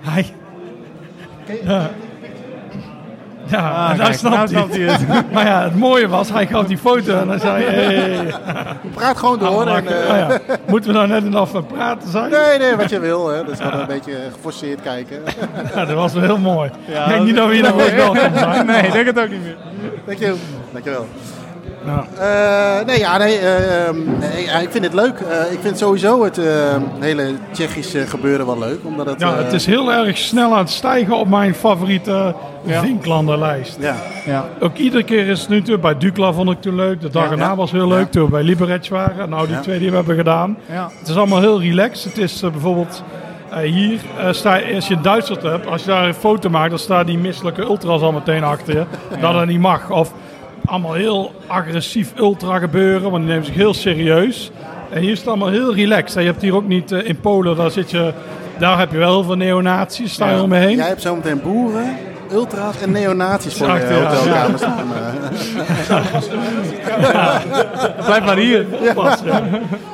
Hij... 0.00 0.26
Ja. 3.54 3.60
Ja, 3.60 3.84
Ah, 3.84 3.90
en 3.90 3.96
kijk, 3.98 4.14
snapt 4.14 4.34
nou 4.34 4.48
hij 4.48 4.48
snapt 4.48 4.76
hij 4.76 4.84
het. 4.84 5.00
het. 5.24 5.32
Maar 5.34 5.46
ja, 5.46 5.62
het 5.62 5.76
mooie 5.76 6.08
was, 6.08 6.30
hij 6.32 6.46
gaf 6.46 6.66
die 6.66 6.78
foto 6.78 7.18
en 7.20 7.28
hij 7.28 7.38
zei... 7.38 7.64
Hey, 7.64 8.34
Praat 8.94 9.16
gewoon 9.18 9.38
door. 9.38 9.66
En, 9.66 9.86
eh, 9.86 10.18
ja. 10.18 10.38
Moeten 10.66 10.90
we 10.90 10.96
nou 10.96 11.08
net 11.08 11.24
enough 11.24 11.52
van 11.52 11.66
praten 11.66 12.10
zijn? 12.10 12.30
Nee, 12.30 12.58
nee, 12.58 12.76
wat 12.76 12.90
je 12.90 12.98
wil. 13.00 13.28
Hè. 13.28 13.44
Dus 13.44 13.58
gewoon 13.60 13.80
een 13.80 13.86
beetje 13.86 14.16
geforceerd 14.32 14.80
kijken. 14.82 15.22
Ja, 15.74 15.84
dat 15.84 15.96
was 15.96 16.12
wel 16.12 16.22
heel 16.22 16.38
mooi. 16.38 16.70
Ja, 16.86 17.02
ik 17.02 17.08
denk 17.08 17.24
niet 17.24 17.36
dat 17.36 17.48
we 17.48 17.54
hier 17.54 17.62
nog 17.62 17.74
wel 17.94 18.14
zijn. 18.34 18.66
Nee, 18.66 18.82
ik 18.82 18.92
denk 18.92 19.06
het 19.06 19.20
ook 19.20 19.30
niet 19.30 19.42
meer. 19.42 19.56
Dankjewel. 20.06 20.36
Dankjewel. 20.72 21.06
Ja. 21.86 22.04
Eh, 22.80 22.86
nee, 22.86 22.98
ja, 22.98 23.16
nee, 23.18 23.38
eh, 23.38 23.86
ehm, 23.86 23.96
nee, 24.18 24.44
ja, 24.44 24.58
ik 24.58 24.70
vind 24.70 24.84
het 24.84 24.94
leuk. 24.94 25.18
Eh, 25.20 25.52
ik 25.52 25.58
vind 25.60 25.78
sowieso 25.78 26.24
het 26.24 26.38
eh, 26.38 26.44
hele 27.00 27.34
Tsjechische 27.52 28.06
gebeuren 28.06 28.46
wel 28.46 28.58
leuk. 28.58 28.78
Omdat 28.84 29.06
het, 29.06 29.20
Ja, 29.20 29.30
eh, 29.32 29.36
het 29.44 29.52
is 29.52 29.66
heel 29.66 29.92
erg 29.92 30.16
snel 30.18 30.52
aan 30.52 30.58
het 30.58 30.70
stijgen 30.70 31.16
op 31.16 31.28
mijn 31.28 31.54
favoriete 31.54 32.34
Ja. 32.64 32.80
Vinklandenlijst. 32.80 33.76
Ja, 33.80 33.96
Ja. 34.26 34.44
Ook 34.60 34.76
iedere 34.76 35.02
keer 35.02 35.28
is 35.28 35.40
het 35.40 35.48
nu 35.48 35.54
natuurlijk 35.56 35.82
bij 35.82 35.98
Dukla 35.98 36.32
vond 36.32 36.50
ik 36.50 36.60
toen 36.60 36.74
leuk. 36.74 37.00
De 37.00 37.10
dag 37.10 37.30
erna 37.30 37.44
Ja. 37.48 37.56
was 37.56 37.70
heel 37.70 37.88
leuk. 37.88 37.98
Ja. 38.04 38.10
Toen 38.10 38.24
we 38.24 38.30
bij 38.30 38.42
Liberec 38.42 38.88
waren. 38.88 39.28
Nou, 39.28 39.46
die 39.46 39.56
Ja. 39.56 39.60
twee 39.62 39.78
die 39.78 39.90
we 39.90 39.96
hebben 39.96 40.16
gedaan. 40.16 40.56
Ja. 40.72 40.90
Het 40.98 41.08
is 41.08 41.16
allemaal 41.16 41.40
heel 41.40 41.60
relaxed. 41.60 42.04
Het 42.04 42.18
is 42.22 42.42
eh, 42.42 42.50
bijvoorbeeld 42.50 43.02
eh, 43.50 43.58
hier, 43.58 44.00
eh, 44.18 44.32
sta, 44.32 44.60
als 44.74 44.88
je 44.88 44.94
in 44.94 45.02
Duitsland 45.02 45.42
hebt, 45.42 45.66
als 45.66 45.80
je 45.84 45.88
daar 45.90 46.06
een 46.06 46.14
foto 46.14 46.50
maakt, 46.50 46.70
dan 46.70 46.78
staan 46.78 47.06
die 47.06 47.18
misselijke 47.18 47.62
ultras 47.62 48.00
al 48.00 48.12
meteen 48.12 48.44
achter 48.44 48.74
je. 48.74 48.84
Dat 49.20 49.32
dat 49.32 49.46
niet 49.46 49.60
mag. 49.60 49.90
Of 49.90 50.12
allemaal 50.64 50.92
heel 50.92 51.32
agressief 51.46 52.12
ultra 52.16 52.58
gebeuren, 52.58 53.10
want 53.10 53.22
die 53.22 53.32
nemen 53.32 53.46
zich 53.46 53.54
heel 53.54 53.74
serieus. 53.74 54.50
En 54.90 55.00
hier 55.00 55.10
is 55.10 55.18
het 55.18 55.28
allemaal 55.28 55.48
heel 55.48 55.74
relaxed. 55.74 56.16
En 56.16 56.22
je 56.22 56.28
hebt 56.30 56.42
hier 56.42 56.54
ook 56.54 56.66
niet 56.68 56.92
eh, 56.92 57.08
in 57.08 57.20
Polen, 57.20 57.56
daar 57.56 57.70
zit 57.70 57.90
je, 57.90 58.12
daar 58.58 58.78
heb 58.78 58.90
je 58.92 58.98
wel 58.98 59.10
heel 59.12 59.24
veel 59.24 59.36
neonazies, 59.36 60.12
staan 60.12 60.28
er 60.28 60.42
om 60.42 60.48
me 60.48 60.56
heen. 60.56 60.76
jij 60.76 60.86
hebt 60.88 61.02
zometeen 61.02 61.40
boeren, 61.42 61.96
ultra's 62.32 62.80
en 62.82 62.90
neonazies 62.90 63.54
voor 63.54 63.66
je 63.66 63.72
Zacht, 63.72 63.88
ja. 63.88 64.14
hotelkamer 64.16 64.58
staan. 64.58 64.86
Blijf 68.04 68.24
maar 68.24 68.36
hier. 68.36 68.64
Pas, 68.94 69.18
ja. 69.24 69.42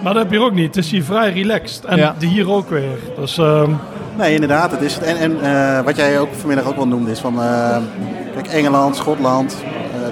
Maar 0.03 0.15
dat 0.15 0.23
heb 0.23 0.31
je 0.33 0.37
hier 0.39 0.47
ook 0.47 0.55
niet. 0.55 0.67
Het 0.67 0.77
is 0.85 0.91
hier 0.91 1.05
vrij 1.05 1.33
relaxed. 1.33 1.85
En 1.85 1.97
Ja. 1.97 2.15
die 2.19 2.29
hier 2.29 2.51
ook 2.51 2.71
weer. 2.71 2.99
Dus 3.17 3.39
ehm, 3.39 3.71
Nee, 4.19 4.35
inderdaad. 4.35 4.71
Het 4.71 4.81
is 4.83 4.95
het. 4.95 5.03
En, 5.03 5.17
en 5.17 5.41
eh, 5.43 5.85
wat 5.85 5.97
jij 5.97 6.19
ook 6.21 6.29
vanmiddag 6.33 6.67
ook 6.67 6.77
wel 6.77 6.87
noemde 6.87 7.11
is 7.11 7.19
van... 7.19 7.43
eh, 7.43 7.77
kijk, 8.35 8.47
Engeland, 8.47 8.97
Schotland, 8.97 9.57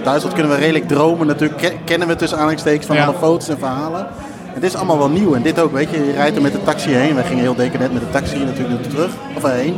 Duitsland 0.09 0.35
kunnen 0.35 0.53
we 0.53 0.59
redelijk 0.59 0.89
dromen. 0.89 1.27
Natuurlijk 1.27 1.61
ke- 1.61 1.77
kennen 1.85 2.09
we 2.09 2.17
tussen 2.17 2.37
aanhalingstekens 2.39 2.87
van 2.87 2.97
Ja. 2.97 3.05
alle 3.05 3.15
foto's 3.19 3.49
en 3.49 3.59
verhalen. 3.59 4.07
Het 4.53 4.63
is 4.63 4.75
allemaal 4.77 4.99
wel 4.99 5.09
nieuw. 5.09 5.35
En 5.35 5.43
dit 5.43 5.61
ook, 5.61 5.73
weet 5.73 5.91
je. 5.91 6.05
Je 6.07 6.13
rijdt 6.13 6.37
er 6.37 6.43
met 6.43 6.53
de 6.53 6.63
taxi 6.65 6.91
heen. 6.91 7.15
We 7.15 7.23
gingen 7.23 7.43
heel 7.43 7.55
decadent 7.55 7.93
met 7.93 8.03
de 8.03 8.11
taxi 8.11 8.45
natuurlijk 8.45 8.85
er 8.85 8.89
terug. 8.91 9.11
Of 9.37 9.43
heen. 9.43 9.75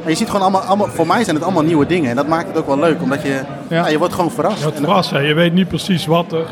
Maar 0.00 0.08
je 0.10 0.14
ziet 0.14 0.26
gewoon 0.26 0.42
allemaal, 0.42 0.60
allemaal... 0.60 0.86
Voor 0.86 1.06
mij 1.06 1.24
zijn 1.24 1.36
het 1.36 1.44
allemaal 1.44 1.62
nieuwe 1.62 1.86
dingen. 1.86 2.10
En 2.10 2.16
dat 2.16 2.26
maakt 2.28 2.46
het 2.48 2.56
ook 2.58 2.66
wel 2.66 2.78
leuk. 2.78 3.02
Omdat 3.02 3.22
je... 3.22 3.40
Ja. 3.68 3.88
je 3.88 3.98
wordt 3.98 4.14
gewoon 4.14 4.30
verrast. 4.30 4.62
Wat 4.64 4.72
En- 4.74 4.78
verrassen. 4.84 5.22
Je 5.26 5.34
weet 5.34 5.52
niet 5.54 5.68
precies 5.68 6.06
wat 6.06 6.32
er 6.32 6.46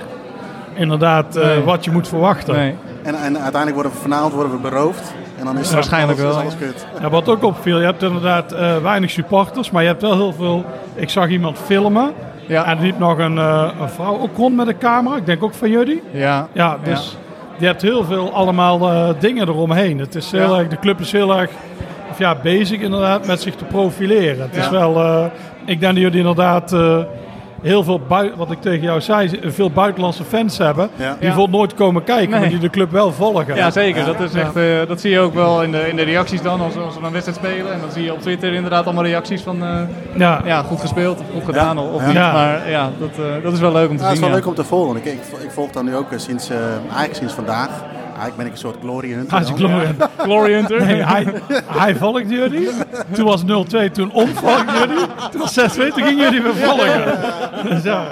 inderdaad, 0.75 1.37
eh, 1.37 1.59
wat 1.65 1.85
je 1.85 1.91
moet 1.91 2.09
verwachten. 2.09 2.55
Nee. 2.55 2.75
En, 3.03 3.15
en 3.15 3.35
uiteindelijk 3.39 3.75
worden 3.75 3.93
we 3.93 3.99
vanavond 3.99 4.33
worden 4.33 4.53
we 4.53 4.59
beroofd. 4.59 5.13
En 5.39 5.45
dan 5.45 5.59
is 5.59 5.73
Waarschijnlijk 5.73 6.21
alles, 6.21 6.33
wel, 6.35 6.43
is 6.43 6.49
alles 6.57 6.59
kut. 6.61 6.87
Ja, 7.01 7.11
wat 7.11 7.29
ook 7.29 7.43
opviel, 7.43 7.79
je 7.79 7.85
hebt 7.85 8.03
inderdaad 8.03 8.53
eh, 8.53 8.77
weinig 8.83 9.11
supporters, 9.11 9.71
maar 9.71 9.83
je 9.83 9.89
hebt 9.89 10.03
wel 10.03 10.15
heel 10.15 10.33
veel... 10.33 10.65
Ik 10.95 11.11
zag 11.11 11.29
iemand 11.29 11.59
filmen 11.65 12.13
Ja. 12.47 12.65
en 12.65 12.77
er 12.77 12.83
liep 12.83 12.99
nog 12.99 13.19
een, 13.19 13.39
eh, 13.39 13.69
een 13.81 13.89
vrouw 13.89 14.19
ook 14.21 14.37
rond 14.37 14.57
met 14.57 14.67
een 14.69 14.79
camera. 14.79 15.17
Ik 15.17 15.27
denk 15.27 15.43
ook 15.43 15.55
van 15.55 15.71
jullie. 15.71 16.03
Ja. 16.11 16.49
Ja, 16.53 16.79
dus 16.85 17.17
je 17.59 17.67
hebt 17.67 17.83
heel 17.83 18.05
veel 18.05 18.33
allemaal 18.33 18.91
eh, 18.91 19.09
dingen 19.19 19.49
eromheen. 19.49 19.99
Het 19.99 20.15
is 20.15 20.31
heel 20.31 20.53
Ja. 20.55 20.59
erg, 20.59 20.69
de 20.69 20.79
club 20.79 21.01
is 21.01 21.13
heel 21.13 21.39
erg 21.39 21.51
of 22.11 22.19
ja, 22.19 22.35
bezig 22.43 22.81
inderdaad 22.81 23.27
met 23.27 23.41
zich 23.41 23.55
te 23.55 23.65
profileren. 23.65 24.41
Het 24.43 24.57
is 24.57 24.65
Ja. 24.65 24.71
wel, 24.71 24.97
eh, 24.97 25.25
ik 25.65 25.81
denk 25.81 25.95
dat 25.95 26.03
jullie 26.03 26.19
inderdaad 26.19 26.77
heel 27.63 27.85
veel, 27.85 28.01
wat 28.37 28.51
ik 28.51 28.61
tegen 28.61 28.81
jou 28.83 29.01
zei, 29.01 29.41
veel 29.45 29.71
buitenlandse 29.71 30.25
fans 30.25 30.59
hebben. 30.59 30.89
Ja. 30.97 31.03
Die 31.03 31.07
Ja. 31.07 31.17
bijvoorbeeld 31.19 31.51
nooit 31.51 31.75
komen 31.75 32.05
kijken, 32.05 32.31
Nee. 32.31 32.41
maar 32.41 32.49
die 32.49 32.59
de 32.59 32.71
club 32.71 32.91
wel 32.91 33.13
volgen. 33.13 33.55
Ja, 33.55 33.71
zeker. 33.71 34.05
Dat, 34.05 34.21
is 34.21 34.35
echt, 34.35 34.57
eh, 34.57 34.65
dat 34.89 35.01
zie 35.01 35.11
je 35.11 35.19
ook 35.21 35.35
wel 35.35 35.63
in 35.63 35.73
de, 35.73 35.89
in 35.89 35.97
de 35.97 36.03
reacties 36.03 36.43
dan, 36.43 36.61
als, 36.61 36.77
als 36.77 36.99
we 36.99 37.07
een 37.07 37.13
wedstrijd 37.13 37.39
spelen. 37.39 37.73
En 37.73 37.81
dan 37.81 37.91
zie 37.91 38.03
je 38.05 38.13
op 38.13 38.21
Twitter 38.21 38.53
inderdaad 38.53 38.85
allemaal 38.85 39.05
reacties 39.05 39.43
van, 39.43 39.63
eh, 39.65 39.81
ja. 40.17 40.41
ja, 40.45 40.63
goed 40.63 40.81
gespeeld 40.81 41.21
of 41.21 41.27
goed 41.33 41.45
gedaan 41.45 41.79
of, 41.79 42.07
niet. 42.07 42.15
Ja. 42.15 42.33
Maar 42.33 42.71
ja, 42.71 42.91
dat, 42.99 43.11
eh, 43.11 43.43
dat 43.43 43.53
is 43.53 43.61
wel 43.61 43.73
leuk 43.73 43.91
om 43.91 43.97
te 43.97 44.03
Ja, 44.03 44.09
het 44.09 44.13
is 44.13 44.19
zien. 44.19 44.29
wel 44.29 44.39
ja. 44.39 44.45
leuk 44.45 44.47
om 44.47 44.55
te 44.55 44.65
volgen. 44.65 44.97
Ik, 44.97 45.05
ik, 45.05 45.21
ik 45.43 45.51
volg 45.51 45.71
dan 45.71 45.85
nu 45.85 45.97
ook 45.97 46.07
sinds, 46.17 46.51
eh, 46.51 46.57
eigenlijk 46.81 47.15
sinds 47.15 47.33
vandaag. 47.35 47.69
Eigenlijk 48.19 48.37
ben 48.37 48.47
ik 48.47 48.53
een 48.53 48.59
soort 48.59 48.77
glory 48.81 49.13
hunter. 49.13 49.33
Hij 49.33 49.41
is 49.43 49.49
dan. 49.49 49.57
Glory. 49.59 49.95
Glory 50.19 50.53
Hunter. 50.53 50.85
Nee, 50.87 51.03
hij, 51.05 51.27
hij 51.83 51.95
volgde 51.97 52.27
jullie. 52.27 52.69
Toen 53.13 53.25
was 53.25 53.43
0-2, 53.43 53.91
toen 53.93 54.13
ontvolgde 54.13 54.73
jullie. 54.79 55.05
Toen 55.31 55.41
was 55.41 55.59
6-2, 55.59 55.65
toen 55.77 55.93
gingen 55.93 56.17
jullie 56.17 56.43
weer 56.43 56.55
volgen. 56.55 57.05
Dus 57.69 57.83
ja. 57.83 58.05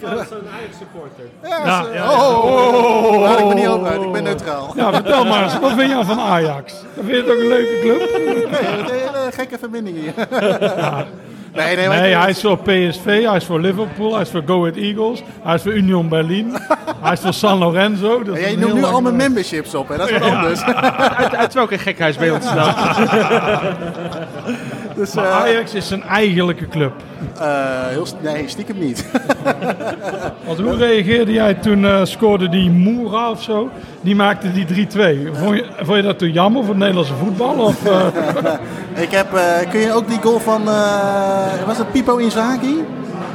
Ja, 0.00 1.64
Ja, 1.64 1.82
zo- 1.82 1.92
ja, 1.92 2.10
oh, 2.12 2.44
oh, 2.44 2.74
oh, 2.74 3.04
oh, 3.04 3.20
laat 3.20 3.38
ik 3.38 3.46
me 3.46 3.54
niet 3.54 3.66
over 3.66 3.88
uit. 3.88 4.02
Ik 4.02 4.12
ben 4.12 4.22
neutraal. 4.22 4.72
ja, 4.76 4.92
vertel 4.92 5.24
maar 5.24 5.42
eens, 5.42 5.58
wat 5.58 5.72
vind 5.72 5.90
je 5.90 6.04
van 6.04 6.20
Ajax? 6.20 6.74
Vind 6.94 7.06
je 7.08 7.14
het 7.14 7.30
ook 7.30 7.38
een 7.38 7.48
leuke 7.48 7.78
club? 7.80 7.98
Nee, 8.26 8.44
een 8.78 8.84
hele 8.84 9.30
gekke 9.32 9.58
verbinding 9.58 9.96
hier. 9.96 10.14
Nee, 11.54 12.14
hij 12.14 12.30
is 12.30 12.40
voor 12.40 12.58
PSV, 12.58 13.24
hij 13.24 13.36
is 13.36 13.44
voor 13.44 13.60
Liverpool, 13.60 14.12
hij 14.12 14.22
is 14.22 14.30
voor 14.30 14.42
Go 14.46 14.60
Ahead 14.60 14.76
Eagles, 14.76 15.22
hij 15.42 15.54
is 15.54 15.62
voor 15.62 15.72
Union 15.72 16.08
Berlin, 16.08 16.56
hij 17.02 17.12
is 17.12 17.20
voor 17.20 17.32
San 17.32 17.58
Lorenzo. 17.58 18.22
Dat 18.22 18.38
Jij 18.38 18.56
noemt 18.56 18.74
nu 18.74 18.84
al 18.84 19.00
mijn 19.00 19.16
memberships 19.16 19.74
op, 19.74 19.88
hè? 19.88 19.96
dat 19.96 20.10
is 20.10 20.18
wat 20.18 20.30
anders. 20.30 20.62
Uit, 20.62 21.34
uit 21.34 21.54
welke 21.54 21.78
gekhuis 21.78 22.16
ben 22.16 22.26
je 22.26 22.32
ontstaan? 22.32 22.74
Dus, 24.94 25.14
Maar 25.14 25.24
eh, 25.24 25.36
Ajax 25.36 25.74
is 25.74 25.88
zijn 25.88 26.02
eigenlijke 26.02 26.68
club. 26.68 26.92
eh, 27.40 27.46
heel, 27.88 28.06
nee, 28.20 28.48
stiekem 28.48 28.78
niet. 28.78 29.06
Want 30.46 30.58
hoe 30.58 30.76
reageerde 30.76 31.32
jij 31.32 31.54
toen 31.54 31.84
eh, 31.84 32.04
scoorde 32.04 32.48
die 32.48 32.70
Moera 32.70 33.30
of 33.30 33.42
zo? 33.42 33.70
Die 34.00 34.14
maakte 34.16 34.52
die 34.52 34.66
3-2. 34.66 34.88
Vond 35.32 35.56
je, 35.56 35.64
vond 35.82 35.96
je 35.96 36.02
dat 36.02 36.18
toen 36.18 36.32
jammer 36.32 36.60
voor 36.62 36.70
het 36.70 36.78
Nederlandse 36.78 37.14
voetbal? 37.14 37.54
Of, 37.54 37.76
ik 39.04 39.10
heb, 39.10 39.26
kun 39.70 39.80
je 39.80 39.92
ook 39.92 40.08
die 40.08 40.20
goal 40.22 40.38
van, 40.38 40.64
was 41.66 41.78
het 41.78 41.92
Pipo 41.92 42.16
Inzaghi? 42.16 42.74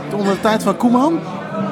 Toen 0.10 0.20
Onder 0.20 0.34
de 0.34 0.42
tijd 0.42 0.64
van 0.64 0.78
Koeman? 0.78 1.20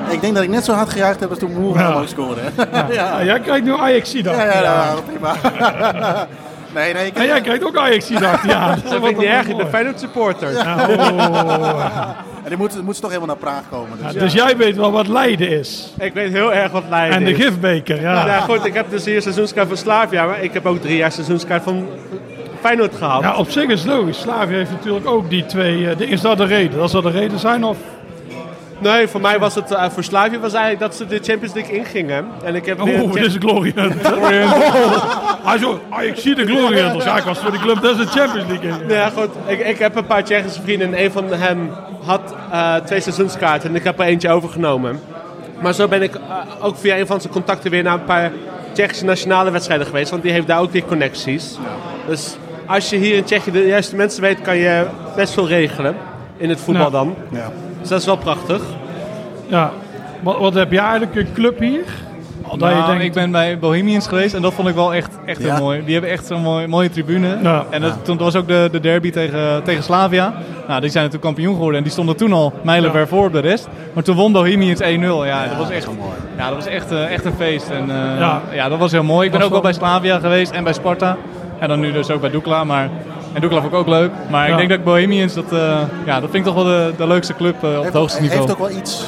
Ik 0.09 0.21
denk 0.21 0.33
dat 0.35 0.43
ik 0.43 0.49
net 0.49 0.65
zo 0.65 0.73
hard 0.73 0.89
gejuicht 0.89 1.19
heb 1.19 1.29
als 1.29 1.39
toen 1.39 1.53
Moera 1.53 1.81
Ja. 1.81 1.93
ook 1.93 2.07
scoorde. 2.07 2.41
ja, 2.71 2.87
ja, 2.99 3.23
jij 3.23 3.39
krijgt 3.39 3.63
nu 3.63 3.73
Ajax 3.73 4.11
ja, 4.11 4.33
ja, 4.33 4.43
ja. 4.43 4.61
ja, 4.61 4.93
prima. 5.07 5.35
Nee, 6.77 6.93
nee, 6.93 7.05
ik 7.05 7.15
En 7.15 7.25
jij 7.25 7.41
krijgt 7.41 7.63
ook 7.63 7.77
Ajax 7.77 8.07
dacht 8.07 8.45
ja. 8.45 8.67
Dat 8.75 8.93
vind 8.93 9.05
ik 9.05 9.17
niet 9.17 9.27
erg, 9.27 9.47
ik 9.47 9.57
ben 9.57 9.69
Feyenoord 9.69 9.99
supporter. 9.99 10.49
En 12.47 12.53
die 12.53 12.61
moet, 12.61 12.83
moet 12.83 12.95
ze 12.95 13.01
toch 13.01 13.09
helemaal 13.11 13.35
naar 13.35 13.51
Praag 13.51 13.63
komen. 13.69 13.97
Dus, 14.03 14.13
Ja, 14.13 14.19
dus 14.19 14.33
jij 14.33 14.57
weet 14.57 14.75
wel 14.75 14.91
wat 14.91 15.07
Leiden 15.07 15.49
is. 15.49 15.93
Ik 15.99 16.13
weet 16.13 16.31
heel 16.31 16.53
erg 16.53 16.71
wat 16.71 16.83
Leiden 16.89 17.17
En 17.17 17.23
de 17.23 17.31
is. 17.31 17.43
gifbeker, 17.43 18.01
ja. 18.01 18.25
Ja, 18.25 18.39
goed, 18.39 18.65
ik 18.65 18.73
heb 18.73 18.89
dus 18.89 19.05
hier 19.05 19.21
seizoenskaart 19.21 19.67
van 19.67 19.77
Slavia, 19.77 20.25
maar 20.25 20.43
ik 20.43 20.53
heb 20.53 20.65
ook 20.65 20.81
drie 20.81 20.97
jaar 20.97 21.11
seizoenskaart 21.11 21.63
van 21.63 21.87
Feyenoord 22.59 22.95
gehad. 22.95 23.21
Ja, 23.21 23.35
op 23.35 23.49
zich 23.49 23.69
is 23.69 23.83
het 23.83 23.89
logisch. 23.89 24.19
Slavia 24.19 24.57
heeft 24.57 24.71
natuurlijk 24.71 25.07
ook 25.07 25.29
die 25.29 25.45
twee 25.45 25.95
dingen. 25.95 26.13
Is 26.13 26.21
dat 26.21 26.37
de 26.37 26.45
reden? 26.45 26.79
Dat 26.79 26.89
zou 26.89 27.03
de 27.03 27.11
reden 27.11 27.39
zijn? 27.39 27.63
Of? 27.63 27.77
Nee, 28.79 29.07
voor 29.07 29.21
mij 29.21 29.39
was 29.39 29.55
het, 29.55 29.71
eh, 29.71 29.89
voor 29.89 30.03
Slavia 30.03 30.39
was 30.39 30.53
eigenlijk 30.53 30.83
dat 30.83 30.95
ze 30.95 31.05
de 31.05 31.19
Champions 31.23 31.53
League 31.53 31.77
ingingen. 31.77 32.25
En 32.43 32.55
ik 32.55 32.65
heb 32.65 32.81
weer 32.81 33.01
Oh, 33.03 33.13
dit 33.13 33.25
is 33.25 33.33
een 33.33 33.71
Hunter. 33.75 34.17
Hij 35.43 35.57
zo, 35.57 35.79
Ajax 35.89 36.21
zie 36.21 36.35
de 36.35 36.45
Glory 36.45 36.77
Hunters. 36.79 37.03
Ja, 37.03 37.17
ik 37.17 37.23
was 37.23 37.39
voor 37.39 37.51
die 37.51 37.59
club, 37.59 37.81
dat 37.81 37.99
is 37.99 38.05
de 38.05 38.19
Champions 38.19 38.47
League. 38.47 38.69
in. 38.69 38.89
Ja, 38.89 39.09
goed. 39.09 39.29
Ik, 39.45 39.59
ik 39.59 39.79
heb 39.79 39.95
een 39.95 40.05
paar 40.05 40.23
Tsjechische 40.23 40.61
vrienden 40.61 40.93
en 40.93 41.03
een 41.03 41.11
van 41.11 41.33
hen 41.33 41.69
had 42.03 42.35
eh, 42.51 42.75
twee 42.75 42.99
seizoenskaarten 42.99 43.69
en 43.69 43.75
ik 43.75 43.83
heb 43.83 43.99
er 43.99 44.05
eentje 44.05 44.29
overgenomen. 44.29 44.99
Maar 45.61 45.73
zo 45.73 45.87
ben 45.87 46.01
ik 46.01 46.15
eh, 46.15 46.21
ook 46.61 46.77
via 46.77 46.97
een 46.97 47.07
van 47.07 47.21
zijn 47.21 47.33
contacten 47.33 47.71
weer 47.71 47.83
naar 47.83 47.93
een 47.93 48.05
paar 48.05 48.31
Tsjechische 48.73 49.05
nationale 49.05 49.51
wedstrijden 49.51 49.85
geweest, 49.87 50.09
want 50.09 50.23
die 50.23 50.31
heeft 50.31 50.47
daar 50.47 50.59
ook 50.59 50.71
weer 50.71 50.85
connecties. 50.85 51.57
Dus 52.07 52.37
als 52.65 52.89
je 52.89 52.95
hier 52.95 53.15
in 53.15 53.23
Tsjechië 53.23 53.51
de 53.51 53.67
juiste 53.67 53.95
mensen 53.95 54.21
weet, 54.21 54.41
kan 54.41 54.57
je 54.57 54.85
best 55.15 55.33
veel 55.33 55.47
regelen. 55.47 55.95
In 56.37 56.49
het 56.49 56.59
voetbal 56.59 56.91
dan. 56.91 57.15
ja. 57.31 57.51
Dus 57.87 57.95
dat 57.95 57.99
is 57.99 58.05
wel 58.05 58.33
prachtig. 58.33 58.61
Ja. 59.47 59.71
Wat, 60.23 60.37
wat 60.39 60.53
heb 60.53 60.71
je 60.71 60.79
eigenlijk 60.79 61.15
een 61.15 61.33
club 61.33 61.59
hier? 61.59 61.83
Nou, 62.57 62.75
je 62.75 62.83
denkt, 62.87 63.03
ik 63.03 63.13
ben 63.13 63.31
bij 63.31 63.59
Bohemians 63.59 64.07
geweest 64.07 64.33
en 64.33 64.41
dat 64.41 64.53
vond 64.53 64.67
ik 64.67 64.75
wel 64.75 64.93
echt, 64.93 65.09
echt 65.25 65.41
Ja. 65.41 65.53
heel 65.55 65.63
mooi. 65.63 65.81
Die 65.83 65.93
hebben 65.93 66.11
echt 66.11 66.25
zo'n 66.25 66.41
mooi, 66.41 66.67
mooie 66.67 66.89
tribune. 66.89 67.37
Ja. 67.43 67.65
En 67.69 67.81
dat, 67.81 68.05
toen 68.05 68.17
was 68.17 68.35
ook 68.35 68.47
de, 68.47 68.69
de 68.71 68.79
derby 68.79 69.11
tegen, 69.11 69.63
tegen 69.63 69.83
Slavia. 69.83 70.33
Nou, 70.67 70.81
die 70.81 70.89
zijn 70.89 71.03
natuurlijk 71.03 71.33
kampioen 71.33 71.53
geworden 71.53 71.77
en 71.77 71.83
die 71.83 71.91
stonden 71.91 72.15
toen 72.17 72.33
al 72.33 72.53
mijlenver 72.63 72.99
Ja. 72.99 73.07
voor 73.07 73.25
op 73.25 73.31
de 73.33 73.39
rest. 73.39 73.67
Maar 73.93 74.03
toen 74.03 74.15
won 74.15 74.31
Bohemians 74.31 74.81
1-0. 74.81 74.85
Ja, 75.25 75.47
dat 75.47 75.57
was 75.57 75.69
echt, 75.69 75.87
ja, 76.37 76.45
dat 76.47 76.55
was 76.55 76.65
echt, 76.67 76.91
eh, 76.91 77.11
echt 77.13 77.25
een 77.25 77.33
feest. 77.37 77.69
En, 77.69 77.89
eh, 77.89 78.19
Ja. 78.19 78.41
ja. 78.51 78.69
dat 78.69 78.79
was 78.79 78.91
heel 78.91 79.03
mooi. 79.03 79.25
Ik 79.25 79.31
ben 79.31 79.41
ook 79.41 79.51
wel 79.51 79.61
wel- 79.61 79.71
bij 79.71 79.79
Slavia 79.79 80.19
geweest 80.19 80.51
en 80.51 80.63
bij 80.63 80.73
Sparta. 80.73 81.17
En 81.59 81.67
dan 81.67 81.79
nu 81.79 81.91
dus 81.91 82.09
ook 82.11 82.21
bij 82.21 82.29
Dukla. 82.29 82.63
Maar, 82.63 82.89
en 83.37 83.43
Dukla 83.43 83.61
vond 83.61 83.73
ik 83.73 83.79
ook 83.79 83.87
leuk. 83.87 84.11
Maar 84.29 84.45
Ja. 84.45 84.51
ik 84.51 84.57
denk 84.57 84.69
dat 84.69 84.83
Bohemians, 84.83 85.33
dat, 85.33 85.51
eh, 85.53 85.79
ja, 86.05 86.19
dat 86.19 86.29
vind 86.31 86.33
ik 86.33 86.43
toch 86.43 86.53
wel 86.53 86.63
de, 86.63 86.93
de 86.97 87.07
leukste 87.07 87.35
club 87.35 87.55
eh, 87.63 87.69
op 87.69 87.73
het 87.73 87.81
Heeft, 87.83 87.95
hoogste 87.95 88.21
niveau. 88.21 88.39
heeft 88.41 88.51
ook 88.53 88.67
wel 88.67 88.77
iets 88.77 89.05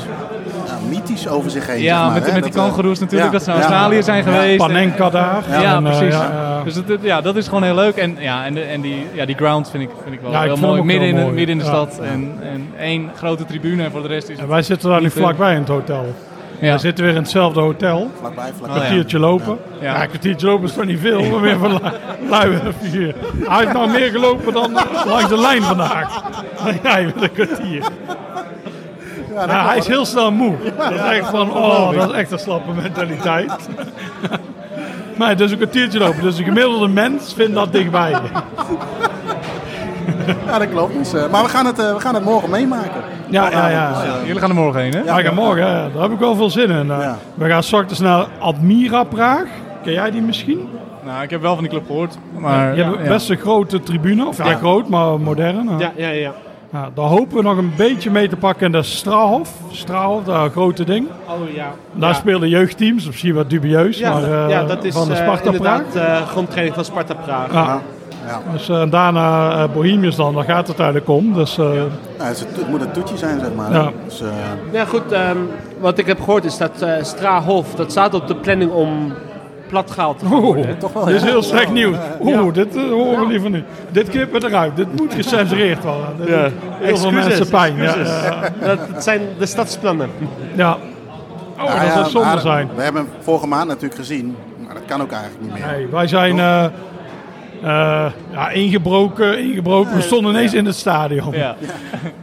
ja, 0.68 0.74
mythisch 0.89 1.28
over 1.28 1.52
zich 1.52 1.68
heen. 1.68 1.76
zeg 1.76 1.86
Ja, 1.86 2.04
maar, 2.06 2.13
met, 2.13 2.26
hè? 2.28 2.34
met 2.34 2.44
die 2.44 2.52
Dat, 2.52 2.62
eh, 2.62 2.68
kangoeroes 2.68 3.00
natuurlijk, 3.00 3.32
ja, 3.32 3.38
dat 3.38 3.44
ze 3.44 3.50
naar 3.50 3.60
ja. 3.60 3.65
Australië 3.65 4.04
zijn 4.04 4.18
Ja. 4.26 4.32
geweest. 4.32 4.52
En- 4.62 4.68
Panenka 4.68 5.10
daar. 5.10 5.44
Ja, 5.62 5.76
En, 5.76 5.84
precies. 5.84 6.15
Dus 6.63 6.76
het, 6.76 6.86
ja, 7.02 7.22
dat 7.22 7.36
is 7.36 7.48
gewoon 7.48 7.63
heel 7.63 7.76
leuk. 7.76 7.96
En, 7.96 8.15
ja, 8.20 8.46
en, 8.46 8.54
de, 8.54 8.62
en 8.62 8.82
die, 8.82 9.06
ja, 9.13 9.26
die 9.26 9.36
ground 9.36 9.70
vind 9.70 9.84
ik, 9.84 9.89
vind 10.04 10.15
ik 10.15 10.22
wel 10.22 10.32
Ja, 10.32 10.38
ik 10.38 10.44
heel 10.44 10.54
hem 10.54 10.63
mooi. 10.65 10.80
ook 10.80 10.86
Midden 10.86 11.08
heel 11.08 11.15
in, 11.18 11.22
mooi. 11.24 11.34
midden 11.36 11.52
in 11.56 11.58
de 11.63 11.63
Ja. 11.72 11.72
stad. 11.72 12.00
En, 12.00 12.34
en 12.44 12.68
één 12.80 13.10
grote 13.18 13.46
tribune 13.46 13.84
en 13.84 13.92
voor 13.92 14.02
de 14.02 14.08
rest 14.08 14.30
is 14.30 14.36
En 14.36 14.42
het... 14.42 14.50
wij 14.50 14.62
zitten 14.62 14.89
daar 14.89 15.02
nu 15.02 15.10
vlakbij 15.10 15.54
in 15.54 15.60
het 15.60 15.68
hotel. 15.68 16.06
Ja. 16.60 16.74
We 16.74 16.80
zitten 16.80 17.04
weer 17.04 17.13
in 17.13 17.22
hetzelfde 17.22 17.60
hotel. 17.60 18.12
Vlakbij, 18.19 18.52
vlakbij. 18.58 18.69
Oh, 18.69 18.76
ja. 18.76 18.80
kwartiertje 18.80 19.19
lopen. 19.19 19.58
Ja. 19.80 19.93
Ja. 19.93 20.02
een 20.02 20.08
kwartiertje 20.08 20.48
lopen 20.48 20.67
is 20.67 20.74
toch 20.74 20.86
niet 20.86 21.00
veel, 21.00 21.24
maar 21.24 21.39
meer 21.39 21.58
van 21.58 21.72
lui-. 22.30 22.60
Hij 23.48 23.58
heeft 23.58 23.74
nou 23.74 23.89
meer 23.89 24.10
gelopen 24.12 24.54
dan 24.54 24.74
langs 25.06 25.30
de 25.30 25.38
lijn 25.38 25.63
vandaag. 25.63 26.24
Jij 26.84 27.06
met 27.06 27.22
een 27.22 27.32
kwartier. 27.32 27.84
Ja, 29.34 29.67
hij 29.67 29.78
is 29.78 29.88
heel 29.88 30.06
snel 30.06 30.32
moe. 30.32 30.56
Dat 30.78 30.91
is 30.91 31.00
echt 31.00 31.30
van, 31.30 31.52
oh, 31.54 31.91
dat 31.91 32.10
is 32.10 32.15
echt 32.15 32.32
een 32.32 32.39
slappe 32.39 32.72
mentaliteit. 32.74 33.52
Maar 35.17 35.30
het 35.30 35.39
is 35.39 35.52
een 35.52 35.58
kwartiertje 35.58 36.00
lopen, 36.00 36.22
dus 36.22 36.38
een 36.38 36.43
gemiddelde 36.43 36.88
mens 36.88 37.34
vindt 37.34 37.54
dat 37.54 37.72
dichtbij. 37.72 38.15
Ja, 40.48 40.60
dat 40.60 40.69
klopt. 40.69 40.93
Dus, 40.98 41.13
eh, 41.13 41.30
maar 41.32 41.43
we 41.43 41.50
gaan, 41.50 41.65
het, 41.65 41.80
eh, 41.80 41.93
we 41.93 42.00
gaan 42.00 42.13
het 42.15 42.24
morgen 42.24 42.50
meemaken. 42.50 43.02
Ja, 43.30 43.50
ja, 43.52 43.69
ja. 43.69 43.93
Jullie 44.26 44.39
gaan 44.41 44.50
er 44.50 44.56
morgen 44.56 44.82
heen, 44.82 44.91
hè? 44.93 45.00
Ja, 45.00 45.19
ik 45.19 45.26
ga 45.26 45.32
morgen, 45.34 45.67
hè. 45.67 45.91
daar 45.93 46.02
heb 46.02 46.12
ik 46.12 46.19
wel 46.19 46.36
veel 46.36 46.50
zin 46.50 46.69
in. 46.69 46.86
Uh, 46.88 46.98
Ja. 47.00 47.17
We 47.34 47.48
gaan 47.48 47.63
straks 47.63 48.00
naar 48.00 48.26
Admira 48.39 49.04
Praag. 49.04 49.43
Ken 49.84 49.93
jij 49.93 50.12
die 50.12 50.22
misschien? 50.22 50.69
Nou, 51.06 51.24
ik 51.24 51.30
heb 51.30 51.41
wel 51.41 51.54
van 51.54 51.63
die 51.63 51.72
club 51.72 51.86
gehoord. 51.86 52.17
Maar, 52.38 52.76
Je 52.76 52.84
hebt 52.84 52.98
ja. 53.04 53.08
best 53.08 53.30
een 53.30 53.38
grote 53.38 53.80
tribune. 53.80 54.28
Of 54.28 54.38
ja, 54.38 54.50
Ja. 54.50 54.56
groot, 54.56 54.89
maar 54.89 55.19
modern. 55.19 55.69
Ja, 55.80 55.91
ja, 55.95 56.10
ja. 56.10 56.32
Nou, 56.72 56.88
daar 56.93 57.06
hopen 57.06 57.38
we 57.38 57.43
nog 57.43 57.58
een 57.58 57.74
beetje 57.78 58.12
mee 58.12 58.28
te 58.30 58.36
pakken 58.36 58.65
in 58.65 58.72
de 58.72 58.84
Strahof. 58.84 59.50
Strahof, 59.72 60.24
dat 60.24 60.52
grote 60.52 60.84
ding. 60.84 61.08
Oh 61.28 61.54
ja. 61.56 61.72
Daar 61.93 62.10
ja. 62.10 62.15
spelen 62.15 62.50
jeugdteams, 62.50 63.06
misschien 63.06 63.34
wat 63.34 63.50
dubieus. 63.50 63.98
Ja, 63.98 64.13
maar, 64.13 64.24
eh, 64.24 64.50
ja, 64.50 64.63
dat 64.63 64.84
is 64.84 64.93
van 64.93 65.08
de 65.08 65.13
eh, 65.13 65.19
Sparta 65.22 65.52
Praag. 65.52 65.80
inderdaad 65.80 65.95
eh, 66.22 66.28
grondtraining 66.28 66.76
van 66.76 66.86
Sparta 66.86 67.13
Praag. 67.13 67.54
Ja. 67.54 67.82
Ja. 68.30 68.52
Dus, 68.52 68.70
eh, 68.70 68.82
en 68.82 68.89
daarna 68.89 69.52
eh, 69.52 69.63
Bohemians 69.74 70.15
dan, 70.15 70.34
daar 70.36 70.44
gaat 70.44 70.68
het 70.68 70.80
eigenlijk 70.80 71.10
om. 71.10 71.34
Dus, 71.34 71.58
eh, 71.58 71.65
Nou, 71.65 71.82
het, 72.30 72.70
moet 72.70 72.82
een 72.82 72.92
toetje 72.92 73.18
zijn, 73.18 73.39
zeg 73.39 73.54
maar. 73.56 73.72
Ja. 73.72 73.92
Dus, 74.06 74.22
eh, 74.22 74.28
Ja 74.72 74.86
goed, 74.86 75.12
ehm, 75.12 75.38
wat 75.80 75.98
ik 75.98 76.06
heb 76.06 76.20
gehoord 76.20 76.46
is 76.46 76.58
dat 76.58 76.82
eh 76.82 76.92
Strahof, 77.02 77.76
dat 77.76 77.92
staat 77.92 78.13
op 78.13 78.28
de 78.28 78.36
planning 78.36 78.72
om 78.72 79.13
plat 79.68 79.92
gehaald 79.92 80.20
te 80.20 80.26
Oeh, 80.26 80.39
worden. 80.44 80.78
Toch 80.78 80.94
wel, 80.94 81.06
dit 81.06 81.15
is 81.15 81.24
heel 81.24 81.42
slecht 81.44 81.72
nieuws. 81.72 81.96
Oeh, 82.22 82.54
dit 82.54 82.76
horen 82.76 83.20
we 83.20 83.28
liever 83.28 83.50
niet. 83.50 83.63
Dit 83.92 84.10
knippen 84.10 84.42
we 84.42 84.48
eruit. 84.48 84.76
Dit 84.76 84.96
moet 84.96 85.13
gecensureerd 85.13 85.84
worden. 85.84 86.08
Dit 86.20 86.28
Ja. 86.28 86.50
heel 86.80 86.98
veel 86.98 87.12
mensen 87.12 87.50
pijn. 87.50 87.76
Dat, 88.60 88.80
dat 88.94 89.04
zijn 89.04 89.22
de 89.39 89.46
stadsplannen. 89.46 90.10
ja. 90.56 90.78
Oh, 91.58 91.65
Nou 91.65 91.78
dat 91.80 91.88
ja, 91.88 91.94
zou 91.94 92.10
zonde 92.10 92.28
maar 92.28 92.39
zijn. 92.39 92.70
We 92.76 92.82
hebben 92.82 93.02
hem 93.02 93.12
vorige 93.20 93.48
maand 93.48 93.68
natuurlijk 93.68 93.96
gezien. 93.96 94.36
Maar 94.65 94.74
dat 94.74 94.84
kan 94.86 95.02
ook 95.02 95.12
eigenlijk 95.12 95.42
niet 95.44 95.54
meer. 95.54 95.65
Nee, 95.72 95.88
wij 95.88 96.08
zijn 96.08 96.39
ja, 98.32 98.50
ingebroken, 98.54 99.39
ingebroken. 99.39 99.95
We 99.95 100.02
stonden 100.02 100.32
ineens 100.32 100.54
in 100.54 100.65
het 100.65 100.76
stadion. 100.76 101.34
Ja. 101.34 101.56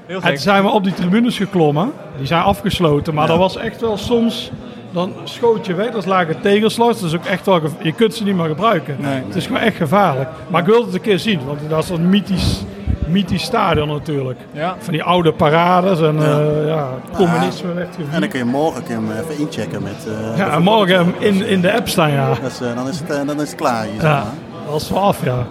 Heel 0.06 0.20
En 0.20 0.28
toen 0.28 0.36
zijn 0.38 0.62
we 0.62 0.68
op 0.68 0.84
die 0.84 0.94
tribunes 0.94 1.36
geklommen. 1.36 1.92
Die 2.18 2.26
zijn 2.26 2.42
afgesloten. 2.42 3.14
Maar 3.14 3.26
dat 3.26 3.38
was 3.38 3.56
echt 3.56 3.80
wel 3.80 3.96
soms... 3.96 4.50
Dan 4.90 5.12
schoot 5.24 5.66
je 5.66 5.74
weg, 5.74 5.86
dat 5.90 5.96
is 6.02 6.04
lage 6.08 6.34
tegelsluis. 6.40 7.00
Dat 7.00 7.08
is 7.10 7.16
ook 7.16 7.24
echt 7.24 7.46
wel... 7.46 7.60
Je 7.82 7.92
kunt 7.92 8.14
ze 8.14 8.24
niet 8.24 8.36
meer 8.36 8.46
gebruiken. 8.48 8.96
Nee. 9.00 9.22
Het 9.26 9.34
is 9.36 9.46
gewoon 9.46 9.60
echt 9.60 9.76
gevaarlijk. 9.76 10.28
Maar 10.48 10.60
ik 10.60 10.66
wilde 10.66 10.84
het 10.84 10.94
een 10.94 11.00
keer 11.00 11.18
zien. 11.18 11.40
Want 11.46 11.60
dat 11.68 11.82
is 11.84 11.90
een 11.90 12.08
mythisch, 12.08 12.64
mythisch 13.08 13.42
stadion 13.42 13.88
natuurlijk. 13.88 14.38
Ja. 14.52 14.76
Van 14.78 14.92
die 14.92 15.02
oude 15.02 15.32
parades. 15.32 16.00
En 16.00 16.16
ja. 16.20 16.38
ja, 16.66 16.88
het 17.06 17.16
communisme 17.16 17.72
werd 17.72 17.96
En 18.12 18.20
dan 18.20 18.28
kun 18.28 18.38
je 18.38 18.44
morgen 18.44 18.82
kun 18.84 18.94
je 18.94 19.12
hem 19.12 19.24
even 19.24 19.38
inchecken 19.38 19.82
met... 19.82 20.06
eh, 20.32 20.38
Ja, 20.38 20.50
en 20.50 20.62
morgen 20.62 21.14
in, 21.18 21.46
in 21.46 21.60
de 21.60 21.72
app 21.72 21.88
staan, 21.88 22.10
ja. 22.10 22.28
dat 22.28 22.50
is, 22.50 22.60
eh, 22.60 22.74
dan, 22.76 22.88
is 22.88 22.98
het, 22.98 23.10
eh, 23.10 23.26
dan 23.26 23.40
is 23.40 23.48
het 23.48 23.54
klaar 23.54 23.82
hier, 23.84 24.00
zeg 24.00 24.10
Ja, 24.10 24.16
maar. 24.16 24.32
Dat 24.70 24.80
is 24.80 24.90
wel 24.90 25.02
af, 25.02 25.24
ja. 25.24 25.46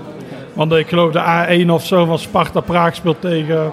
Want 0.53 0.71
ik 0.73 0.87
geloof 0.87 1.11
de 1.11 1.65
A1 1.65 1.69
of 1.69 1.85
zo 1.85 2.05
van 2.05 2.19
Sparta 2.19 2.59
Praag 2.59 2.95
speelt 2.95 3.21
tegen... 3.21 3.71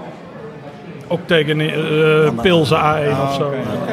Ook 1.08 1.20
tegen 1.26 1.60
eh 1.60 2.30
Pilsen 2.42 2.76
A1 2.78 3.22
of 3.28 3.34
zo. 3.34 3.44
oké. 3.46 3.92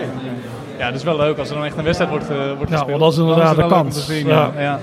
Ja, 0.77 0.85
dat 0.85 0.95
is 0.95 1.03
wel 1.03 1.17
leuk 1.17 1.38
als 1.38 1.49
er 1.49 1.55
dan 1.55 1.65
echt 1.65 1.77
een 1.77 1.83
wedstrijd 1.83 2.12
wordt, 2.12 2.29
eh, 2.29 2.35
wordt 2.57 2.71
Ja, 2.71 2.77
gespeeld. 2.77 2.99
want 2.99 2.99
dat 2.99 3.12
is 3.12 3.17
inderdaad 3.29 3.55
de 3.55 3.67
kans. 3.67 4.05
zien, 4.05 4.27
Ja. 4.27 4.51
ja. 4.57 4.62
Ja. 4.62 4.79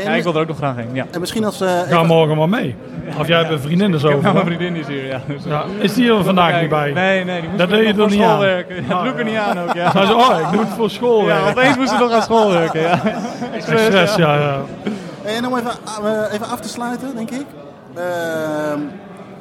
Ja, 0.00 0.10
ik 0.14 0.22
wil 0.22 0.34
er 0.34 0.40
ook 0.40 0.46
nog 0.48 0.56
graag 0.56 0.76
heen. 0.76 0.88
Ja. 0.92 1.06
en 1.10 1.20
misschien 1.20 1.44
als... 1.44 1.60
eh, 1.60 1.68
Ga 1.88 2.02
morgen 2.02 2.36
maar 2.36 2.48
mee. 2.48 2.74
Of 3.18 3.26
jij 3.28 3.38
hebt 3.38 3.50
een 3.50 3.58
vriendin 3.60 3.98
zo 3.98 4.06
Ik 4.08 4.12
heb 4.12 4.22
nou 4.22 4.34
over. 4.36 4.46
mijn 4.46 4.58
vriendin 4.58 4.80
is 4.82 4.86
hier, 4.86 5.06
ja. 5.06 5.20
Dus, 5.26 5.42
Ja, 5.46 5.64
is 5.78 5.94
die 5.94 6.12
er 6.12 6.24
vandaag 6.24 6.60
niet 6.60 6.68
bij? 6.70 6.92
Nee, 6.92 7.24
nee, 7.24 7.40
die 7.40 7.48
moest 7.48 7.58
Dat 7.60 7.68
nog 7.68 7.78
deed 7.78 7.86
je 7.88 7.94
voor 7.94 8.02
er 8.04 8.10
niet 8.10 8.18
school 8.20 8.32
aan. 8.32 8.38
werken. 8.40 8.74
Ja, 8.76 8.88
dat 8.88 9.02
doe 9.02 9.12
ik 9.12 9.18
er 9.18 9.24
niet 9.24 9.36
aan 9.36 9.58
ook, 9.60 9.74
ja. 9.74 9.92
Hij 9.92 10.06
zei, 10.06 10.18
oh, 10.18 10.38
ik 10.40 10.50
doe 10.52 10.60
het 10.60 10.68
voor 10.76 10.90
school. 10.90 11.26
Ja, 11.26 11.38
opeens 11.50 11.76
moest 11.76 11.88
ze 11.90 11.96
nog 11.98 12.12
aan 12.12 12.22
school 12.22 12.50
werken, 12.50 12.80
ja. 12.80 13.00
Stress, 13.58 14.16
ja, 14.16 14.34
ja. 14.34 14.56
En 15.24 15.46
om 15.46 15.56
even, 15.56 15.70
eh, 16.04 16.32
even 16.34 16.46
af 16.48 16.60
te 16.60 16.68
sluiten, 16.68 17.16
denk 17.16 17.30
ik. 17.30 17.46
Ehm, 17.94 18.78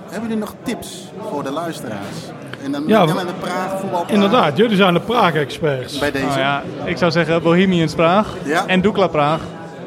hebben 0.10 0.22
jullie 0.30 0.38
nog 0.38 0.54
tips 0.64 1.08
voor 1.30 1.44
de 1.44 1.52
luisteraars? 1.52 2.18
En 2.64 2.72
dan 2.72 2.84
Ja, 2.88 3.06
de 3.06 3.14
Praag, 3.40 3.80
voetbal 3.80 4.04
Inderdaad, 4.08 4.58
jullie 4.58 4.76
zijn 4.76 4.94
de 4.94 5.00
Praag-experts. 5.00 6.00
Bij 6.00 6.12
deze. 6.12 6.26
Nou 6.26 6.40
ja, 6.40 6.62
ik 6.86 6.98
zou 6.98 7.12
zeggen 7.12 7.42
Bohemians 7.44 7.94
Praag 7.94 8.28
Ja. 8.44 8.66
en 8.68 8.82
Dukla 8.82 9.08
Praag. 9.08 9.40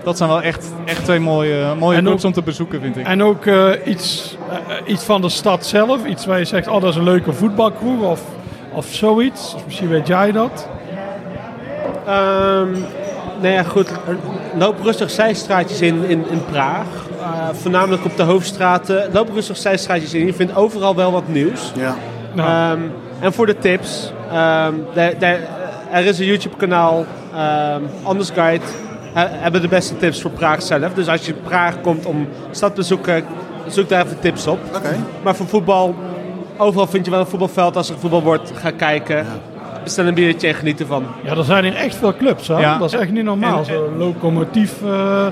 Dat 0.04 0.16
zijn 0.16 0.28
wel 0.28 0.42
echt, 0.42 0.72
echt 0.84 1.04
twee 1.04 1.18
mooie, 1.20 1.74
mooie 1.74 1.96
En 1.96 2.04
clubs 2.04 2.20
ook- 2.20 2.26
om 2.26 2.32
te 2.32 2.42
bezoeken, 2.42 2.80
vind 2.80 2.96
ik. 2.96 3.06
En 3.06 3.22
ook 3.22 3.46
eh, 3.46 3.70
iets, 3.84 4.36
eh, 4.68 4.76
iets 4.92 5.04
van 5.04 5.20
de 5.20 5.28
stad 5.28 5.66
zelf. 5.66 6.04
Iets 6.04 6.26
waar 6.26 6.38
je 6.38 6.44
zegt, 6.44 6.68
oh, 6.68 6.80
dat 6.80 6.90
is 6.90 6.96
een 6.96 7.02
leuke 7.04 7.32
voetbalkroeg 7.32 8.02
of, 8.02 8.20
of 8.72 8.86
zoiets. 8.86 9.54
Of 9.54 9.64
misschien 9.64 9.88
weet 9.88 10.06
jij 10.06 10.32
dat. 10.32 10.68
Ehm 12.06 12.74
nou 13.40 13.54
ja, 13.54 13.62
goed. 13.62 13.88
Lopen 14.58 14.84
rustig 14.84 15.10
zijstraatjes 15.10 15.80
in, 15.80 16.04
in, 16.08 16.24
in 16.30 16.44
Praag. 16.50 16.86
Eh, 17.20 17.48
voornamelijk 17.52 18.04
op 18.04 18.16
de 18.16 18.22
hoofdstraten. 18.22 19.08
Lopen 19.12 19.34
rustig 19.34 19.56
zijstraatjes 19.56 20.14
in. 20.14 20.26
Je 20.26 20.34
vindt 20.34 20.56
overal 20.56 20.94
wel 20.94 21.12
wat 21.12 21.28
nieuws. 21.28 21.72
Ja. 21.74 21.94
Nou, 22.32 22.48
Ehm, 22.48 22.80
en 23.20 23.32
voor 23.32 23.46
de 23.46 23.58
tips. 23.58 24.12
ehm, 24.32 24.74
er 25.90 26.04
is 26.04 26.18
een 26.18 26.26
YouTube 26.26 26.56
kanaal. 26.56 27.04
ehm 27.34 27.82
Anders 28.02 28.30
Guide. 28.30 28.64
he- 29.12 29.28
hebben 29.30 29.60
de 29.60 29.68
beste 29.68 29.96
tips 29.96 30.20
voor 30.20 30.30
Praag 30.30 30.62
zelf. 30.62 30.94
Dus 30.94 31.08
als 31.08 31.26
je 31.26 31.32
in 31.32 31.40
Praag 31.42 31.80
komt 31.80 32.06
om 32.06 32.28
stad 32.50 32.70
te 32.70 32.76
bezoeken. 32.76 33.24
Zoek 33.66 33.88
daar 33.88 34.04
even 34.04 34.18
tips 34.20 34.46
op. 34.46 34.58
Oké. 34.76 34.96
Maar 35.22 35.36
voor 35.36 35.46
voetbal. 35.46 35.94
Overal 36.56 36.86
vind 36.86 37.04
je 37.04 37.10
wel 37.10 37.20
een 37.20 37.26
voetbalveld. 37.26 37.76
Als 37.76 37.90
er 37.90 37.98
voetbal 37.98 38.22
wordt, 38.22 38.52
ga 38.54 38.70
kijken. 38.70 39.26
Bestel 39.86 40.06
een 40.06 40.14
biertje 40.14 40.48
en 40.48 40.54
geniet 40.54 40.80
ervan. 40.80 41.04
ja, 41.24 41.36
er 41.36 41.44
zijn 41.44 41.64
hier 41.64 41.74
echt 41.74 41.94
veel 41.96 42.16
clubs. 42.16 42.48
Hè? 42.48 42.58
Ja. 42.58 42.78
Dat 42.78 42.92
is 42.92 43.00
echt 43.00 43.10
niet 43.10 43.24
normaal. 43.24 43.58
En- 43.58 43.64
Zo, 43.64 43.92
Locomotief 43.98 44.72
eh, 44.82 44.88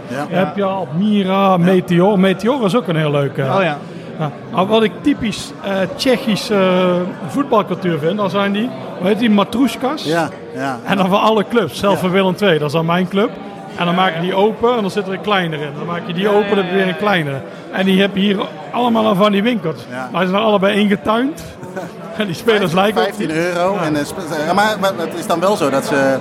Ja. 0.08 0.26
heb 0.28 0.56
je 0.56 0.62
al. 0.64 0.88
Mira, 0.98 1.56
Meteor. 1.56 2.18
Meteor 2.18 2.64
is 2.64 2.76
ook 2.76 2.88
een 2.88 2.96
heel 2.96 3.10
leuke. 3.10 3.42
Oh 3.42 3.62
ja. 3.62 3.78
Ja, 4.18 4.30
maar 4.52 4.66
wat 4.66 4.82
ik 4.82 4.92
typisch 5.00 5.52
eh 5.64 5.72
Tsjechisch 5.96 6.50
eh, 6.50 6.84
voetbalcultuur 7.26 7.98
vind, 7.98 8.16
dan 8.16 8.30
zijn 8.30 8.52
die, 8.52 8.68
hoe 8.98 9.06
heet 9.08 9.18
die, 9.18 9.30
matroeskas. 9.30 10.04
Ja, 10.04 10.28
ja. 10.54 10.78
En 10.84 10.96
dan 10.96 11.08
van 11.08 11.20
alle 11.20 11.44
clubs, 11.48 11.78
zelfs 11.78 12.00
van 12.00 12.10
Willem 12.10 12.34
II, 12.42 12.58
dat 12.58 12.66
is 12.66 12.72
dan 12.72 12.86
mijn 12.86 13.08
club. 13.08 13.30
En 13.76 13.86
dan 13.86 13.94
maak 13.94 14.14
je 14.14 14.20
die 14.20 14.34
open 14.34 14.76
en 14.76 14.80
dan 14.80 14.90
zit 14.90 15.06
er 15.06 15.12
een 15.12 15.20
kleinere 15.20 15.64
in. 15.64 15.72
Dan 15.76 15.86
maak 15.86 16.06
je 16.06 16.12
die 16.12 16.28
open 16.28 16.48
en 16.48 16.56
dan 16.56 16.64
heb 16.64 16.70
je 16.70 16.76
weer 16.76 16.88
een 16.88 16.96
kleinere. 16.96 17.40
En 17.72 17.84
die 17.84 18.00
heb 18.00 18.14
je 18.14 18.20
hier 18.20 18.46
allemaal 18.72 19.06
aan 19.06 19.16
van 19.16 19.32
die 19.32 19.42
winkels. 19.42 19.80
Ja. 19.90 20.08
Maar 20.12 20.24
ze 20.24 20.30
zijn 20.30 20.42
allebei 20.42 20.78
ingetuind. 20.78 21.42
en 22.18 22.26
die 22.26 22.34
spelers 22.34 22.72
lijken 22.72 23.00
ook 23.00 23.06
15 23.06 23.30
euro. 23.30 23.76
En, 23.76 23.96
eh, 23.96 24.52
maar 24.54 24.76
het 24.96 25.14
is 25.18 25.26
dan 25.26 25.40
wel 25.40 25.56
zo 25.56 25.70
dat 25.70 25.84
ze... 25.84 26.16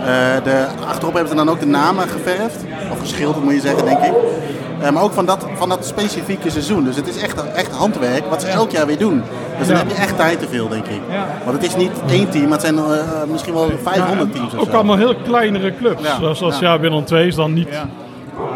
eh, 0.00 0.44
de, 0.44 0.66
achterop 0.86 1.12
hebben 1.12 1.30
ze 1.30 1.36
dan 1.36 1.50
ook 1.50 1.60
de 1.60 1.66
namen 1.66 2.08
geverfd. 2.08 2.64
Of 2.92 2.98
geschilderd 2.98 3.44
moet 3.44 3.54
je 3.54 3.60
zeggen, 3.60 3.84
denk 3.84 4.00
ik. 4.02 4.12
Eh, 4.80 4.90
maar 4.90 5.02
ook 5.02 5.12
van 5.12 5.26
dat, 5.26 5.46
van 5.54 5.68
dat 5.68 5.86
specifieke 5.86 6.50
seizoen. 6.50 6.84
Dus 6.84 6.96
het 6.96 7.08
is 7.08 7.16
echt, 7.22 7.52
echt 7.52 7.72
handwerk 7.72 8.24
wat 8.30 8.40
ze 8.42 8.46
elk 8.48 8.70
jaar 8.70 8.86
weer 8.86 8.98
doen. 8.98 9.22
Dus 9.58 9.66
dan 9.68 9.76
heb 9.76 9.88
je 9.88 9.94
echt 9.94 10.16
tijd 10.16 10.38
te 10.40 10.48
veel, 10.48 10.68
denk 10.68 10.86
ik. 10.86 11.00
Want 11.44 11.56
het 11.56 11.66
is 11.66 11.76
niet 11.76 11.90
één 12.08 12.28
team, 12.30 12.42
maar 12.48 12.52
het 12.58 12.60
zijn 12.60 12.78
eh, 12.78 12.84
misschien 13.30 13.54
wel 13.54 13.70
500 13.82 14.32
teams 14.32 14.56
Ook 14.56 14.72
allemaal 14.72 14.96
heel 14.96 15.14
kleinere 15.14 15.74
clubs. 15.76 16.02
Zoals, 16.20 16.38
zoals 16.38 16.58
Ja. 16.58 16.78
Willem 16.78 17.04
II 17.12 17.26
is 17.26 17.34
dan 17.34 17.52
niet 17.52 17.68
Ja. 17.70 17.88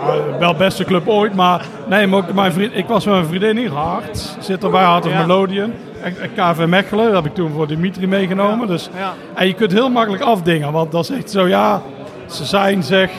eh, 0.07 0.39
wel 0.39 0.55
beste 0.55 0.85
club 0.85 1.09
ooit. 1.09 1.35
Maar 1.35 1.65
nee, 1.89 2.07
maar 2.07 2.19
ook 2.19 2.33
mijn 2.33 2.53
vriend, 2.53 2.77
ik 2.77 2.87
was 2.87 3.05
met 3.05 3.15
mijn 3.15 3.27
vriendin 3.27 3.57
hier, 3.57 3.73
Hart. 3.73 4.37
Zit 4.41 4.65
erbij, 4.65 4.85
Hart 4.85 5.05
of 5.07 5.13
Ja. 5.13 5.27
Melodian. 5.27 5.73
En- 6.03 6.17
en 6.21 6.31
KV 6.55 6.67
Mechelen, 6.67 7.05
dat 7.05 7.15
heb 7.15 7.25
ik 7.27 7.35
toen 7.35 7.53
voor 7.53 7.67
Dimitri 7.67 8.07
meegenomen. 8.07 8.67
Dus. 8.67 8.89
En 9.35 9.47
je 9.47 9.55
kunt 9.55 9.73
heel 9.73 9.89
makkelijk 9.91 10.23
afdingen. 10.23 10.73
Want 10.73 10.93
dan 10.93 11.05
zegt 11.05 11.31
zo, 11.31 11.47
ja, 11.49 11.83
ze 12.27 12.45
zijn 12.45 12.83
zeg 12.83 13.11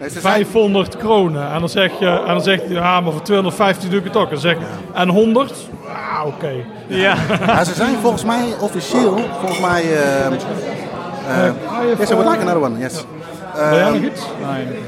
500 0.00 0.96
kronen. 0.96 1.52
En 1.52 1.60
dan 1.60 1.68
zeg 1.68 1.90
je, 1.98 2.06
en 2.06 2.26
dan 2.26 2.42
zegt 2.42 2.62
hij, 2.62 2.72
ja, 2.72 3.00
maar 3.00 3.12
voor 3.12 3.22
250 3.22 3.88
doe 3.90 3.98
ik 3.98 4.04
het 4.04 4.16
ook. 4.16 4.24
En 4.24 4.30
dan 4.30 4.40
zeg 4.40 4.52
ik, 4.52 4.58
en 4.94 5.08
100? 5.08 5.52
Ah, 5.88 6.26
oké. 6.26 6.52
Ja. 6.86 7.14
Ja, 7.46 7.64
ze 7.64 7.74
zijn 7.74 7.96
volgens 8.00 8.24
mij 8.24 8.44
officieel, 8.60 9.18
volgens 9.40 9.60
mij... 9.60 9.82
eh 9.82 10.26
eh, 11.26 11.98
yes, 11.98 12.10
I 12.10 12.14
would 12.14 12.28
like 12.30 12.40
another 12.40 12.62
one, 12.62 12.78
yes. 12.78 13.04
Wil 13.54 13.78
jij 13.78 13.90
nog 13.90 14.02
iets? 14.02 14.22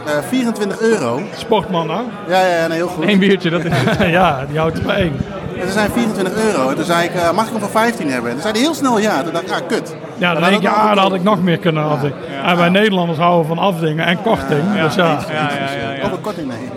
Eh, 0.06 0.12
24 0.28 0.80
euro. 0.80 1.20
Sportman, 1.36 1.90
hè? 1.90 2.00
Ja, 2.28 2.46
ja, 2.46 2.66
nee, 2.66 2.76
heel 2.76 2.88
goed. 2.88 3.04
Eén 3.06 3.18
biertje, 3.18 3.50
dat 3.50 3.64
is 3.64 3.72
ja, 4.18 4.44
die 4.48 4.58
houdt 4.58 4.78
er 4.78 4.84
bij 4.84 4.96
één. 4.96 5.16
En 5.60 5.66
ze 5.66 5.72
zijn 5.72 5.90
24 5.90 6.34
euro. 6.44 6.68
En 6.68 6.74
toen 6.76 6.84
zei 6.84 7.04
ik, 7.04 7.32
mag 7.34 7.44
ik 7.46 7.50
hem 7.50 7.60
voor 7.60 7.70
15 7.70 8.10
hebben? 8.10 8.30
En 8.30 8.34
toen 8.34 8.42
zei 8.42 8.54
hij 8.54 8.62
heel 8.62 8.74
snel 8.74 8.98
ja. 8.98 9.22
Toen 9.22 9.32
dacht 9.32 9.44
ik, 9.44 9.50
ja, 9.50 9.60
kut. 9.68 9.96
Ja, 10.18 10.32
dan 10.32 10.42
denk 10.42 10.62
je, 10.62 10.68
dat 10.68 10.76
ah, 10.76 10.88
ook 10.88 10.94
daar 10.94 11.04
had 11.04 11.14
ik 11.14 11.22
nog 11.22 11.42
meer 11.42 11.58
kunnen 11.58 11.84
afdingen. 11.84 12.16
En 12.44 12.56
wij 12.56 12.68
Nederlanders 12.68 13.18
houden 13.18 13.46
van 13.46 13.58
afdingen 13.58 14.06
en 14.06 14.22
korting. 14.22 14.80
dus 14.82 14.94
ja. 14.94 15.04
Ja, 15.06 15.18
ja, 15.32 15.72
ja, 15.82 15.92
ja. 15.92 16.04
Over 16.04 16.18
korting, 16.18 16.48
nee. 16.48 16.68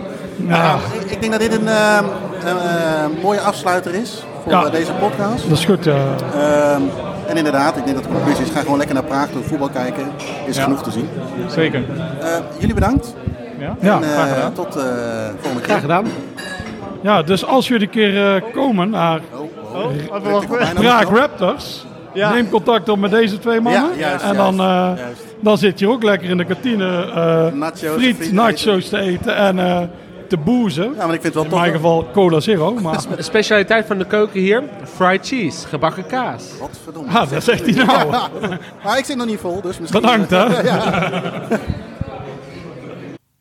Ja. 0.48 0.62
Nou, 0.62 0.78
ik, 1.00 1.10
ik 1.10 1.20
denk 1.20 1.32
dat 1.32 1.40
dit 1.40 1.52
een, 1.60 1.68
eh, 1.68 1.98
een 2.44 2.58
eh, 2.58 3.22
mooie 3.22 3.40
afsluiter 3.40 3.94
is 3.94 4.24
voor 4.42 4.52
Ja. 4.52 4.64
eh, 4.64 4.70
deze 4.70 4.92
podcast. 4.92 5.48
Dat 5.48 5.58
is 5.58 5.64
goed, 5.64 5.84
ja. 5.84 5.94
Ehm, 6.34 6.82
en 7.26 7.36
inderdaad, 7.36 7.76
ik 7.76 7.84
denk 7.84 7.96
dat 7.96 8.04
de 8.04 8.12
conclusie 8.12 8.44
is, 8.44 8.50
ga 8.50 8.60
gewoon 8.60 8.76
lekker 8.78 8.94
naar 8.94 9.04
Praag 9.04 9.28
toe, 9.28 9.42
voetbal 9.42 9.68
kijken. 9.68 10.10
Is 10.46 10.56
Ja. 10.56 10.62
genoeg 10.62 10.82
te 10.82 10.90
zien. 10.90 11.08
Zeker. 11.48 11.82
Eh, 12.20 12.28
jullie 12.58 12.74
bedankt. 12.74 13.14
Ja? 13.58 13.74
Ja, 13.80 13.96
en, 13.96 14.02
eh, 14.02 14.08
graag 14.12 14.28
gedaan. 14.34 14.52
tot 14.52 14.76
eh 14.76 14.82
volgende 15.40 15.60
keer. 15.60 15.64
Graag 15.68 15.80
gedaan. 15.80 16.06
ja, 17.02 17.22
dus 17.22 17.46
als 17.46 17.68
jullie 17.68 17.86
een 17.86 17.92
keer 17.92 18.34
eh, 18.34 18.42
komen 18.52 18.90
naar 18.90 19.20
Oh, 19.32 19.40
oh. 19.74 19.84
Oh, 20.34 20.42
ik 20.42 20.48
Praag. 20.74 21.08
Raptors, 21.10 21.84
Ja. 22.14 22.32
neem 22.32 22.48
contact 22.48 22.88
op 22.88 22.98
met 22.98 23.10
deze 23.10 23.38
twee 23.38 23.60
mannen. 23.60 23.90
Ja, 23.90 23.98
juist, 24.08 24.24
en 24.24 24.36
dan, 24.36 24.56
juist, 24.56 24.98
eh, 24.98 25.04
juist. 25.04 25.22
dan 25.40 25.58
zit 25.58 25.78
je 25.78 25.88
ook 25.88 26.02
lekker 26.02 26.30
in 26.30 26.36
de 26.36 26.44
kantine 26.44 27.04
eh 27.14 27.52
Nachos, 27.52 27.80
friet, 27.80 28.16
friet 28.16 28.32
nachos 28.32 28.88
te 28.88 28.98
eten 28.98 29.36
en 29.36 29.58
eh, 29.58 29.82
te 30.28 30.36
boezen. 30.36 30.94
Ja, 30.96 31.06
maar 31.06 31.14
ik 31.14 31.20
vind 31.20 31.24
het 31.24 31.34
wel 31.34 31.42
In 31.44 31.50
tof. 31.50 31.60
mijn 31.60 31.72
geval 31.72 32.06
cola 32.12 32.40
zero, 32.40 32.74
maar 32.82 33.00
De 33.16 33.22
specialiteit 33.22 33.86
van 33.86 33.98
de 33.98 34.06
keuken 34.06 34.40
hier: 34.40 34.62
fried 34.84 35.26
cheese, 35.26 35.66
gebakken 35.68 36.06
kaas. 36.06 36.44
Godverdomme. 36.60 37.12
ah, 37.18 37.30
dat 37.30 37.44
zegt 37.44 37.64
hij 37.76 37.84
nou. 37.84 38.10
Ja, 38.12 38.28
maar 38.84 38.98
ik 38.98 39.04
zit 39.04 39.16
nog 39.16 39.26
niet 39.26 39.40
vol, 39.40 39.60
dus 39.60 39.78
misschien... 39.78 40.00
Bedankt 40.00 40.30
hè. 40.30 40.46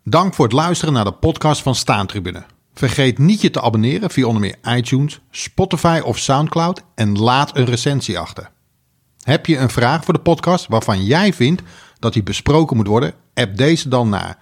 Dank 0.04 0.34
voor 0.34 0.46
het 0.46 0.54
luisteren 0.54 0.94
naar 0.94 1.04
de 1.06 1.12
podcast 1.12 1.62
van 1.62 1.76
Staantribune. 1.76 2.44
Vergeet 2.74 3.18
niet 3.18 3.42
je 3.42 3.50
te 3.50 3.62
abonneren 3.62 4.10
via 4.10 4.26
onder 4.26 4.42
meer 4.42 4.76
iTunes, 4.78 5.20
Spotify 5.32 6.02
of 6.04 6.18
Soundcloud 6.18 6.82
en 6.96 7.20
laat 7.20 7.58
een 7.58 7.66
recensie 7.66 8.20
achter. 8.20 8.50
Heb 9.22 9.46
je 9.46 9.58
een 9.58 9.70
vraag 9.70 10.04
voor 10.04 10.14
de 10.14 10.20
podcast 10.20 10.68
waarvan 10.68 11.04
jij 11.04 11.34
vindt 11.34 11.62
dat 12.00 12.14
die 12.14 12.24
besproken 12.24 12.78
moet 12.78 12.88
worden? 12.88 13.14
App 13.34 13.58
deze 13.58 13.90
dan 13.90 14.10
naar 14.10 14.38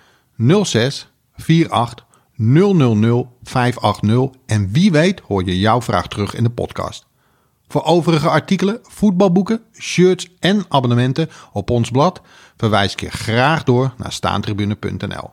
06 0.64 1.10
48 1.36 2.06
000 2.36 3.28
580 3.44 4.42
en 4.46 4.72
wie 4.72 4.92
weet 4.92 5.20
hoor 5.20 5.46
je 5.46 5.60
jouw 5.60 5.82
vraag 5.82 6.08
terug 6.08 6.36
in 6.36 6.44
de 6.44 6.50
podcast. 6.50 7.08
Voor 7.68 7.84
overige 7.84 8.30
artikelen, 8.30 8.80
voetbalboeken, 8.84 9.62
shirts 9.80 10.28
en 10.40 10.66
abonnementen 10.70 11.30
op 11.52 11.70
ons 11.70 11.92
blad 11.92 12.22
verwijs 12.58 12.94
ik 12.94 13.00
je 13.00 13.10
graag 13.10 13.64
door 13.64 13.94
naar 13.98 14.12
staantribune.nl. 14.12 15.30